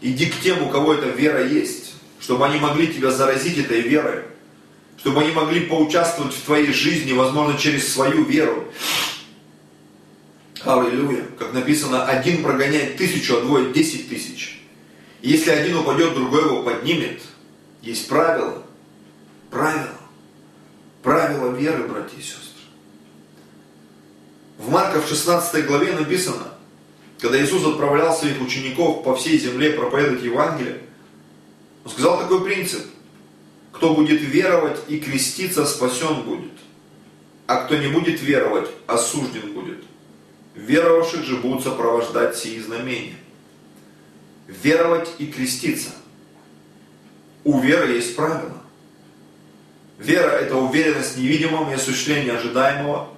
Иди 0.00 0.26
к 0.26 0.40
тем, 0.40 0.62
у 0.62 0.70
кого 0.70 0.94
эта 0.94 1.08
вера 1.08 1.46
есть. 1.46 1.94
Чтобы 2.20 2.46
они 2.46 2.58
могли 2.58 2.88
тебя 2.88 3.10
заразить 3.10 3.58
этой 3.58 3.80
верой 3.80 4.24
чтобы 5.00 5.22
они 5.22 5.32
могли 5.32 5.60
поучаствовать 5.60 6.34
в 6.34 6.42
твоей 6.42 6.72
жизни, 6.72 7.12
возможно, 7.12 7.58
через 7.58 7.90
свою 7.92 8.24
веру. 8.24 8.68
Аллилуйя. 10.62 11.24
Как 11.38 11.54
написано, 11.54 12.04
один 12.04 12.42
прогоняет 12.42 12.98
тысячу, 12.98 13.38
а 13.38 13.40
двое 13.40 13.72
десять 13.72 14.10
тысяч. 14.10 14.60
И 15.22 15.30
если 15.30 15.50
один 15.50 15.78
упадет, 15.78 16.14
другой 16.14 16.44
его 16.44 16.62
поднимет. 16.62 17.22
Есть 17.80 18.08
правила. 18.08 18.62
Правила. 19.50 19.96
Правила 21.02 21.50
веры, 21.56 21.84
братья 21.84 22.18
и 22.18 22.22
сестры. 22.22 22.49
В 24.60 24.68
Марка 24.68 25.00
в 25.00 25.08
16 25.08 25.66
главе 25.66 25.92
написано, 25.94 26.46
когда 27.18 27.42
Иисус 27.42 27.64
отправлял 27.66 28.14
своих 28.14 28.40
учеников 28.40 29.02
по 29.02 29.16
всей 29.16 29.38
земле 29.38 29.70
проповедовать 29.70 30.22
Евангелие, 30.22 30.82
он 31.84 31.90
сказал 31.90 32.20
такой 32.20 32.44
принцип– 32.44 32.84
кто 33.72 33.94
будет 33.94 34.20
веровать 34.20 34.78
и 34.88 34.98
креститься, 35.00 35.64
спасен 35.64 36.22
будет. 36.24 36.52
А 37.46 37.64
кто 37.64 37.76
не 37.76 37.88
будет 37.88 38.20
веровать, 38.20 38.68
осужден 38.86 39.54
будет. 39.54 39.78
Веровавших 40.54 41.24
же 41.24 41.36
будут 41.36 41.64
сопровождать 41.64 42.36
сии 42.36 42.58
знамения. 42.58 43.16
Веровать 44.48 45.08
и 45.18 45.26
креститься. 45.28 45.92
У 47.44 47.58
веры 47.60 47.92
есть 47.92 48.14
правила. 48.16 48.58
Вера– 49.98 50.28
это 50.40 50.56
уверенность 50.56 51.16
в 51.16 51.18
невидимом 51.18 51.70
и 51.70 51.74
осуществление 51.74 52.34
ожидаемого. 52.34 53.08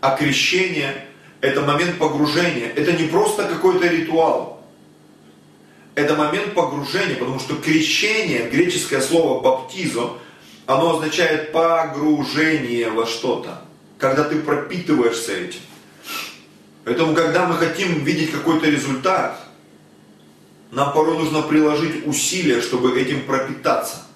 А 0.00 0.16
крещение– 0.16 1.06
это 1.40 1.60
момент 1.62 1.98
погружения. 1.98 2.72
Это 2.74 2.92
не 2.92 3.08
просто 3.08 3.44
какой-то 3.44 3.86
ритуал 3.86 4.60
это 6.00 6.14
момент 6.14 6.54
погружения, 6.54 7.16
потому 7.16 7.38
что 7.38 7.56
крещение, 7.56 8.48
греческое 8.48 9.00
слово 9.00 9.40
баптизо, 9.40 10.12
оно 10.66 10.96
означает 10.96 11.52
погружение 11.52 12.90
во 12.90 13.06
что-то, 13.06 13.62
когда 13.98 14.24
ты 14.24 14.36
пропитываешься 14.40 15.32
этим. 15.32 15.60
Поэтому, 16.84 17.14
когда 17.14 17.46
мы 17.46 17.54
хотим 17.54 18.04
видеть 18.04 18.30
какой-то 18.30 18.68
результат, 18.68 19.40
нам 20.70 20.92
порой 20.92 21.18
нужно 21.18 21.42
приложить 21.42 22.06
усилия, 22.06 22.60
чтобы 22.60 22.98
этим 22.98 23.26
пропитаться. 23.26 24.06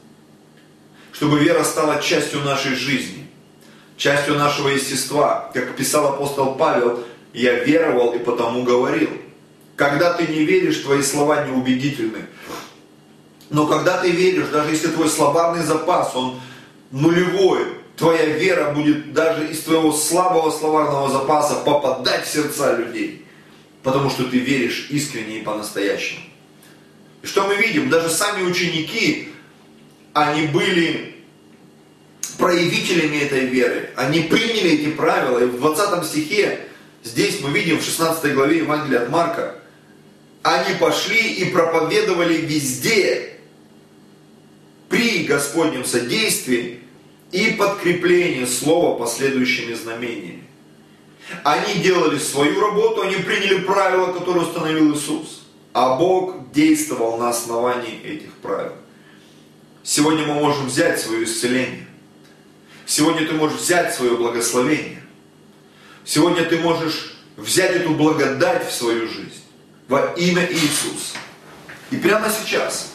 Чтобы 1.13 1.39
вера 1.39 1.63
стала 1.65 2.01
частью 2.01 2.41
нашей 2.41 2.75
жизни, 2.75 3.24
частью 3.97 4.37
нашего 4.37 4.69
естества. 4.69 5.51
Как 5.55 5.77
писал 5.77 6.07
апостол 6.07 6.55
Павел, 6.55 7.05
я 7.33 7.65
веровал 7.65 8.13
и 8.15 8.19
потому 8.19 8.63
говорил. 8.63 9.11
Когда 9.77 10.13
ты 10.13 10.27
не 10.27 10.45
веришь, 10.45 10.79
твои 10.79 11.03
слова 11.03 11.45
неубедительны. 11.47 12.27
Но 13.51 13.67
когда 13.67 13.99
ты 13.99 14.11
веришь, 14.11 14.49
даже 14.49 14.71
если 14.71 14.89
твой 14.89 15.09
словарный 15.09 15.65
запас, 15.65 16.15
он 16.15 16.41
нулевой, 16.91 17.67
твоя 17.97 18.27
вера 18.27 18.73
будет 18.73 19.13
даже 19.13 19.49
из 19.49 19.61
твоего 19.61 19.93
слабого 19.93 20.51
словарного 20.51 21.11
запаса 21.11 21.57
попадать 21.57 22.25
в 22.27 22.33
сердца 22.33 22.77
людей. 22.77 23.27
Потому 23.83 24.11
что 24.11 24.25
ты 24.25 24.39
веришь 24.39 24.87
искренне 24.91 25.41
и 25.41 25.43
по-настоящему. 25.43 26.21
И 27.23 27.27
что 27.27 27.47
мы 27.47 27.57
видим? 27.57 27.91
Даже 27.91 28.09
сами 28.09 28.43
ученики, 28.45 29.29
они 30.13 30.47
были 30.47 31.14
проявителями 32.39 33.19
этой 33.19 33.47
веры. 33.47 33.91
Они 33.97 34.21
приняли 34.21 34.73
эти 34.73 34.91
правила. 34.91 35.39
И 35.39 35.47
в 35.47 35.59
20 35.59 36.05
стихе, 36.05 36.61
здесь 37.03 37.41
мы 37.41 37.51
видим 37.51 37.79
в 37.79 37.85
16 37.85 38.35
главе 38.35 38.59
Евангелия 38.59 39.03
от 39.03 39.11
Марка, 39.11 39.57
они 40.43 40.75
пошли 40.79 41.35
и 41.35 41.47
проповедовали 41.47 42.35
везде 42.35 43.39
при 44.89 45.25
Господнем 45.25 45.85
содействии 45.85 46.81
и 47.33 47.53
подкреплении 47.53 48.45
слова 48.45 48.99
последующими 48.99 49.75
знамениями. 49.75 50.45
Они 51.43 51.83
делали 51.83 52.19
свою 52.19 52.61
работу, 52.61 53.03
они 53.03 53.17
приняли 53.17 53.61
правила, 53.61 54.13
которые 54.13 54.45
установил 54.45 54.95
Иисус. 54.95 55.47
А 55.73 55.97
Бог 55.97 56.53
действовал 56.53 57.17
на 57.17 57.31
основании 57.31 58.01
этих 58.05 58.33
правил. 58.35 58.73
Сегодня 59.83 60.27
мы 60.27 60.35
можем 60.35 60.67
взять 60.67 61.01
свое 61.01 61.25
исцеление. 61.25 61.87
Сегодня 62.87 63.27
ты 63.27 63.35
можешь 63.35 63.61
взять 63.61 63.95
свое 63.95 64.17
благословение. 64.17 65.03
Сегодня 66.05 66.45
ты 66.45 66.59
можешь 66.59 67.17
взять 67.37 67.73
эту 67.73 67.91
благодать 67.91 68.69
в 68.69 68.73
свою 68.73 69.09
жизнь 69.09 69.43
во 69.89 70.13
имя 70.17 70.47
Иисуса. 70.51 71.17
И 71.91 71.97
прямо 71.97 72.29
сейчас 72.31 72.93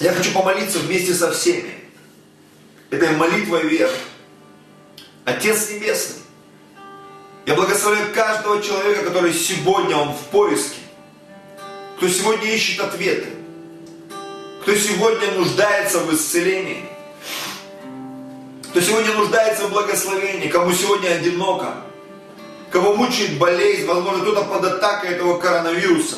я 0.00 0.12
хочу 0.12 0.32
помолиться 0.32 0.78
вместе 0.80 1.14
со 1.14 1.32
всеми 1.32 1.74
этой 2.90 3.10
молитвой 3.16 3.68
веры. 3.68 3.94
Отец 5.24 5.70
Небесный, 5.70 6.22
я 7.46 7.54
благословляю 7.54 8.12
каждого 8.12 8.62
человека, 8.62 9.04
который 9.04 9.32
сегодня 9.32 9.96
он 9.96 10.12
в 10.12 10.20
поиске, 10.30 10.76
кто 11.96 12.08
сегодня 12.08 12.52
ищет 12.52 12.80
ответы, 12.80 13.28
кто 14.62 14.74
сегодня 14.74 15.32
нуждается 15.32 16.00
в 16.00 16.14
исцелении, 16.14 16.84
кто 18.74 18.80
сегодня 18.80 19.12
нуждается 19.12 19.68
в 19.68 19.70
благословении, 19.70 20.48
кому 20.48 20.72
сегодня 20.72 21.10
одиноко, 21.10 21.74
кого 22.72 22.96
мучает 22.96 23.38
болезнь, 23.38 23.86
возможно, 23.86 24.22
кто-то 24.22 24.42
под 24.46 24.64
атакой 24.64 25.10
этого 25.10 25.38
коронавируса, 25.38 26.16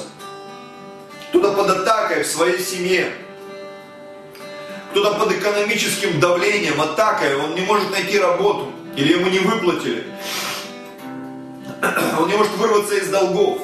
кто-то 1.29 1.53
под 1.53 1.69
атакой 1.69 2.23
в 2.23 2.27
своей 2.27 2.59
семье, 2.59 3.13
кто-то 4.91 5.19
под 5.19 5.33
экономическим 5.33 6.19
давлением, 6.19 6.81
атакой, 6.81 7.39
он 7.39 7.55
не 7.55 7.61
может 7.61 7.91
найти 7.91 8.19
работу, 8.19 8.73
или 8.97 9.13
ему 9.13 9.29
не 9.29 9.41
выплатили, 9.41 10.07
он 12.19 12.27
не 12.27 12.37
может 12.37 12.53
вырваться 12.53 12.95
из 12.95 13.09
долгов. 13.09 13.59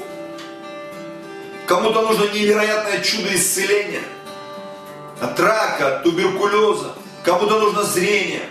Кому-то 1.65 2.03
нужно 2.03 2.25
невероятное 2.25 3.01
чудо 3.01 3.35
исцеления 3.35 4.03
от 5.19 5.41
рака, 5.41 5.97
от 5.97 6.03
туберкулеза. 6.03 6.93
Кому-то 7.25 7.59
нужно 7.59 7.85
зрение, 7.85 8.43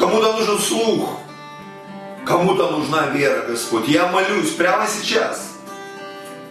кому-то 0.00 0.32
нужен 0.32 0.58
слух, 0.58 1.20
Кому-то 2.26 2.70
нужна 2.70 3.06
вера, 3.08 3.46
Господь. 3.48 3.88
Я 3.88 4.06
молюсь 4.06 4.50
прямо 4.50 4.86
сейчас. 4.86 5.48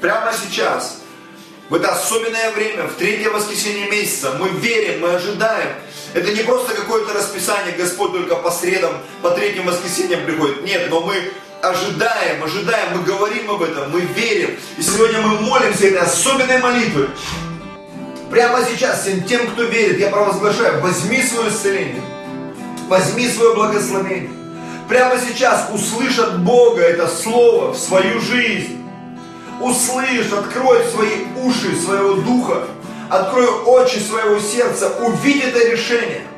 Прямо 0.01 0.31
сейчас. 0.33 0.97
в 1.69 1.75
это 1.75 1.91
особенное 1.91 2.51
время, 2.51 2.87
в 2.87 2.95
третье 2.95 3.29
воскресенье 3.29 3.89
месяца, 3.89 4.33
мы 4.39 4.49
верим, 4.49 5.01
мы 5.01 5.13
ожидаем. 5.13 5.75
Это 6.15 6.33
не 6.33 6.41
просто 6.41 6.73
какое-то 6.73 7.13
расписание, 7.13 7.75
Господь 7.77 8.11
только 8.11 8.35
по 8.35 8.49
средам, 8.49 8.91
по 9.21 9.29
третьим 9.29 9.65
воскресеньям 9.67 10.25
приходит. 10.25 10.63
Нет, 10.65 10.89
но 10.89 11.01
мы 11.01 11.31
ожидаем, 11.61 12.43
ожидаем, 12.43 12.97
мы 12.97 13.03
говорим 13.03 13.51
об 13.51 13.61
этом, 13.61 13.91
мы 13.91 14.01
верим. 14.01 14.57
И 14.77 14.81
сегодня 14.81 15.21
мы 15.21 15.39
молимся 15.41 15.87
этой 15.87 15.99
особенной 15.99 16.57
молитвой. 16.57 17.09
Прямо 18.31 18.65
сейчас 18.65 19.03
всем 19.03 19.23
тем, 19.23 19.47
кто 19.51 19.63
верит, 19.63 19.99
я 19.99 20.09
провозглашаю, 20.09 20.81
возьми 20.81 21.21
свое 21.21 21.49
исцеление, 21.49 22.01
возьми 22.89 23.27
свое 23.27 23.55
благословение. 23.55 24.31
Прямо 24.89 25.15
сейчас 25.19 25.69
услышат 25.73 26.39
Бога 26.43 26.81
это 26.81 27.07
слово 27.07 27.73
в 27.73 27.77
свою 27.77 28.19
жизнь. 28.19 28.83
Услышь, 29.61 30.31
открой 30.31 30.83
свои 30.85 31.25
уши 31.43 31.75
своего 31.75 32.15
духа, 32.15 32.63
открой 33.09 33.47
очи 33.47 33.99
своего 33.99 34.39
сердца, 34.39 34.91
увидь 34.99 35.43
это 35.43 35.69
решение– 35.69 36.21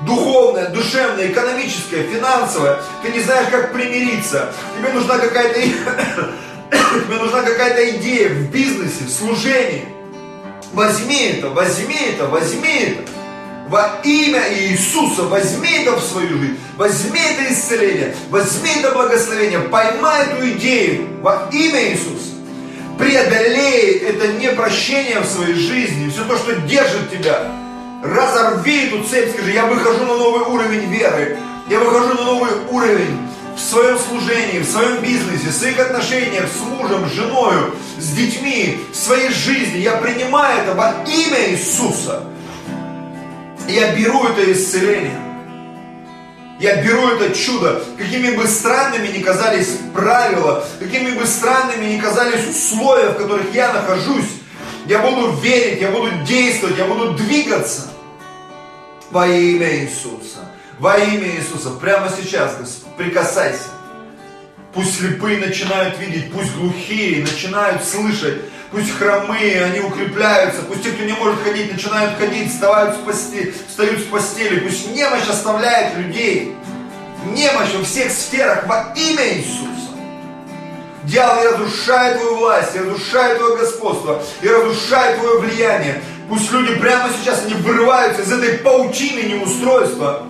духовное, 0.00 0.68
душевное, 0.68 1.30
экономическое, 1.30 2.02
финансовое, 2.04 2.80
ты 3.02 3.12
не 3.12 3.20
знаешь, 3.20 3.48
как 3.50 3.72
примириться, 3.72 4.52
тебе 4.76 4.92
нужна 4.92 5.18
какая-то 5.18 5.60
тебе 7.06 7.16
нужна 7.16 7.42
какая-то 7.42 7.90
идея 7.96 8.28
в 8.30 8.50
бизнесе, 8.50 9.04
в 9.04 9.10
служении. 9.10 9.88
Возьми 10.72 11.36
это, 11.36 11.50
возьми 11.50 11.96
это, 11.96 12.26
возьми 12.26 12.68
это. 12.68 13.02
Во 13.68 13.98
имя 14.04 14.42
Иисуса 14.52 15.22
возьми 15.22 15.70
это 15.70 15.96
в 15.96 16.02
свою 16.02 16.38
жизнь, 16.38 16.58
возьми 16.76 17.18
это 17.18 17.50
исцеление, 17.50 18.14
возьми 18.28 18.70
это 18.76 18.90
благословение, 18.90 19.60
поймай 19.60 20.26
эту 20.26 20.50
идею 20.50 21.08
во 21.22 21.48
имя 21.50 21.92
Иисуса. 21.92 22.34
Преодолей 22.98 24.00
это 24.00 24.28
непрощение 24.34 25.20
в 25.20 25.26
своей 25.26 25.54
жизни, 25.54 26.10
все 26.10 26.24
то, 26.24 26.36
что 26.36 26.54
держит 26.60 27.10
тебя, 27.10 27.52
разорви 28.02 28.88
эту 28.88 29.02
цепь, 29.04 29.32
скажи, 29.32 29.52
я 29.52 29.64
выхожу 29.64 30.04
на 30.04 30.14
новый 30.14 30.42
уровень 30.42 30.92
веры, 30.92 31.38
я 31.70 31.78
выхожу 31.80 32.14
на 32.14 32.22
новый 32.22 32.50
уровень 32.70 33.18
в 33.56 33.60
своем 33.60 33.98
служении, 33.98 34.58
в 34.58 34.70
своем 34.70 35.00
бизнесе, 35.00 35.48
в 35.48 35.52
своих 35.52 35.80
отношениях 35.80 36.48
с 36.48 36.60
мужем, 36.60 37.08
с 37.08 37.12
женой, 37.12 37.54
с 37.98 38.10
детьми, 38.10 38.78
в 38.92 38.96
своей 38.96 39.30
жизни. 39.30 39.78
Я 39.78 39.92
принимаю 39.92 40.62
это 40.62 40.74
во 40.74 40.94
имя 41.06 41.50
Иисуса. 41.50 42.24
Я 43.68 43.94
беру 43.94 44.24
это 44.26 44.52
исцеление. 44.52 45.20
Я 46.60 46.82
беру 46.82 47.08
это 47.08 47.34
чудо, 47.34 47.82
какими 47.98 48.30
бы 48.36 48.46
странными 48.46 49.08
ни 49.08 49.22
казались 49.22 49.78
правила, 49.92 50.64
какими 50.78 51.10
бы 51.10 51.26
странными 51.26 51.86
ни 51.86 51.98
казались 51.98 52.46
условия, 52.48 53.10
в 53.10 53.16
которых 53.16 53.52
я 53.52 53.72
нахожусь, 53.72 54.28
я 54.86 55.00
буду 55.00 55.32
верить, 55.32 55.80
я 55.80 55.90
буду 55.90 56.10
действовать, 56.24 56.78
я 56.78 56.84
буду 56.84 57.14
двигаться 57.14 57.90
во 59.10 59.26
имя 59.26 59.80
Иисуса. 59.80 60.48
Во 60.78 60.96
имя 60.98 61.26
Иисуса. 61.36 61.70
Прямо 61.70 62.08
сейчас, 62.08 62.56
Господь, 62.56 62.94
прикасайся. 62.96 63.70
Пусть 64.72 64.98
слепые 64.98 65.38
начинают 65.38 65.98
видеть, 65.98 66.32
пусть 66.32 66.54
глухие 66.54 67.22
начинают 67.22 67.84
слышать, 67.84 68.42
пусть 68.74 68.90
хромые, 68.98 69.64
они 69.64 69.80
укрепляются, 69.80 70.62
пусть 70.62 70.82
те, 70.82 70.90
кто 70.90 71.04
не 71.04 71.12
может 71.12 71.42
ходить, 71.42 71.72
начинают 71.72 72.18
ходить, 72.18 72.50
вставают 72.50 72.96
с 72.96 72.98
постели, 72.98 73.54
встают 73.68 74.00
с 74.00 74.04
постели, 74.04 74.60
пусть 74.60 74.90
немощь 74.94 75.28
оставляет 75.28 75.96
людей. 75.96 76.56
Немощь 77.32 77.72
во 77.72 77.84
всех 77.84 78.10
сферах 78.10 78.66
во 78.66 78.92
имя 78.96 79.26
Иисуса. 79.34 79.70
Дьявол, 81.04 81.42
я 81.42 81.50
разрушаю 81.52 82.18
твою 82.18 82.36
власть, 82.36 82.74
я 82.74 82.82
разрушаю 82.82 83.38
твое 83.38 83.56
господство, 83.56 84.22
я 84.42 84.52
разрушаю 84.52 85.18
твое 85.18 85.38
влияние. 85.38 86.02
Пусть 86.28 86.50
люди 86.50 86.74
прямо 86.74 87.08
сейчас 87.18 87.44
не 87.46 87.54
вырываются 87.54 88.22
из 88.22 88.32
этой 88.32 88.58
паутины 88.58 89.20
неустройства, 89.20 90.26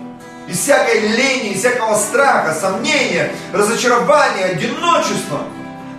из 0.48 0.58
всякой 0.58 1.00
лени, 1.00 1.52
из 1.52 1.60
всякого 1.60 1.96
страха, 1.96 2.54
сомнения, 2.54 3.32
разочарования, 3.52 4.44
одиночества. 4.44 5.44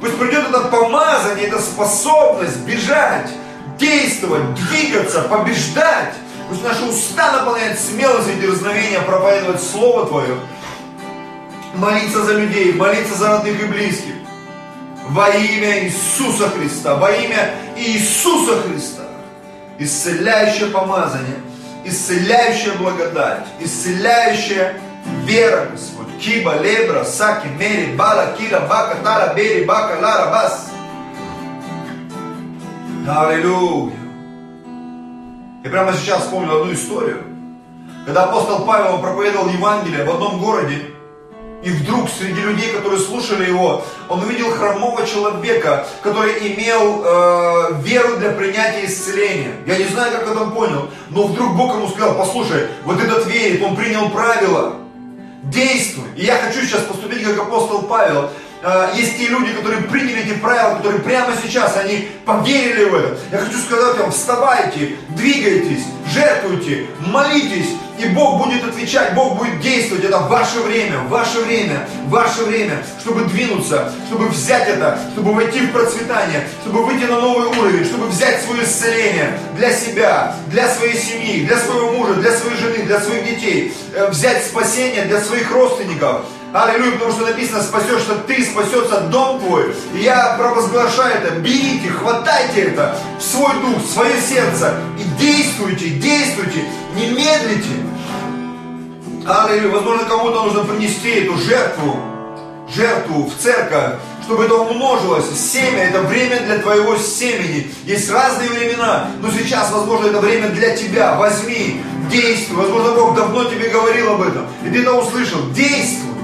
Пусть 0.01 0.17
придет 0.17 0.49
это 0.49 0.61
помазание, 0.61 1.47
эта 1.47 1.59
способность 1.59 2.59
бежать, 2.59 3.29
действовать, 3.77 4.53
двигаться, 4.55 5.21
побеждать. 5.21 6.13
Пусть 6.49 6.63
наши 6.63 6.83
уста 6.85 7.31
наполняют 7.31 7.79
смелость 7.79 8.29
и 8.29 8.41
дерзновение 8.41 9.01
проповедовать 9.01 9.63
Слово 9.63 10.05
Твое. 10.07 10.37
Молиться 11.75 12.23
за 12.23 12.33
людей, 12.33 12.73
молиться 12.73 13.15
за 13.15 13.29
родных 13.29 13.61
и 13.61 13.65
близких. 13.65 14.13
Во 15.09 15.29
имя 15.29 15.83
Иисуса 15.85 16.49
Христа, 16.49 16.95
во 16.95 17.11
имя 17.11 17.51
Иисуса 17.77 18.61
Христа 18.61 19.05
исцеляющее 19.77 20.69
помазание, 20.69 21.37
исцеляющая 21.83 22.73
благодать, 22.73 23.45
исцеляющая 23.59 24.79
вера, 25.25 25.67
Господь. 25.71 25.94
Киба, 26.19 26.57
лебра, 26.59 27.03
саки, 27.03 27.47
мери, 27.47 27.95
бала, 27.95 28.35
кира, 28.37 28.61
бака, 28.61 28.97
тара, 29.03 29.33
бери, 29.33 29.65
бака, 29.65 29.99
лара, 30.01 30.31
бас. 30.31 30.71
Аллилуйя. 33.07 33.93
Я 35.63 35.69
прямо 35.69 35.93
сейчас 35.93 36.23
вспомнил 36.23 36.61
одну 36.61 36.73
историю, 36.73 37.23
когда 38.05 38.25
апостол 38.25 38.65
Павел 38.65 38.99
проповедовал 38.99 39.49
Евангелие 39.49 40.05
в 40.05 40.09
одном 40.11 40.39
городе, 40.39 40.81
и 41.63 41.71
вдруг 41.71 42.07
среди 42.09 42.39
людей, 42.41 42.71
которые 42.71 42.99
слушали 42.99 43.47
его, 43.47 43.83
он 44.07 44.21
увидел 44.21 44.51
хромого 44.51 45.05
человека, 45.07 45.87
который 46.03 46.33
имел 46.53 47.01
э, 47.03 47.81
веру 47.81 48.17
для 48.17 48.29
принятия 48.29 48.85
исцеления. 48.85 49.55
Я 49.65 49.77
не 49.79 49.85
знаю, 49.85 50.11
как 50.11 50.39
он 50.39 50.51
понял, 50.51 50.89
но 51.09 51.23
вдруг 51.23 51.55
Бог 51.55 51.73
ему 51.73 51.87
сказал, 51.87 52.15
послушай, 52.15 52.67
вот 52.83 53.01
этот 53.01 53.25
верит, 53.25 53.63
он 53.63 53.75
принял 53.75 54.09
правила, 54.11 54.75
действуй. 55.45 56.05
И 56.15 56.25
я 56.25 56.37
хочу 56.37 56.61
сейчас 56.61 56.81
поступить 56.81 57.23
как 57.23 57.39
апостол 57.39 57.83
Павел. 57.83 58.29
Э, 58.67 58.89
есть 58.95 59.17
те 59.19 59.27
люди, 59.27 59.53
которые 59.53 59.83
приняли 59.83 60.23
эти 60.23 60.33
правила, 60.39 60.77
которые 60.77 60.99
прямо 61.03 61.33
сейчас, 61.39 61.77
они 61.77 62.09
поверили 62.25 62.85
в 62.85 62.95
это. 62.95 63.17
Я 63.31 63.37
хочу 63.37 63.59
сказать 63.59 63.99
вам, 63.99 64.11
вставайте, 64.11 64.95
двигайтесь, 65.09 65.83
жертвуйте, 66.11 66.87
молитесь, 66.99 67.69
и 67.99 68.07
Бог 68.07 68.43
будет 68.43 68.63
отвечать, 68.63 69.13
Бог 69.13 69.37
будет 69.37 69.59
действовать. 69.59 70.03
Это 70.03 70.17
ваше 70.17 70.59
время, 70.61 70.97
ваше 71.09 71.41
время, 71.41 71.87
ваше 72.07 72.43
время, 72.43 72.83
чтобы 72.99 73.25
двинуться, 73.25 73.93
чтобы 74.07 74.29
взять 74.29 74.67
это, 74.67 74.99
чтобы 75.13 75.33
войти 75.33 75.59
в 75.59 75.71
процветание, 75.71 76.47
чтобы 76.63 76.85
выйти 76.85 77.03
на 77.03 77.21
новый 77.21 77.47
уровень, 77.59 77.85
чтобы 77.85 78.07
взять 78.07 78.41
свое 78.41 78.63
исцеление 78.63 79.39
для 79.55 79.71
себя, 79.71 80.35
для 80.47 80.73
своей 80.73 80.97
семьи, 80.97 81.45
для 81.45 81.59
своего 81.59 81.91
мужа, 81.91 82.15
для 82.15 82.31
своей 82.31 82.57
жены, 82.57 82.83
для 82.83 82.99
своих 82.99 83.25
детей, 83.25 83.73
э, 83.93 84.09
взять 84.09 84.43
спасение 84.43 85.03
для 85.03 85.21
своих 85.21 85.51
родственников, 85.51 86.21
Аллилуйя, 86.55 86.93
потому 86.93 87.11
что 87.11 87.23
написано, 87.23 87.61
спасешься 87.61 88.15
ты, 88.27 88.41
спасется 88.45 89.01
дом 89.11 89.41
твой. 89.41 89.75
И 89.93 90.03
я 90.03 90.37
провозглашаю 90.39 91.15
это, 91.15 91.35
берите, 91.39 91.89
хватайте 91.89 92.61
это 92.61 92.97
в 93.19 93.21
свой 93.21 93.53
дух, 93.55 93.83
в 93.83 93.91
свое 93.91 94.13
сердце 94.21 94.79
и 94.97 95.03
действуйте, 95.21 95.89
действуйте, 95.89 96.63
не 96.95 97.07
медлите. 97.07 97.75
Аллилуйя, 99.27 99.69
возможно, 99.69 100.05
кому-то 100.05 100.43
нужно 100.43 100.63
принести 100.63 101.09
эту 101.09 101.35
жертву, 101.39 101.99
жертву 102.73 103.29
в 103.29 103.43
церковь, 103.43 103.95
чтобы 104.23 104.45
это 104.45 104.55
умножилось. 104.55 105.25
Семя– 105.37 105.83
это 105.89 106.03
время 106.03 106.39
для 106.39 106.59
твоего 106.59 106.95
семени. 106.95 107.69
Есть 107.83 108.09
разные 108.09 108.49
времена, 108.49 109.09
но 109.21 109.29
сейчас, 109.29 109.73
возможно, 109.73 110.07
это 110.07 110.21
время 110.21 110.47
для 110.47 110.73
тебя. 110.73 111.15
Возьми, 111.15 111.81
действуй. 112.09 112.55
Возможно, 112.55 112.93
Бог 112.93 113.13
давно 113.13 113.43
тебе 113.43 113.67
говорил 113.67 114.13
об 114.13 114.21
этом, 114.21 114.47
и 114.65 114.69
ты 114.69 114.83
это 114.83 114.93
услышал. 114.93 115.41
Действуй. 115.49 116.14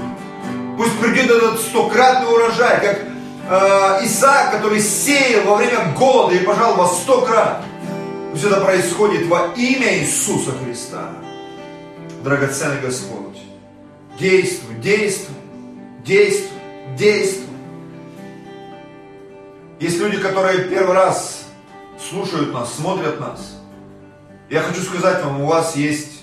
Пусть 0.76 0.98
придет 1.00 1.30
этот 1.30 1.60
стократный 1.60 2.32
урожай, 2.32 2.80
как 2.80 2.98
э, 3.00 4.06
Исаак, 4.06 4.52
который 4.52 4.80
сеял 4.80 5.44
во 5.44 5.56
время 5.56 5.94
голода 5.98 6.34
и 6.34 6.44
пожал 6.44 6.74
во 6.76 6.86
сто 6.86 7.22
крат. 7.22 7.62
Пусть 8.30 8.44
это 8.44 8.60
происходит 8.60 9.26
во 9.26 9.52
имя 9.54 9.98
Иисуса 9.98 10.52
Христа. 10.52 11.10
Драгоценный 12.24 12.80
Господь, 12.80 13.38
действуй, 14.18 14.76
действуй, 14.76 15.34
действуй, 16.04 16.58
действуй. 16.96 17.48
Есть 19.80 19.98
люди, 19.98 20.18
которые 20.18 20.68
первый 20.68 20.94
раз 20.94 21.44
слушают 22.08 22.54
нас, 22.54 22.72
смотрят 22.74 23.18
нас. 23.20 23.58
Я 24.48 24.60
хочу 24.60 24.80
сказать 24.82 25.24
вам, 25.24 25.42
у 25.42 25.46
вас 25.46 25.74
есть 25.74 26.22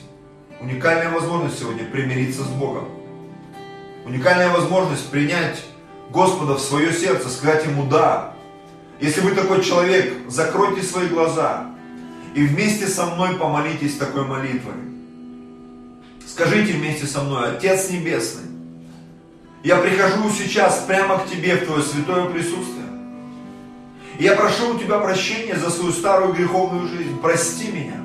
уникальная 0.61 1.09
возможность 1.09 1.59
сегодня 1.59 1.83
примириться 1.83 2.43
с 2.43 2.47
Богом 2.47 2.98
уникальная 4.09 4.49
возможность 4.49 5.09
принять 5.09 5.63
Господа 6.09 6.55
в 6.55 6.59
свое 6.59 6.91
сердце, 6.91 7.29
сказать 7.29 7.65
Ему 7.65 7.85
«да». 7.85 8.33
Если 8.99 9.21
вы 9.21 9.31
такой 9.31 9.63
человек, 9.63 10.13
закройте 10.27 10.81
свои 10.81 11.07
глаза 11.07 11.67
и 12.33 12.43
вместе 12.43 12.87
со 12.87 13.05
мной 13.05 13.35
помолитесь 13.35 13.95
такой 13.95 14.25
молитвой. 14.25 14.73
Скажите 16.27 16.73
вместе 16.73 17.05
со 17.05 17.21
мной, 17.21 17.51
Отец 17.51 17.89
Небесный, 17.91 18.49
я 19.63 19.77
прихожу 19.77 20.29
сейчас 20.31 20.83
прямо 20.87 21.19
к 21.19 21.27
Тебе 21.27 21.55
в 21.55 21.65
Твое 21.65 21.83
святое 21.83 22.25
присутствие. 22.25 22.87
Я 24.19 24.35
прошу 24.35 24.75
у 24.75 24.79
Тебя 24.79 24.99
прощения 24.99 25.55
за 25.55 25.69
свою 25.69 25.93
старую 25.93 26.33
греховную 26.33 26.87
жизнь. 26.87 27.17
Прости 27.21 27.71
меня. 27.71 28.03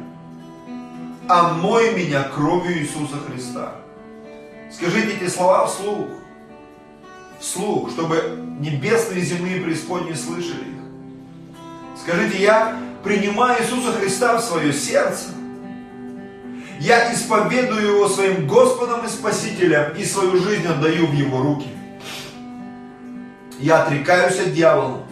Омой 1.28 1.94
меня 1.94 2.22
кровью 2.22 2.78
Иисуса 2.78 3.16
Христа. 3.26 3.83
Скажите 4.76 5.18
эти 5.20 5.30
слова 5.30 5.66
вслух. 5.66 6.06
Вслух, 7.38 7.90
чтобы 7.90 8.56
небесные 8.58 9.20
и 9.20 9.24
земные 9.24 9.60
преисподние 9.60 10.16
слышали 10.16 10.62
их. 10.62 12.00
Скажите, 12.00 12.42
я 12.42 12.76
принимаю 13.04 13.62
Иисуса 13.62 13.92
Христа 13.92 14.36
в 14.36 14.42
свое 14.42 14.72
сердце. 14.72 15.26
Я 16.80 17.14
исповедую 17.14 17.82
Его 17.82 18.08
своим 18.08 18.48
Господом 18.48 19.04
и 19.04 19.08
Спасителем 19.08 19.92
и 19.96 20.04
свою 20.04 20.38
жизнь 20.42 20.66
отдаю 20.66 21.06
в 21.06 21.12
Его 21.12 21.40
руки. 21.40 21.68
Я 23.60 23.84
отрекаюсь 23.84 24.40
от 24.40 24.54
дьявола. 24.54 25.04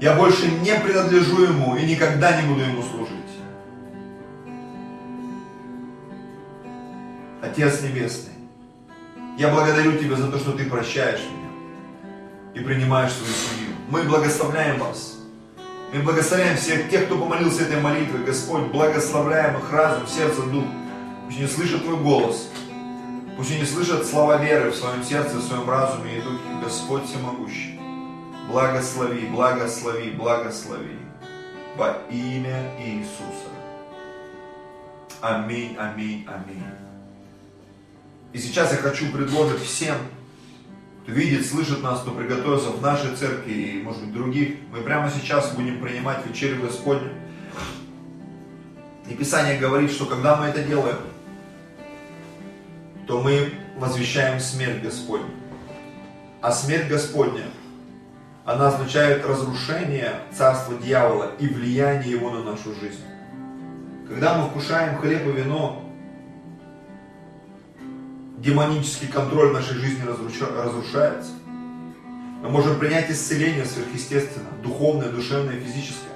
Я 0.00 0.14
больше 0.14 0.46
не 0.46 0.74
принадлежу 0.76 1.42
Ему 1.42 1.76
и 1.76 1.84
никогда 1.84 2.40
не 2.40 2.48
буду 2.48 2.62
Ему 2.62 2.82
служить. 2.82 3.07
Отец 7.58 7.82
Небесный, 7.82 8.34
я 9.36 9.48
благодарю 9.48 9.98
Тебя 9.98 10.14
за 10.14 10.30
то, 10.30 10.38
что 10.38 10.52
Ты 10.52 10.66
прощаешь 10.66 11.18
меня 11.22 11.50
и 12.54 12.60
принимаешь 12.60 13.10
свою 13.10 13.32
семью. 13.32 13.74
Мы 13.88 14.04
благословляем 14.04 14.78
вас. 14.78 15.16
Мы 15.92 16.02
благословляем 16.02 16.56
всех 16.56 16.88
тех, 16.88 17.06
кто 17.06 17.18
помолился 17.18 17.62
этой 17.62 17.80
молитвой. 17.80 18.22
Господь, 18.22 18.68
благословляем 18.70 19.58
их 19.58 19.72
разум, 19.72 20.06
сердце, 20.06 20.42
дух. 20.42 20.66
Пусть 21.26 21.38
они 21.38 21.48
слышат 21.48 21.82
Твой 21.82 21.96
голос. 21.96 22.48
Пусть 23.36 23.50
они 23.50 23.64
слышат 23.64 24.06
слова 24.06 24.36
веры 24.36 24.70
в 24.70 24.76
своем 24.76 25.02
сердце, 25.02 25.38
в 25.38 25.42
своем 25.42 25.68
разуме 25.68 26.18
и 26.18 26.20
духе. 26.20 26.38
Господь 26.62 27.06
всемогущий. 27.06 27.80
Благослови, 28.48 29.26
благослови, 29.26 30.12
благослови. 30.12 30.96
Во 31.76 31.98
имя 32.08 32.72
Иисуса. 32.78 33.50
Аминь, 35.20 35.74
аминь, 35.76 36.24
аминь. 36.28 36.87
И 38.32 38.38
сейчас 38.38 38.72
я 38.72 38.78
хочу 38.78 39.10
предложить 39.10 39.62
всем, 39.62 39.96
кто 41.02 41.12
видит, 41.12 41.46
слышит 41.46 41.82
нас, 41.82 42.00
кто 42.00 42.10
приготовился 42.10 42.70
в 42.70 42.82
нашей 42.82 43.16
церкви 43.16 43.52
и, 43.52 43.82
может 43.82 44.02
быть, 44.02 44.12
других, 44.12 44.56
мы 44.70 44.82
прямо 44.82 45.10
сейчас 45.10 45.52
будем 45.54 45.80
принимать 45.80 46.26
вечерю 46.26 46.62
Господню. 46.62 47.10
И 49.08 49.14
Писание 49.14 49.58
говорит, 49.58 49.90
что 49.90 50.04
когда 50.04 50.36
мы 50.36 50.46
это 50.46 50.62
делаем, 50.62 50.98
то 53.06 53.22
мы 53.22 53.54
возвещаем 53.78 54.38
смерть 54.38 54.82
Господню. 54.82 55.30
А 56.42 56.52
смерть 56.52 56.88
Господня, 56.88 57.44
она 58.44 58.68
означает 58.68 59.24
разрушение 59.24 60.20
царства 60.36 60.76
дьявола 60.76 61.32
и 61.38 61.48
влияние 61.48 62.10
его 62.10 62.30
на 62.30 62.42
нашу 62.44 62.74
жизнь. 62.74 63.00
Когда 64.06 64.36
мы 64.36 64.50
вкушаем 64.50 64.98
хлеб 64.98 65.26
и 65.26 65.32
вино, 65.32 65.87
демонический 68.40 69.08
контроль 69.08 69.52
нашей 69.52 69.74
жизни 69.74 70.04
разрушается. 70.04 71.32
Мы 72.42 72.48
можем 72.50 72.78
принять 72.78 73.10
исцеление 73.10 73.64
сверхъестественно, 73.64 74.48
духовное, 74.62 75.08
душевное, 75.08 75.58
физическое. 75.58 76.08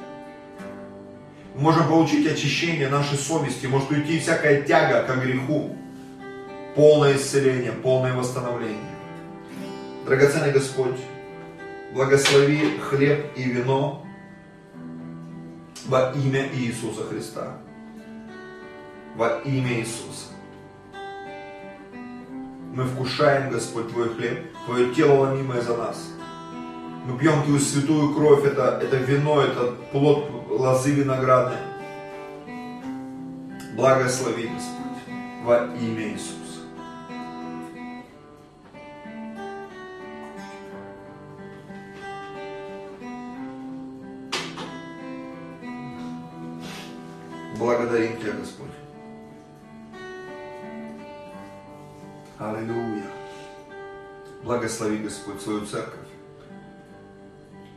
Мы 1.54 1.62
можем 1.62 1.88
получить 1.88 2.26
очищение 2.30 2.88
нашей 2.88 3.18
совести, 3.18 3.66
может 3.66 3.90
уйти 3.90 4.20
всякая 4.20 4.62
тяга 4.62 5.02
к 5.02 5.20
греху, 5.20 5.76
полное 6.76 7.16
исцеление, 7.16 7.72
полное 7.72 8.14
восстановление. 8.14 8.78
Драгоценный 10.06 10.52
Господь, 10.52 10.98
благослови 11.92 12.78
хлеб 12.78 13.32
и 13.36 13.42
вино 13.42 14.06
во 15.86 16.12
имя 16.12 16.48
Иисуса 16.54 17.04
Христа. 17.04 17.58
Во 19.16 19.40
имя 19.44 19.80
Иисуса 19.80 20.31
мы 22.72 22.84
вкушаем, 22.84 23.50
Господь, 23.50 23.90
Твой 23.90 24.08
хлеб, 24.08 24.50
Твое 24.66 24.94
тело 24.94 25.20
ломимое 25.20 25.60
за 25.60 25.76
нас. 25.76 26.08
Мы 27.06 27.18
пьем 27.18 27.42
Твою 27.42 27.58
святую 27.58 28.14
кровь, 28.14 28.44
это, 28.44 28.80
это 28.82 28.96
вино, 28.96 29.42
это 29.42 29.74
плод 29.92 30.30
лозы 30.48 30.92
виноградной. 30.92 31.58
Благослови, 33.76 34.48
Господь, 34.48 35.14
во 35.44 35.66
имя 35.76 36.12
Иисуса. 36.12 36.38
Благодарим 47.58 48.18
Тебя, 48.18 48.32
Господь. 48.32 48.81
Аллилуйя. 52.42 53.04
Благослови, 54.42 54.98
Господь, 54.98 55.40
свою 55.40 55.64
церковь. 55.64 56.08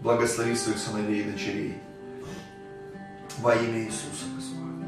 Благослови 0.02 0.56
своих 0.56 0.80
сыновей 0.80 1.22
и 1.22 1.32
дочерей. 1.32 1.78
Во 3.38 3.54
имя 3.54 3.84
Иисуса, 3.84 4.26
Господь. 4.36 4.88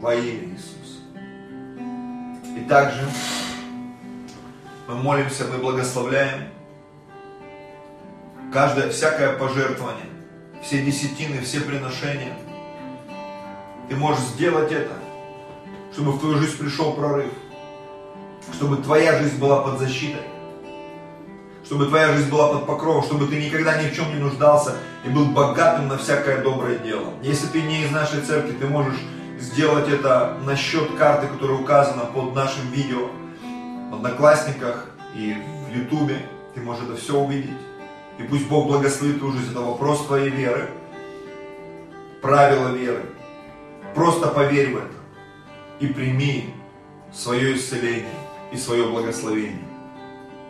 Во 0.00 0.14
имя 0.14 0.54
Иисуса. 0.54 1.00
И 2.56 2.64
также 2.68 3.02
мы 4.86 4.94
молимся, 4.94 5.46
мы 5.46 5.58
благословляем 5.58 6.50
каждое, 8.52 8.90
всякое 8.90 9.36
пожертвование, 9.36 10.06
все 10.62 10.84
десятины, 10.84 11.40
все 11.40 11.60
приношения. 11.60 12.36
Ты 13.88 13.96
можешь 13.96 14.22
сделать 14.26 14.70
это, 14.70 14.92
чтобы 15.92 16.12
в 16.12 16.20
твою 16.20 16.38
жизнь 16.38 16.56
пришел 16.56 16.94
прорыв 16.94 17.32
чтобы 18.52 18.78
твоя 18.78 19.18
жизнь 19.18 19.38
была 19.38 19.62
под 19.62 19.78
защитой, 19.78 20.22
чтобы 21.64 21.86
твоя 21.86 22.12
жизнь 22.12 22.30
была 22.30 22.48
под 22.54 22.66
покровом, 22.66 23.02
чтобы 23.04 23.26
ты 23.26 23.42
никогда 23.42 23.80
ни 23.80 23.88
в 23.88 23.94
чем 23.94 24.08
не 24.14 24.20
нуждался 24.20 24.74
и 25.04 25.08
был 25.08 25.26
богатым 25.26 25.88
на 25.88 25.98
всякое 25.98 26.42
доброе 26.42 26.78
дело. 26.78 27.12
Если 27.22 27.46
ты 27.46 27.62
не 27.62 27.84
из 27.84 27.90
нашей 27.90 28.20
церкви, 28.22 28.52
ты 28.52 28.66
можешь 28.66 28.98
сделать 29.38 29.88
это 29.88 30.36
на 30.44 30.56
счет 30.56 30.94
карты, 30.98 31.28
которая 31.28 31.58
указана 31.58 32.06
под 32.06 32.34
нашим 32.34 32.70
видео, 32.72 33.08
в 33.90 33.94
Одноклассниках 33.94 34.86
и 35.14 35.36
в 35.68 35.76
Ютубе. 35.76 36.18
Ты 36.54 36.60
можешь 36.60 36.84
это 36.84 36.96
все 36.96 37.18
увидеть. 37.18 37.56
И 38.18 38.22
пусть 38.24 38.48
Бог 38.48 38.66
благословит 38.66 39.18
твою 39.18 39.34
жизнь. 39.34 39.52
Это 39.52 39.60
вопрос 39.60 40.06
твоей 40.06 40.30
веры, 40.30 40.68
правила 42.20 42.68
веры. 42.68 43.02
Просто 43.94 44.28
поверь 44.28 44.74
в 44.74 44.76
это 44.78 44.86
и 45.80 45.86
прими 45.86 46.54
свое 47.12 47.56
исцеление 47.56 48.19
и 48.52 48.56
свое 48.56 48.88
благословение. 48.88 49.68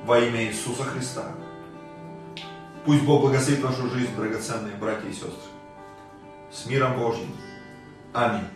Во 0.05 0.19
имя 0.19 0.45
Иисуса 0.45 0.85
Христа. 0.85 1.33
Пусть 2.85 3.05
Бог 3.05 3.23
благословит 3.23 3.63
вашу 3.63 3.91
жизнь, 3.91 4.15
драгоценные 4.17 4.75
братья 4.77 5.09
и 5.09 5.13
сестры. 5.13 5.31
С 6.51 6.67
миром 6.67 6.99
Божьим. 6.99 7.31
Аминь. 8.13 8.49